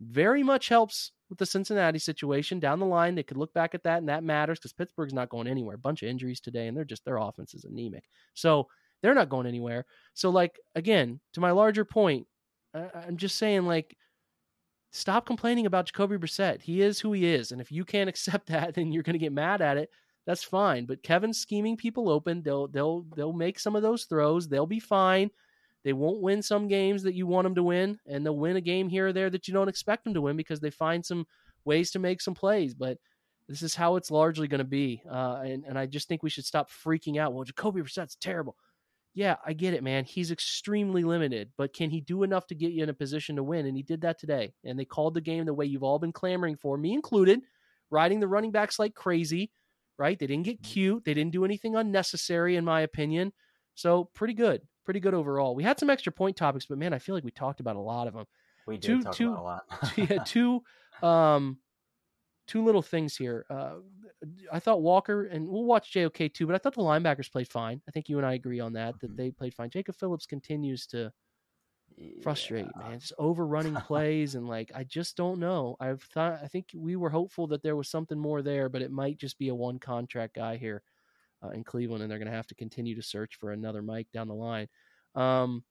very 0.02 0.44
much 0.44 0.70
helps 0.70 1.12
with 1.30 1.40
the 1.40 1.46
Cincinnati 1.46 2.00
situation 2.00 2.60
down 2.60 2.80
the 2.80 2.86
line. 2.86 3.16
They 3.16 3.24
could 3.24 3.38
look 3.38 3.54
back 3.54 3.74
at 3.74 3.84
that, 3.84 4.00
and 4.00 4.10
that 4.10 4.24
matters 4.24 4.60
because 4.60 4.74
Pittsburgh's 4.74 5.14
not 5.14 5.30
going 5.30 5.48
anywhere. 5.48 5.76
A 5.76 5.80
bunch 5.80 6.04
of 6.04 6.10
injuries 6.10 6.40
today, 6.40 6.68
and 6.68 6.76
they're 6.76 6.84
just 6.86 7.06
their 7.06 7.18
offense 7.18 7.54
is 7.54 7.66
anemic. 7.66 8.04
So 8.34 8.68
they're 9.02 9.14
not 9.14 9.30
going 9.30 9.48
anywhere. 9.48 9.86
So, 10.14 10.30
like 10.30 10.60
again, 10.76 11.20
to 11.34 11.40
my 11.40 11.52
larger 11.52 11.86
point, 11.86 12.28
I'm 12.74 13.18
just 13.18 13.38
saying, 13.38 13.66
like, 13.66 13.96
stop 14.92 15.26
complaining 15.26 15.66
about 15.66 15.86
Jacoby 15.86 16.18
Brissett. 16.18 16.62
He 16.62 16.82
is 16.82 17.00
who 17.00 17.14
he 17.14 17.26
is, 17.26 17.52
and 17.52 17.62
if 17.62 17.72
you 17.72 17.86
can't 17.86 18.10
accept 18.14 18.48
that, 18.48 18.74
then 18.74 18.92
you're 18.92 19.04
going 19.04 19.14
to 19.14 19.20
get 19.20 19.34
mad 19.34 19.62
at 19.62 19.78
it. 19.78 19.90
That's 20.26 20.44
fine. 20.44 20.86
But 20.86 21.04
Kevin's 21.04 21.38
scheming 21.40 21.78
people 21.78 22.10
open. 22.10 22.42
They'll 22.42 22.68
they'll 22.68 23.06
they'll 23.16 23.34
make 23.34 23.60
some 23.60 23.76
of 23.76 23.84
those 23.84 24.06
throws. 24.06 24.48
They'll 24.48 24.66
be 24.66 24.80
fine. 24.80 25.30
They 25.86 25.94
won't 25.94 26.20
win 26.20 26.42
some 26.42 26.68
games 26.68 27.04
that 27.04 27.14
you 27.14 27.28
want 27.28 27.46
them 27.46 27.54
to 27.56 27.64
win, 27.64 28.00
and 28.08 28.26
they'll 28.26 28.36
win 28.36 28.56
a 28.56 28.62
game 28.62 28.90
here 28.90 29.08
or 29.08 29.14
there 29.14 29.30
that 29.30 29.48
you 29.48 29.54
don't 29.54 29.70
expect 29.70 30.04
them 30.04 30.16
to 30.16 30.22
win 30.22 30.36
because 30.36 30.60
they 30.60 30.72
find 30.72 31.06
some 31.06 31.28
ways 31.64 31.92
to 31.92 32.00
make 32.00 32.22
some 32.22 32.34
plays. 32.34 32.74
But 32.74 32.98
this 33.48 33.62
is 33.62 33.76
how 33.76 33.96
it's 33.96 34.10
largely 34.10 34.48
going 34.48 34.60
to 34.60 34.64
be, 34.66 35.04
uh, 35.10 35.44
and 35.46 35.64
and 35.64 35.78
I 35.78 35.86
just 35.86 36.08
think 36.08 36.24
we 36.24 36.32
should 36.32 36.44
stop 36.44 36.72
freaking 36.72 37.20
out. 37.20 37.34
Well, 37.34 37.44
Jacoby 37.44 37.82
Brissett's 37.82 38.16
terrible. 38.16 38.58
Yeah, 39.14 39.36
I 39.46 39.54
get 39.54 39.76
it, 39.76 39.84
man. 39.84 40.06
He's 40.06 40.32
extremely 40.32 41.04
limited, 41.04 41.52
but 41.56 41.72
can 41.72 41.92
he 41.92 42.02
do 42.02 42.24
enough 42.24 42.48
to 42.48 42.56
get 42.56 42.72
you 42.72 42.82
in 42.82 42.90
a 42.90 42.94
position 42.94 43.36
to 43.36 43.44
win? 43.44 43.68
And 43.68 43.78
he 43.78 43.84
did 43.84 44.02
that 44.02 44.20
today. 44.20 44.56
And 44.66 44.78
they 44.78 44.86
called 44.86 45.14
the 45.14 45.22
game 45.22 45.46
the 45.46 45.54
way 45.54 45.68
you've 45.68 45.84
all 45.84 46.00
been 46.00 46.12
clamoring 46.12 46.58
for, 46.58 46.78
me 46.80 46.94
included, 46.94 47.42
riding 47.92 48.20
the 48.20 48.28
running 48.28 48.52
backs 48.52 48.80
like 48.80 48.96
crazy. 48.96 49.52
Right? 50.00 50.18
They 50.18 50.28
didn't 50.28 50.46
get 50.46 50.64
mm-hmm. 50.64 50.72
cute. 50.72 51.06
They 51.06 51.14
didn't 51.14 51.32
do 51.32 51.46
anything 51.46 51.76
unnecessary, 51.76 52.56
in 52.56 52.66
my 52.66 52.82
opinion. 52.82 53.32
So 53.76 54.10
pretty 54.16 54.34
good 54.34 54.64
pretty 54.86 55.00
good 55.00 55.14
overall. 55.14 55.56
We 55.56 55.64
had 55.64 55.80
some 55.80 55.90
extra 55.90 56.12
point 56.12 56.38
topics, 56.38 56.66
but 56.66 56.78
man, 56.78 56.94
I 56.94 57.00
feel 57.00 57.16
like 57.16 57.24
we 57.24 57.32
talked 57.32 57.60
about 57.60 57.76
a 57.76 57.82
lot 57.82 58.08
of 58.08 58.14
them. 58.14 58.26
We 58.68 58.78
did 58.78 58.84
two, 58.84 59.02
talk 59.04 59.16
two, 59.16 59.32
about 59.34 59.40
a 59.40 59.44
lot. 59.44 59.64
yeah, 59.98 60.24
two, 60.26 60.64
um, 61.04 61.58
two 62.48 62.64
little 62.64 62.82
things 62.82 63.16
here. 63.16 63.46
Uh, 63.50 63.76
I 64.52 64.60
thought 64.60 64.82
Walker 64.82 65.26
and 65.26 65.48
we'll 65.48 65.66
watch 65.66 65.92
JOK 65.92 66.34
too, 66.34 66.48
but 66.48 66.56
I 66.56 66.58
thought 66.58 66.74
the 66.74 66.82
linebackers 66.82 67.32
played 67.32 67.48
fine. 67.48 67.82
I 67.88 67.92
think 67.92 68.10
you 68.10 68.18
and 68.18 68.26
I 68.26 68.34
agree 68.34 68.60
on 68.60 68.74
that 68.74 69.00
that 69.00 69.08
mm-hmm. 69.08 69.18
they 69.18 69.32
played 69.32 69.54
fine. 69.54 69.70
Jacob 69.70 69.96
Phillips 69.96 70.26
continues 70.26 70.88
to 70.88 71.12
frustrate, 72.22 72.68
man. 72.78 73.00
Just 73.00 73.14
overrunning 73.18 73.76
plays 73.88 74.36
and 74.36 74.48
like 74.48 74.72
I 74.74 74.84
just 74.84 75.18
don't 75.18 75.40
know. 75.40 75.76
I've 75.80 76.02
thought 76.02 76.40
I 76.44 76.48
think 76.48 76.68
we 76.76 76.96
were 76.96 77.10
hopeful 77.10 77.48
that 77.48 77.64
there 77.64 77.76
was 77.76 77.90
something 77.90 78.18
more 78.18 78.42
there, 78.42 78.70
but 78.70 78.82
it 78.82 78.92
might 78.92 79.18
just 79.18 79.38
be 79.38 79.50
a 79.50 79.56
one 79.56 79.80
contract 79.80 80.36
guy 80.36 80.58
here 80.58 80.82
uh, 81.46 81.50
in 81.50 81.64
Cleveland, 81.64 82.02
and 82.02 82.12
they're 82.12 82.20
going 82.20 82.32
to 82.32 82.36
have 82.36 82.48
to 82.48 82.56
continue 82.56 82.96
to 82.96 83.02
search 83.02 83.36
for 83.36 83.52
another 83.52 83.82
Mike 83.82 84.08
down 84.14 84.28
the 84.28 84.34
line. 84.34 84.68
Um, 85.16 85.64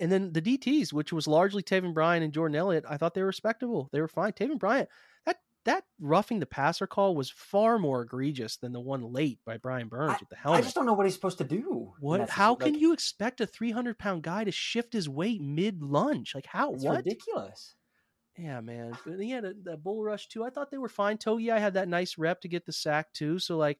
and 0.00 0.10
then 0.10 0.32
the 0.32 0.42
DTs, 0.42 0.92
which 0.92 1.12
was 1.12 1.26
largely 1.26 1.62
Taven 1.62 1.94
Bryan 1.94 2.22
and 2.22 2.32
Jordan 2.32 2.56
Elliott, 2.56 2.84
I 2.88 2.96
thought 2.96 3.14
they 3.14 3.20
were 3.20 3.26
respectable. 3.26 3.88
They 3.92 4.00
were 4.00 4.08
fine. 4.08 4.32
Taven 4.32 4.58
Bryan, 4.58 4.86
that 5.26 5.36
that 5.64 5.84
roughing 6.00 6.40
the 6.40 6.46
passer 6.46 6.86
call 6.86 7.14
was 7.14 7.30
far 7.30 7.78
more 7.78 8.02
egregious 8.02 8.56
than 8.56 8.72
the 8.72 8.80
one 8.80 9.12
late 9.12 9.38
by 9.44 9.58
Brian 9.58 9.88
Burns 9.88 10.14
I, 10.14 10.18
with 10.18 10.28
the 10.30 10.36
helmet. 10.36 10.60
I 10.60 10.62
just 10.62 10.74
don't 10.74 10.86
know 10.86 10.94
what 10.94 11.06
he's 11.06 11.14
supposed 11.14 11.38
to 11.38 11.44
do. 11.44 11.92
What? 12.00 12.28
How 12.30 12.54
can 12.54 12.74
you 12.74 12.92
expect 12.92 13.40
a 13.40 13.46
300 13.46 13.98
pound 13.98 14.22
guy 14.22 14.44
to 14.44 14.50
shift 14.50 14.92
his 14.92 15.08
weight 15.08 15.42
mid 15.42 15.82
lunge? 15.82 16.34
Like 16.34 16.46
how? 16.46 16.74
It's 16.74 16.84
what? 16.84 17.04
Ridiculous. 17.04 17.74
Yeah, 18.38 18.60
man. 18.60 18.96
But 19.04 19.20
he 19.20 19.30
had 19.30 19.44
a, 19.44 19.54
a 19.72 19.76
bull 19.76 20.02
rush 20.02 20.28
too. 20.28 20.42
I 20.42 20.50
thought 20.50 20.70
they 20.70 20.78
were 20.78 20.88
fine. 20.88 21.18
Togiai 21.18 21.58
had 21.58 21.74
that 21.74 21.88
nice 21.88 22.16
rep 22.16 22.40
to 22.40 22.48
get 22.48 22.64
the 22.64 22.72
sack 22.72 23.12
too. 23.12 23.38
So 23.38 23.58
like 23.58 23.78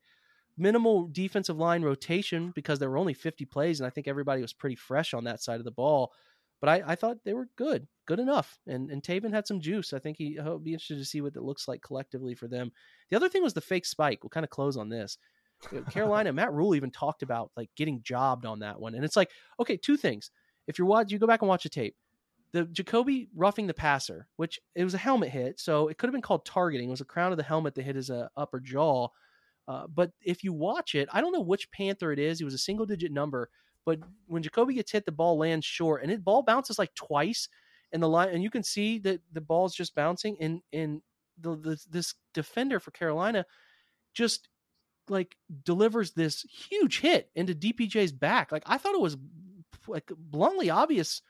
minimal 0.57 1.07
defensive 1.11 1.57
line 1.57 1.83
rotation 1.83 2.51
because 2.55 2.79
there 2.79 2.89
were 2.89 2.97
only 2.97 3.13
50 3.13 3.45
plays, 3.45 3.79
and 3.79 3.87
I 3.87 3.89
think 3.89 4.07
everybody 4.07 4.41
was 4.41 4.53
pretty 4.53 4.75
fresh 4.75 5.13
on 5.13 5.23
that 5.25 5.41
side 5.41 5.59
of 5.59 5.65
the 5.65 5.71
ball. 5.71 6.13
But 6.61 6.69
I, 6.69 6.93
I 6.93 6.95
thought 6.95 7.17
they 7.25 7.33
were 7.33 7.49
good, 7.57 7.87
good 8.05 8.19
enough. 8.19 8.57
And 8.67 8.89
and 8.89 9.03
Taven 9.03 9.33
had 9.33 9.47
some 9.47 9.59
juice. 9.59 9.91
I 9.91 9.99
think 9.99 10.15
he 10.17 10.37
will 10.41 10.59
be 10.59 10.71
interested 10.71 10.97
to 10.97 11.05
see 11.05 11.19
what 11.19 11.35
it 11.35 11.43
looks 11.43 11.67
like 11.67 11.81
collectively 11.81 12.35
for 12.35 12.47
them. 12.47 12.71
The 13.09 13.17
other 13.17 13.27
thing 13.27 13.43
was 13.43 13.53
the 13.53 13.59
fake 13.59 13.85
spike. 13.85 14.23
We'll 14.23 14.29
kind 14.29 14.45
of 14.45 14.49
close 14.49 14.77
on 14.77 14.87
this. 14.87 15.17
Carolina, 15.91 16.31
Matt 16.33 16.53
Rhule 16.53 16.75
even 16.75 16.89
talked 16.89 17.21
about 17.21 17.51
like 17.57 17.69
getting 17.75 18.01
jobbed 18.01 18.45
on 18.45 18.59
that 18.59 18.79
one. 18.79 18.95
And 18.95 19.03
it's 19.03 19.17
like, 19.17 19.29
okay, 19.59 19.75
two 19.75 19.97
things. 19.97 20.31
If 20.67 20.77
you're 20.77 20.87
watch, 20.87 21.11
you 21.11 21.19
go 21.19 21.27
back 21.27 21.41
and 21.41 21.49
watch 21.49 21.63
the 21.63 21.69
tape. 21.69 21.95
The 22.53 22.65
Jacoby 22.65 23.27
roughing 23.35 23.67
the 23.67 23.73
passer, 23.73 24.27
which 24.37 24.59
it 24.75 24.83
was 24.83 24.93
a 24.93 24.99
helmet 24.99 25.31
hit, 25.31 25.59
so 25.59 25.87
it 25.87 25.97
could 25.97 26.07
have 26.07 26.13
been 26.13 26.21
called 26.21 26.45
targeting. 26.45 26.87
It 26.87 26.91
was 26.91 26.99
the 26.99 27.05
crown 27.05 27.31
of 27.31 27.37
the 27.37 27.43
helmet 27.43 27.75
that 27.75 27.83
hit 27.83 27.95
his 27.95 28.09
uh, 28.09 28.27
upper 28.37 28.59
jaw. 28.59 29.07
Uh, 29.67 29.87
but 29.87 30.11
if 30.21 30.43
you 30.43 30.53
watch 30.53 30.95
it, 30.95 31.07
I 31.11 31.21
don't 31.21 31.31
know 31.31 31.41
which 31.41 31.71
Panther 31.71 32.11
it 32.11 32.19
is. 32.19 32.41
It 32.41 32.45
was 32.45 32.53
a 32.53 32.59
single 32.59 32.85
digit 32.85 33.11
number, 33.11 33.49
but 33.85 33.99
when 34.27 34.43
Jacoby 34.43 34.73
gets 34.73 34.91
hit, 34.91 35.05
the 35.05 35.11
ball 35.11 35.37
lands 35.37 35.65
short, 35.65 36.03
and 36.03 36.11
it 36.11 36.23
ball 36.23 36.43
bounces 36.43 36.79
like 36.79 36.93
twice, 36.95 37.47
and 37.91 38.01
the 38.01 38.09
line, 38.09 38.29
and 38.29 38.43
you 38.43 38.49
can 38.49 38.63
see 38.63 38.99
that 38.99 39.21
the 39.31 39.41
ball's 39.41 39.75
just 39.75 39.95
bouncing, 39.95 40.35
and 40.39 40.61
and 40.73 41.01
the, 41.39 41.55
the 41.55 41.85
this 41.89 42.15
defender 42.33 42.79
for 42.79 42.91
Carolina 42.91 43.45
just 44.13 44.47
like 45.09 45.35
delivers 45.63 46.11
this 46.11 46.43
huge 46.43 46.99
hit 46.99 47.29
into 47.35 47.53
DPJ's 47.53 48.11
back. 48.11 48.51
Like 48.51 48.63
I 48.65 48.77
thought 48.77 48.95
it 48.95 49.01
was 49.01 49.17
like 49.87 50.11
bluntly 50.17 50.69
obvious 50.69 51.21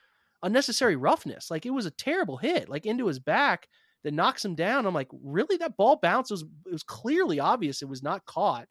unnecessary 0.42 0.96
roughness. 0.96 1.50
Like 1.50 1.66
it 1.66 1.70
was 1.70 1.86
a 1.86 1.90
terrible 1.90 2.36
hit, 2.36 2.68
like 2.68 2.86
into 2.86 3.06
his 3.06 3.18
back 3.18 3.68
that 4.04 4.14
knocks 4.14 4.44
him 4.44 4.54
down. 4.54 4.86
I'm 4.86 4.94
like, 4.94 5.08
really? 5.22 5.56
That 5.56 5.76
ball 5.76 5.98
bounce 6.00 6.30
was 6.30 6.42
it 6.42 6.72
was 6.72 6.82
clearly 6.82 7.40
obvious 7.40 7.82
it 7.82 7.88
was 7.88 8.02
not 8.02 8.24
caught 8.26 8.66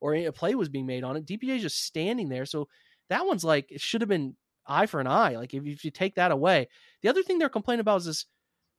or 0.00 0.14
a 0.14 0.30
play 0.30 0.54
was 0.54 0.68
being 0.68 0.86
made 0.86 1.02
on 1.02 1.16
it. 1.16 1.26
DPJ 1.26 1.56
is 1.56 1.62
just 1.62 1.84
standing 1.84 2.28
there. 2.28 2.44
So 2.44 2.68
that 3.08 3.26
one's 3.26 3.44
like 3.44 3.70
it 3.70 3.80
should 3.80 4.02
have 4.02 4.08
been 4.08 4.36
eye 4.66 4.86
for 4.86 5.00
an 5.00 5.06
eye. 5.06 5.36
Like 5.36 5.54
if, 5.54 5.66
if 5.66 5.84
you 5.84 5.90
take 5.90 6.14
that 6.16 6.30
away. 6.30 6.68
The 7.02 7.08
other 7.08 7.22
thing 7.22 7.38
they're 7.38 7.48
complaining 7.48 7.80
about 7.80 7.98
is 7.98 8.06
this 8.06 8.26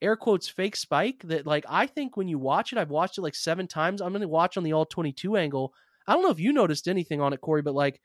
air 0.02 0.16
quotes 0.16 0.48
fake 0.48 0.76
spike 0.76 1.22
that 1.24 1.48
like 1.48 1.66
I 1.68 1.88
think 1.88 2.16
when 2.16 2.28
you 2.28 2.38
watch 2.38 2.72
it, 2.72 2.78
I've 2.78 2.92
watched 2.92 3.18
it 3.18 3.22
like 3.22 3.36
seven 3.36 3.68
times. 3.68 4.02
I'm 4.02 4.14
gonna 4.14 4.28
watch 4.28 4.58
on 4.58 4.64
the 4.64 4.74
all 4.74 4.86
22 4.86 5.36
angle. 5.36 5.74
I 6.08 6.14
don't 6.14 6.22
know 6.22 6.30
if 6.30 6.40
you 6.40 6.54
noticed 6.54 6.88
anything 6.88 7.22
on 7.22 7.34
it, 7.34 7.42
Corey, 7.42 7.64
but 7.64 7.74
like 7.74 8.00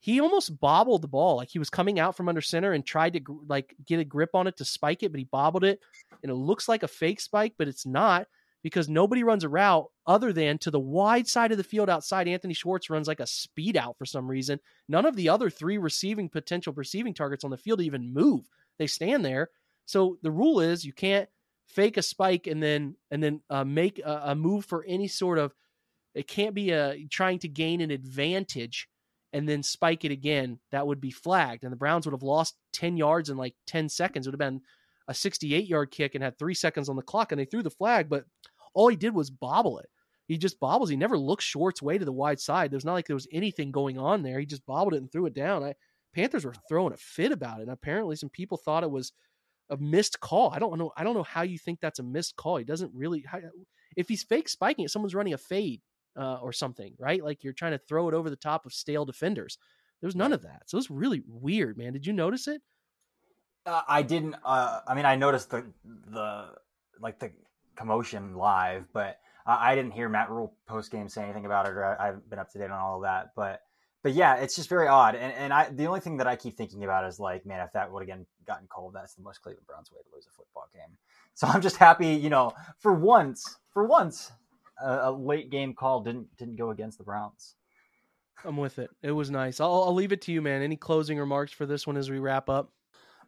he 0.00 0.20
almost 0.20 0.60
bobbled 0.60 1.02
the 1.02 1.08
ball. 1.08 1.36
Like 1.36 1.48
he 1.48 1.58
was 1.58 1.70
coming 1.70 1.98
out 1.98 2.16
from 2.16 2.28
under 2.28 2.40
center 2.40 2.72
and 2.72 2.84
tried 2.84 3.14
to 3.14 3.40
like 3.48 3.74
get 3.84 4.00
a 4.00 4.04
grip 4.04 4.30
on 4.34 4.46
it 4.46 4.56
to 4.58 4.64
spike 4.64 5.02
it, 5.02 5.12
but 5.12 5.18
he 5.18 5.24
bobbled 5.24 5.64
it, 5.64 5.80
and 6.22 6.30
it 6.30 6.36
looks 6.36 6.68
like 6.68 6.82
a 6.82 6.88
fake 6.88 7.20
spike, 7.20 7.54
but 7.58 7.68
it's 7.68 7.86
not 7.86 8.26
because 8.62 8.88
nobody 8.88 9.22
runs 9.22 9.44
a 9.44 9.48
route 9.48 9.86
other 10.08 10.32
than 10.32 10.58
to 10.58 10.72
the 10.72 10.80
wide 10.80 11.28
side 11.28 11.52
of 11.52 11.58
the 11.58 11.64
field 11.64 11.88
outside. 11.88 12.26
Anthony 12.26 12.52
Schwartz 12.52 12.90
runs 12.90 13.06
like 13.06 13.20
a 13.20 13.26
speed 13.26 13.76
out 13.76 13.96
for 13.96 14.04
some 14.04 14.26
reason. 14.28 14.58
None 14.88 15.06
of 15.06 15.14
the 15.14 15.28
other 15.28 15.50
three 15.50 15.78
receiving 15.78 16.28
potential 16.28 16.72
receiving 16.72 17.14
targets 17.14 17.44
on 17.44 17.50
the 17.50 17.56
field 17.56 17.80
even 17.80 18.12
move. 18.12 18.48
They 18.78 18.88
stand 18.88 19.24
there. 19.24 19.50
So 19.86 20.18
the 20.22 20.32
rule 20.32 20.60
is 20.60 20.84
you 20.84 20.92
can't 20.92 21.28
fake 21.68 21.96
a 21.96 22.02
spike 22.02 22.46
and 22.46 22.60
then 22.62 22.96
and 23.10 23.22
then 23.22 23.40
uh, 23.50 23.64
make 23.64 24.00
a, 24.00 24.22
a 24.26 24.34
move 24.34 24.64
for 24.64 24.84
any 24.84 25.08
sort 25.08 25.38
of. 25.38 25.54
It 26.14 26.26
can't 26.26 26.54
be 26.54 26.70
a 26.70 27.06
trying 27.08 27.38
to 27.40 27.48
gain 27.48 27.80
an 27.80 27.90
advantage 27.90 28.88
and 29.36 29.46
then 29.46 29.62
spike 29.62 30.06
it 30.06 30.10
again. 30.10 30.58
That 30.72 30.86
would 30.86 31.00
be 31.00 31.10
flagged, 31.10 31.62
and 31.62 31.70
the 31.72 31.76
Browns 31.76 32.06
would 32.06 32.14
have 32.14 32.22
lost 32.22 32.56
ten 32.72 32.96
yards 32.96 33.28
in 33.28 33.36
like 33.36 33.54
ten 33.66 33.88
seconds. 33.90 34.26
It 34.26 34.30
would 34.30 34.40
have 34.40 34.50
been 34.50 34.62
a 35.08 35.14
68 35.14 35.68
yard 35.68 35.90
kick 35.90 36.14
and 36.14 36.24
had 36.24 36.38
three 36.38 36.54
seconds 36.54 36.88
on 36.88 36.96
the 36.96 37.02
clock, 37.02 37.32
and 37.32 37.40
they 37.40 37.44
threw 37.44 37.62
the 37.62 37.70
flag, 37.70 38.08
but 38.08 38.24
all 38.72 38.88
he 38.88 38.96
did 38.96 39.14
was 39.14 39.30
bobble 39.30 39.78
it. 39.78 39.90
He 40.26 40.38
just 40.38 40.58
bobbles. 40.58 40.88
He 40.88 40.96
never 40.96 41.18
looked 41.18 41.42
Short's 41.42 41.82
way 41.82 41.98
to 41.98 42.04
the 42.04 42.12
wide 42.12 42.40
side. 42.40 42.70
There's 42.70 42.84
not 42.84 42.94
like 42.94 43.06
there 43.06 43.14
was 43.14 43.28
anything 43.30 43.70
going 43.70 43.98
on 43.98 44.22
there. 44.22 44.40
He 44.40 44.46
just 44.46 44.66
bobbled 44.66 44.94
it 44.94 44.98
and 44.98 45.12
threw 45.12 45.26
it 45.26 45.34
down. 45.34 45.62
I, 45.62 45.74
Panthers 46.14 46.44
were 46.44 46.54
throwing 46.68 46.94
a 46.94 46.96
fit 46.96 47.30
about 47.30 47.58
it. 47.58 47.64
And 47.64 47.70
apparently 47.70 48.16
some 48.16 48.30
people 48.30 48.56
thought 48.56 48.82
it 48.82 48.90
was 48.90 49.12
a 49.70 49.76
missed 49.76 50.18
call. 50.20 50.50
I 50.52 50.58
don't 50.58 50.78
know. 50.78 50.90
I 50.96 51.04
don't 51.04 51.14
know 51.14 51.22
how 51.22 51.42
you 51.42 51.58
think 51.58 51.78
that's 51.80 52.00
a 52.00 52.02
missed 52.02 52.36
call. 52.36 52.56
He 52.56 52.64
doesn't 52.64 52.92
really. 52.94 53.24
If 53.96 54.08
he's 54.08 54.24
fake 54.24 54.48
spiking 54.48 54.84
it, 54.84 54.90
someone's 54.90 55.14
running 55.14 55.34
a 55.34 55.38
fade 55.38 55.80
uh, 56.16 56.38
or 56.42 56.52
something, 56.52 56.94
right? 56.98 57.22
Like 57.22 57.44
you're 57.44 57.52
trying 57.52 57.72
to 57.72 57.78
throw 57.78 58.08
it 58.08 58.14
over 58.14 58.30
the 58.30 58.36
top 58.36 58.66
of 58.66 58.72
stale 58.72 59.04
defenders. 59.04 59.58
There 60.00 60.08
was 60.08 60.16
none 60.16 60.32
of 60.32 60.42
that. 60.42 60.62
So 60.66 60.76
it 60.76 60.80
was 60.80 60.90
really 60.90 61.22
weird, 61.26 61.78
man. 61.78 61.92
Did 61.92 62.06
you 62.06 62.12
notice 62.12 62.48
it? 62.48 62.62
Uh, 63.64 63.82
I 63.88 64.02
didn't. 64.02 64.36
Uh, 64.44 64.80
I 64.86 64.94
mean, 64.94 65.06
I 65.06 65.16
noticed 65.16 65.50
the 65.50 65.64
the 65.84 66.46
like 67.00 67.18
the 67.18 67.32
commotion 67.74 68.34
live, 68.36 68.84
but 68.92 69.18
I, 69.44 69.72
I 69.72 69.74
didn't 69.74 69.92
hear 69.92 70.08
Matt 70.08 70.30
Rhule 70.30 70.54
post 70.66 70.90
game 70.90 71.08
say 71.08 71.24
anything 71.24 71.46
about 71.46 71.66
it, 71.66 71.72
or 71.72 71.84
I, 72.00 72.06
have 72.06 72.30
been 72.30 72.38
up 72.38 72.50
to 72.52 72.58
date 72.58 72.70
on 72.70 72.78
all 72.78 72.96
of 72.96 73.02
that. 73.02 73.32
But 73.34 73.62
but 74.02 74.12
yeah, 74.12 74.36
it's 74.36 74.54
just 74.54 74.68
very 74.68 74.86
odd. 74.86 75.16
And 75.16 75.32
and 75.32 75.52
I 75.52 75.68
the 75.70 75.86
only 75.86 76.00
thing 76.00 76.18
that 76.18 76.26
I 76.26 76.36
keep 76.36 76.56
thinking 76.56 76.84
about 76.84 77.06
is 77.06 77.18
like, 77.18 77.44
man, 77.44 77.60
if 77.60 77.72
that 77.72 77.90
would 77.90 78.02
again 78.02 78.24
gotten 78.46 78.68
cold, 78.68 78.94
that's 78.94 79.14
the 79.14 79.22
most 79.22 79.42
Cleveland 79.42 79.66
Browns 79.66 79.90
way 79.90 79.98
to 79.98 80.14
lose 80.14 80.26
a 80.26 80.30
football 80.30 80.68
game. 80.72 80.96
So 81.34 81.46
I'm 81.48 81.60
just 81.60 81.76
happy, 81.76 82.08
you 82.08 82.30
know, 82.30 82.52
for 82.78 82.94
once, 82.94 83.56
for 83.74 83.84
once, 83.84 84.32
a, 84.82 85.10
a 85.10 85.12
late 85.12 85.50
game 85.50 85.74
call 85.74 86.02
didn't 86.02 86.28
didn't 86.36 86.56
go 86.56 86.70
against 86.70 86.98
the 86.98 87.04
Browns. 87.04 87.54
I'm 88.44 88.56
with 88.56 88.78
it. 88.78 88.90
It 89.02 89.12
was 89.12 89.30
nice. 89.30 89.60
I'll, 89.60 89.84
I'll 89.84 89.94
leave 89.94 90.12
it 90.12 90.22
to 90.22 90.32
you, 90.32 90.42
man. 90.42 90.62
Any 90.62 90.76
closing 90.76 91.18
remarks 91.18 91.52
for 91.52 91.66
this 91.66 91.86
one 91.86 91.96
as 91.96 92.10
we 92.10 92.18
wrap 92.18 92.48
up? 92.48 92.70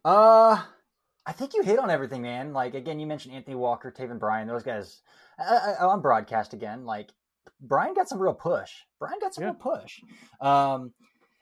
Uh, 0.05 0.63
I 1.27 1.33
think 1.33 1.55
you 1.55 1.63
hit 1.63 1.79
on 1.79 1.91
everything, 1.91 2.23
man. 2.23 2.53
Like 2.53 2.75
again, 2.75 3.01
you 3.01 3.07
mentioned 3.07 3.35
Anthony 3.35 3.57
Walker, 3.57 3.93
Taven 3.97 4.19
Bryan, 4.19 4.49
those 4.49 4.63
guys 4.63 5.03
I, 5.39 5.75
I, 5.81 5.85
on 5.85 6.01
broadcast 6.01 6.55
again. 6.55 6.85
Like 6.85 7.11
Bryan 7.61 7.95
got 7.95 8.09
some 8.09 8.19
real 8.19 8.35
push. 8.35 8.71
Bryan 8.99 9.19
got 9.21 9.35
some 9.35 9.43
yeah. 9.43 9.51
real 9.51 9.59
push. 9.59 10.01
Um, 10.41 10.93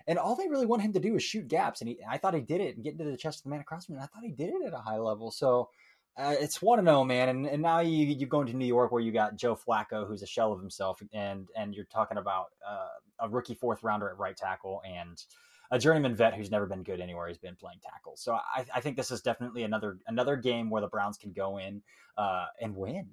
and 0.09 0.19
all 0.19 0.37
they 0.37 0.49
really 0.49 0.67
want 0.67 0.83
him 0.83 0.93
to 0.93 1.01
do 1.01 1.17
is 1.17 1.23
shoot 1.23 1.49
gaps, 1.49 1.81
and 1.81 1.89
he, 1.89 1.99
I 2.09 2.19
thought 2.19 2.35
he 2.35 2.41
did 2.41 2.61
it 2.61 2.77
and 2.77 2.85
get 2.85 2.93
into 2.93 3.05
the 3.05 3.17
chest 3.17 3.41
of 3.41 3.45
the 3.45 3.51
man 3.51 3.61
across 3.61 3.87
from 3.87 3.97
him. 3.97 4.03
I 4.03 4.07
thought 4.07 4.23
he 4.23 4.31
did 4.31 4.51
it 4.51 4.67
at 4.67 4.73
a 4.73 4.79
high 4.79 4.99
level. 4.99 5.33
So 5.33 5.71
uh, 6.19 6.35
it's 6.39 6.63
one 6.63 6.79
to 6.79 6.85
know, 6.85 7.05
man. 7.05 7.29
And, 7.29 7.47
and 7.47 7.63
now 7.63 7.81
you 7.81 8.07
you 8.07 8.27
go 8.27 8.41
into 8.41 8.57
New 8.57 8.67
York 8.67 8.91
where 8.91 9.03
you 9.03 9.13
got 9.13 9.37
Joe 9.37 9.57
Flacco, 9.57 10.07
who's 10.07 10.23
a 10.23 10.27
shell 10.27 10.53
of 10.53 10.61
himself, 10.61 11.03
and 11.13 11.49
and 11.57 11.75
you're 11.75 11.85
talking 11.87 12.17
about 12.17 12.47
uh, 12.67 12.89
a 13.21 13.29
rookie 13.29 13.55
fourth 13.55 13.83
rounder 13.83 14.09
at 14.09 14.19
right 14.19 14.37
tackle 14.37 14.81
and 14.87 15.23
a 15.71 15.79
journeyman 15.79 16.15
vet 16.15 16.35
who's 16.35 16.51
never 16.51 16.67
been 16.67 16.83
good 16.83 17.01
anywhere. 17.01 17.29
He's 17.29 17.39
been 17.39 17.57
playing 17.57 17.81
tackle. 17.83 18.17
So 18.17 18.35
I, 18.35 18.65
I 18.75 18.81
think 18.81 18.97
this 18.97 19.11
is 19.11 19.21
definitely 19.21 19.65
another 19.65 19.99
another 20.07 20.37
game 20.37 20.71
where 20.71 20.81
the 20.81 20.89
Browns 20.89 21.19
can 21.19 21.33
go 21.33 21.59
in 21.59 21.83
uh, 22.17 22.47
and 22.61 22.75
win. 22.75 23.09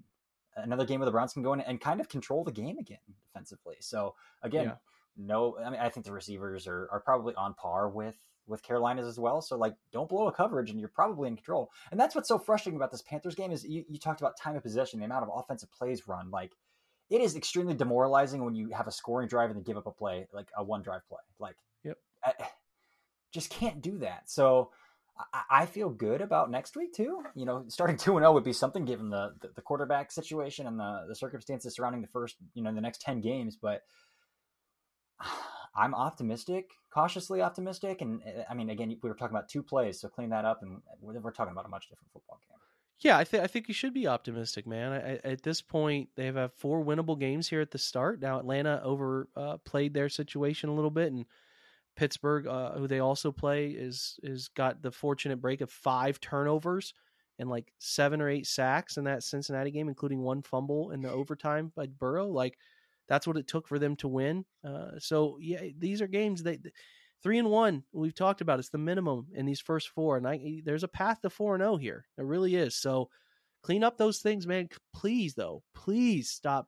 Another 0.56 0.86
game 0.86 1.00
where 1.00 1.06
the 1.06 1.12
Browns 1.12 1.34
can 1.34 1.42
go 1.42 1.54
in 1.54 1.62
and 1.62 1.82
kind 1.82 2.00
of 2.00 2.08
control 2.08 2.44
the 2.44 2.52
game 2.52 2.78
again 2.78 3.00
defensively. 3.26 3.78
So 3.80 4.14
again, 4.44 4.66
yeah. 4.66 4.76
no, 5.18 5.58
I 5.58 5.70
mean 5.70 5.80
I 5.80 5.90
think 5.90 6.06
the 6.06 6.14
receivers 6.14 6.68
are 6.68 6.88
are 6.92 7.02
probably 7.02 7.34
on 7.36 7.54
par 7.56 7.90
with 7.90 8.16
with 8.48 8.64
Carolina's 8.64 9.08
as 9.08 9.20
well. 9.20 9.42
So 9.42 9.58
like, 9.58 9.74
don't 9.92 10.10
blow 10.10 10.28
a 10.28 10.32
coverage, 10.32 10.70
and 10.70 10.80
you're 10.80 10.90
probably 10.90 11.28
in 11.28 11.36
control. 11.36 11.72
And 11.92 12.00
that's 12.00 12.16
what's 12.16 12.30
so 12.30 12.38
frustrating 12.40 12.78
about 12.78 12.92
this 12.92 13.02
Panthers 13.02 13.36
game 13.36 13.52
is 13.52 13.64
you, 13.64 13.84
you 13.88 14.00
talked 14.00 14.22
about 14.22 14.38
time 14.38 14.56
of 14.56 14.64
possession, 14.64 15.00
the 15.00 15.06
amount 15.06 15.24
of 15.24 15.32
offensive 15.34 15.72
plays 15.72 16.08
run. 16.08 16.32
Like, 16.32 16.52
it 17.10 17.22
is 17.22 17.36
extremely 17.36 17.74
demoralizing 17.74 18.44
when 18.44 18.56
you 18.56 18.70
have 18.72 18.88
a 18.88 18.92
scoring 18.92 19.28
drive 19.28 19.50
and 19.50 19.58
then 19.58 19.64
give 19.64 19.78
up 19.78 19.88
a 19.88 19.92
play, 19.92 20.28
like 20.34 20.48
a 20.58 20.64
one 20.64 20.82
drive 20.82 21.02
play. 21.08 21.22
Like, 21.40 21.56
I 22.24 22.30
eh, 22.40 22.46
just 23.32 23.50
can't 23.50 23.82
do 23.82 24.00
that. 24.00 24.30
So 24.30 24.72
I, 25.34 25.44
I 25.50 25.66
feel 25.66 25.90
good 25.90 26.22
about 26.22 26.50
next 26.50 26.76
week 26.76 26.94
too. 26.94 27.24
You 27.36 27.46
know, 27.46 27.66
starting 27.68 27.98
two 27.98 28.18
and 28.18 28.24
zero 28.24 28.32
oh 28.32 28.34
would 28.34 28.44
be 28.44 28.54
something 28.54 28.86
given 28.86 29.10
the, 29.10 29.34
the, 29.42 29.50
the 29.56 29.62
quarterback 29.62 30.12
situation 30.12 30.68
and 30.68 30.80
the 30.80 31.06
the 31.08 31.16
circumstances 31.16 31.76
surrounding 31.76 32.02
the 32.02 32.08
first 32.08 32.36
you 32.54 32.64
know 32.64 32.74
the 32.74 32.82
next 32.82 33.02
ten 33.02 33.22
games. 33.22 33.58
But 33.62 33.82
I'm 35.76 35.96
optimistic, 35.96 36.72
cautiously 36.92 37.42
optimistic, 37.42 38.02
and 38.02 38.22
eh, 38.26 38.44
I 38.50 38.54
mean, 38.54 38.70
again, 38.70 38.90
we 39.02 39.10
were 39.10 39.16
talking 39.16 39.36
about 39.36 39.50
two 39.50 39.64
plays, 39.64 40.00
so 40.00 40.08
clean 40.08 40.30
that 40.30 40.46
up, 40.46 40.62
and 40.62 40.82
we're 41.02 41.32
talking 41.32 41.52
about 41.52 41.66
a 41.66 41.70
much 41.70 41.90
different 41.90 42.12
football 42.12 42.40
game. 42.42 42.54
Yeah, 43.00 43.18
I 43.18 43.24
think 43.24 43.44
I 43.44 43.48
think 43.48 43.68
you 43.68 43.74
should 43.74 43.94
be 43.94 44.08
optimistic, 44.08 44.66
man. 44.66 44.94
I, 44.94 45.28
at 45.28 45.44
this 45.44 45.62
point, 45.62 46.10
they 46.16 46.28
have 46.28 46.54
four 46.54 46.84
winnable 46.84 47.20
games 47.20 47.50
here 47.50 47.60
at 47.60 47.72
the 47.72 47.78
start. 47.78 48.22
Now 48.22 48.40
Atlanta 48.40 48.82
overplayed 48.84 49.92
uh, 49.92 49.94
their 49.94 50.10
situation 50.10 50.70
a 50.70 50.74
little 50.74 50.92
bit, 50.92 51.12
and 51.12 51.26
Pittsburgh, 51.96 52.48
uh, 52.48 52.72
who 52.74 52.88
they 52.88 53.00
also 53.00 53.32
play, 53.32 53.70
is 53.70 54.20
is 54.24 54.48
got 54.50 54.82
the 54.82 54.92
fortunate 54.92 55.42
break 55.42 55.62
of 55.62 55.72
five 55.72 56.20
turnovers 56.22 56.94
and 57.40 57.50
like 57.50 57.74
seven 57.80 58.22
or 58.22 58.30
eight 58.30 58.48
sacks 58.48 58.98
in 58.98 59.04
that 59.06 59.24
Cincinnati 59.24 59.72
game, 59.72 59.90
including 59.90 60.22
one 60.22 60.42
fumble 60.42 60.92
in 60.92 61.02
the 61.02 61.12
overtime 61.12 61.72
by 61.76 61.88
Burrow. 61.88 62.28
Like 62.28 62.58
that's 63.08 63.28
what 63.28 63.38
it 63.38 63.48
took 63.48 63.68
for 63.68 63.80
them 63.80 63.96
to 63.98 64.08
win. 64.08 64.46
Uh, 64.68 64.92
so 65.00 65.38
yeah, 65.42 65.62
these 65.78 66.02
are 66.02 66.08
games 66.08 66.44
that 66.44 66.60
three 67.22 67.40
and 67.40 67.50
one 67.50 67.84
we've 67.92 68.16
talked 68.16 68.42
about. 68.42 68.60
It's 68.60 68.70
the 68.70 68.78
minimum 68.78 69.28
in 69.34 69.46
these 69.46 69.62
first 69.62 69.90
four, 69.90 70.18
and 70.18 70.28
I, 70.28 70.62
there's 70.64 70.84
a 70.84 70.88
path 70.88 71.22
to 71.22 71.30
four 71.30 71.56
and 71.56 71.62
zero 71.62 71.74
oh 71.74 71.78
here. 71.78 72.06
There 72.16 72.26
really 72.26 72.56
is. 72.56 72.76
So 72.76 73.10
clean 73.62 73.84
up 73.84 73.98
those 73.98 74.20
things, 74.20 74.48
man. 74.48 74.70
Please 74.94 75.34
though, 75.34 75.64
please 75.74 76.30
stop 76.30 76.68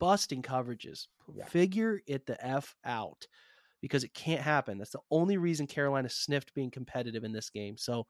busting 0.00 0.42
coverages. 0.42 1.06
Yeah. 1.34 1.46
Figure 1.46 2.00
it 2.06 2.26
the 2.26 2.44
f 2.44 2.74
out 2.84 3.26
because 3.80 4.04
it 4.04 4.14
can't 4.14 4.40
happen. 4.40 4.78
That's 4.78 4.90
the 4.90 5.00
only 5.10 5.36
reason 5.36 5.66
Carolina 5.66 6.08
sniffed 6.08 6.54
being 6.54 6.70
competitive 6.70 7.24
in 7.24 7.32
this 7.32 7.50
game. 7.50 7.76
So 7.76 8.06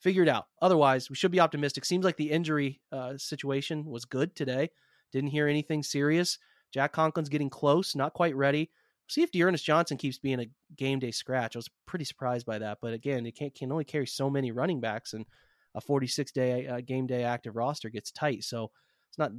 figure 0.00 0.22
it 0.22 0.28
out. 0.28 0.44
Otherwise, 0.60 1.08
we 1.08 1.16
should 1.16 1.30
be 1.30 1.40
optimistic. 1.40 1.84
Seems 1.84 2.04
like 2.04 2.16
the 2.16 2.30
injury 2.30 2.80
uh, 2.92 3.16
situation 3.16 3.84
was 3.86 4.04
good 4.04 4.34
today. 4.36 4.68
Didn't 5.12 5.30
hear 5.30 5.48
anything 5.48 5.82
serious. 5.82 6.38
Jack 6.74 6.92
Conklin's 6.92 7.28
getting 7.28 7.48
close, 7.50 7.94
not 7.94 8.14
quite 8.14 8.34
ready. 8.34 8.68
See 9.08 9.22
if 9.22 9.30
D'Ernest 9.30 9.64
Johnson 9.64 9.96
keeps 9.96 10.18
being 10.18 10.40
a 10.40 10.46
game 10.76 10.98
day 10.98 11.12
scratch. 11.12 11.54
I 11.54 11.58
was 11.58 11.70
pretty 11.86 12.04
surprised 12.04 12.46
by 12.46 12.58
that, 12.58 12.78
but 12.82 12.92
again, 12.92 13.24
it 13.26 13.36
can't 13.36 13.54
can 13.54 13.70
only 13.70 13.84
carry 13.84 14.08
so 14.08 14.28
many 14.28 14.50
running 14.50 14.80
backs, 14.80 15.12
and 15.12 15.24
a 15.76 15.80
46 15.80 16.32
day 16.32 16.66
uh, 16.66 16.80
game 16.80 17.06
day 17.06 17.22
active 17.22 17.54
roster 17.54 17.90
gets 17.90 18.10
tight. 18.10 18.42
So 18.42 18.72
it's 19.08 19.18
not 19.18 19.30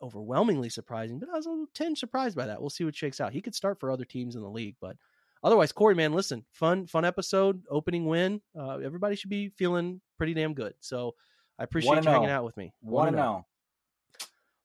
overwhelmingly 0.00 0.68
surprising, 0.68 1.18
but 1.18 1.30
I 1.30 1.36
was 1.36 1.46
a 1.46 1.50
little 1.50 1.66
tinge 1.74 1.98
surprised 1.98 2.36
by 2.36 2.46
that. 2.46 2.60
We'll 2.60 2.70
see 2.70 2.84
what 2.84 2.94
shakes 2.94 3.20
out. 3.20 3.32
He 3.32 3.42
could 3.42 3.56
start 3.56 3.80
for 3.80 3.90
other 3.90 4.04
teams 4.04 4.36
in 4.36 4.42
the 4.42 4.48
league, 4.48 4.76
but 4.80 4.96
otherwise, 5.42 5.72
Corey, 5.72 5.96
man, 5.96 6.12
listen, 6.12 6.44
fun, 6.52 6.86
fun 6.86 7.04
episode, 7.04 7.62
opening 7.68 8.06
win. 8.06 8.40
Uh, 8.56 8.78
everybody 8.78 9.16
should 9.16 9.30
be 9.30 9.48
feeling 9.48 10.00
pretty 10.16 10.34
damn 10.34 10.54
good. 10.54 10.74
So 10.78 11.16
I 11.58 11.64
appreciate 11.64 12.04
you 12.04 12.10
hanging 12.10 12.30
out 12.30 12.44
with 12.44 12.56
me. 12.56 12.72
Want 12.82 13.10
to 13.10 13.16
know. 13.16 13.46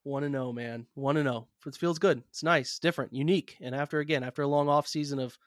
One 0.04 0.24
to 0.24 0.30
know, 0.30 0.54
man. 0.54 0.86
One 0.94 1.16
to 1.16 1.24
know. 1.24 1.48
It 1.66 1.76
feels 1.76 2.00
good. 2.00 2.24
It's 2.30 2.44
nice, 2.44 2.80
different, 2.80 3.14
unique. 3.14 3.58
And 3.62 3.76
after 3.76 4.00
again, 4.00 4.24
after 4.24 4.42
a 4.42 4.48
long 4.48 4.70
off 4.70 4.88
season 4.88 5.20
of 5.20 5.38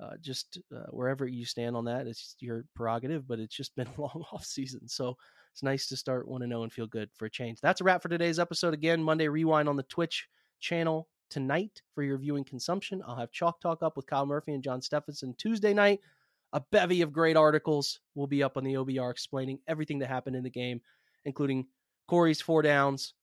uh, 0.00 0.16
just 0.20 0.58
uh, 0.74 0.86
wherever 0.90 1.26
you 1.26 1.44
stand 1.44 1.76
on 1.76 1.84
that, 1.84 2.06
it's 2.06 2.34
your 2.40 2.64
prerogative. 2.74 3.26
But 3.28 3.38
it's 3.38 3.54
just 3.54 3.74
been 3.76 3.88
a 3.98 4.00
long 4.00 4.24
off 4.32 4.44
season, 4.44 4.88
so 4.88 5.16
it's 5.52 5.62
nice 5.62 5.86
to 5.88 5.96
start 5.96 6.26
one 6.26 6.40
to 6.40 6.46
know 6.46 6.64
and 6.64 6.72
feel 6.72 6.86
good 6.86 7.10
for 7.14 7.26
a 7.26 7.30
change. 7.30 7.60
That's 7.60 7.80
a 7.80 7.84
wrap 7.84 8.02
for 8.02 8.08
today's 8.08 8.40
episode. 8.40 8.74
Again, 8.74 9.02
Monday 9.02 9.28
rewind 9.28 9.68
on 9.68 9.76
the 9.76 9.84
Twitch 9.84 10.28
channel 10.58 11.08
tonight 11.30 11.80
for 11.94 12.02
your 12.02 12.18
viewing 12.18 12.44
consumption. 12.44 13.02
I'll 13.06 13.16
have 13.16 13.30
Chalk 13.30 13.60
Talk 13.60 13.82
up 13.82 13.96
with 13.96 14.06
Kyle 14.06 14.26
Murphy 14.26 14.54
and 14.54 14.64
John 14.64 14.82
Stephenson 14.82 15.34
Tuesday 15.38 15.72
night. 15.72 16.00
A 16.52 16.60
bevy 16.72 17.02
of 17.02 17.12
great 17.12 17.36
articles 17.36 18.00
will 18.14 18.26
be 18.26 18.42
up 18.42 18.56
on 18.56 18.64
the 18.64 18.74
OBR 18.74 19.10
explaining 19.10 19.60
everything 19.66 20.00
that 20.00 20.08
happened 20.08 20.36
in 20.36 20.44
the 20.44 20.50
game, 20.50 20.80
including 21.24 21.66
Corey's 22.08 22.40
four 22.40 22.62
downs 22.62 23.14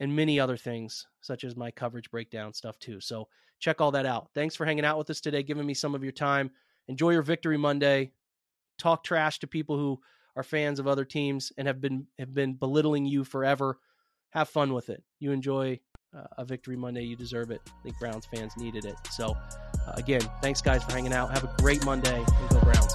and 0.00 0.14
many 0.14 0.38
other 0.38 0.56
things, 0.56 1.06
such 1.20 1.44
as 1.44 1.56
my 1.56 1.70
coverage 1.70 2.10
breakdown 2.10 2.52
stuff 2.52 2.78
too. 2.78 3.00
So 3.00 3.28
check 3.58 3.80
all 3.80 3.90
that 3.92 4.06
out. 4.06 4.30
Thanks 4.34 4.54
for 4.54 4.64
hanging 4.64 4.84
out 4.84 4.98
with 4.98 5.10
us 5.10 5.20
today, 5.20 5.42
giving 5.42 5.66
me 5.66 5.74
some 5.74 5.94
of 5.94 6.02
your 6.02 6.12
time. 6.12 6.50
Enjoy 6.88 7.10
your 7.10 7.22
victory 7.22 7.56
Monday. 7.56 8.12
Talk 8.78 9.04
trash 9.04 9.40
to 9.40 9.46
people 9.46 9.76
who 9.76 10.00
are 10.36 10.42
fans 10.42 10.78
of 10.78 10.86
other 10.86 11.04
teams 11.04 11.52
and 11.58 11.66
have 11.66 11.80
been 11.80 12.06
have 12.18 12.32
been 12.32 12.54
belittling 12.54 13.04
you 13.04 13.24
forever. 13.24 13.78
Have 14.30 14.48
fun 14.48 14.72
with 14.72 14.88
it. 14.88 15.02
You 15.18 15.32
enjoy 15.32 15.80
uh, 16.16 16.24
a 16.36 16.44
victory 16.44 16.76
Monday. 16.76 17.02
You 17.02 17.16
deserve 17.16 17.50
it. 17.50 17.60
I 17.66 17.82
think 17.82 17.98
Browns 17.98 18.26
fans 18.26 18.56
needed 18.56 18.84
it. 18.84 18.94
So, 19.10 19.36
uh, 19.86 19.92
again, 19.94 20.22
thanks 20.40 20.60
guys 20.60 20.84
for 20.84 20.92
hanging 20.92 21.12
out. 21.12 21.32
Have 21.32 21.44
a 21.44 21.54
great 21.60 21.84
Monday 21.84 22.16
and 22.16 22.50
go 22.50 22.60
Browns. 22.60 22.94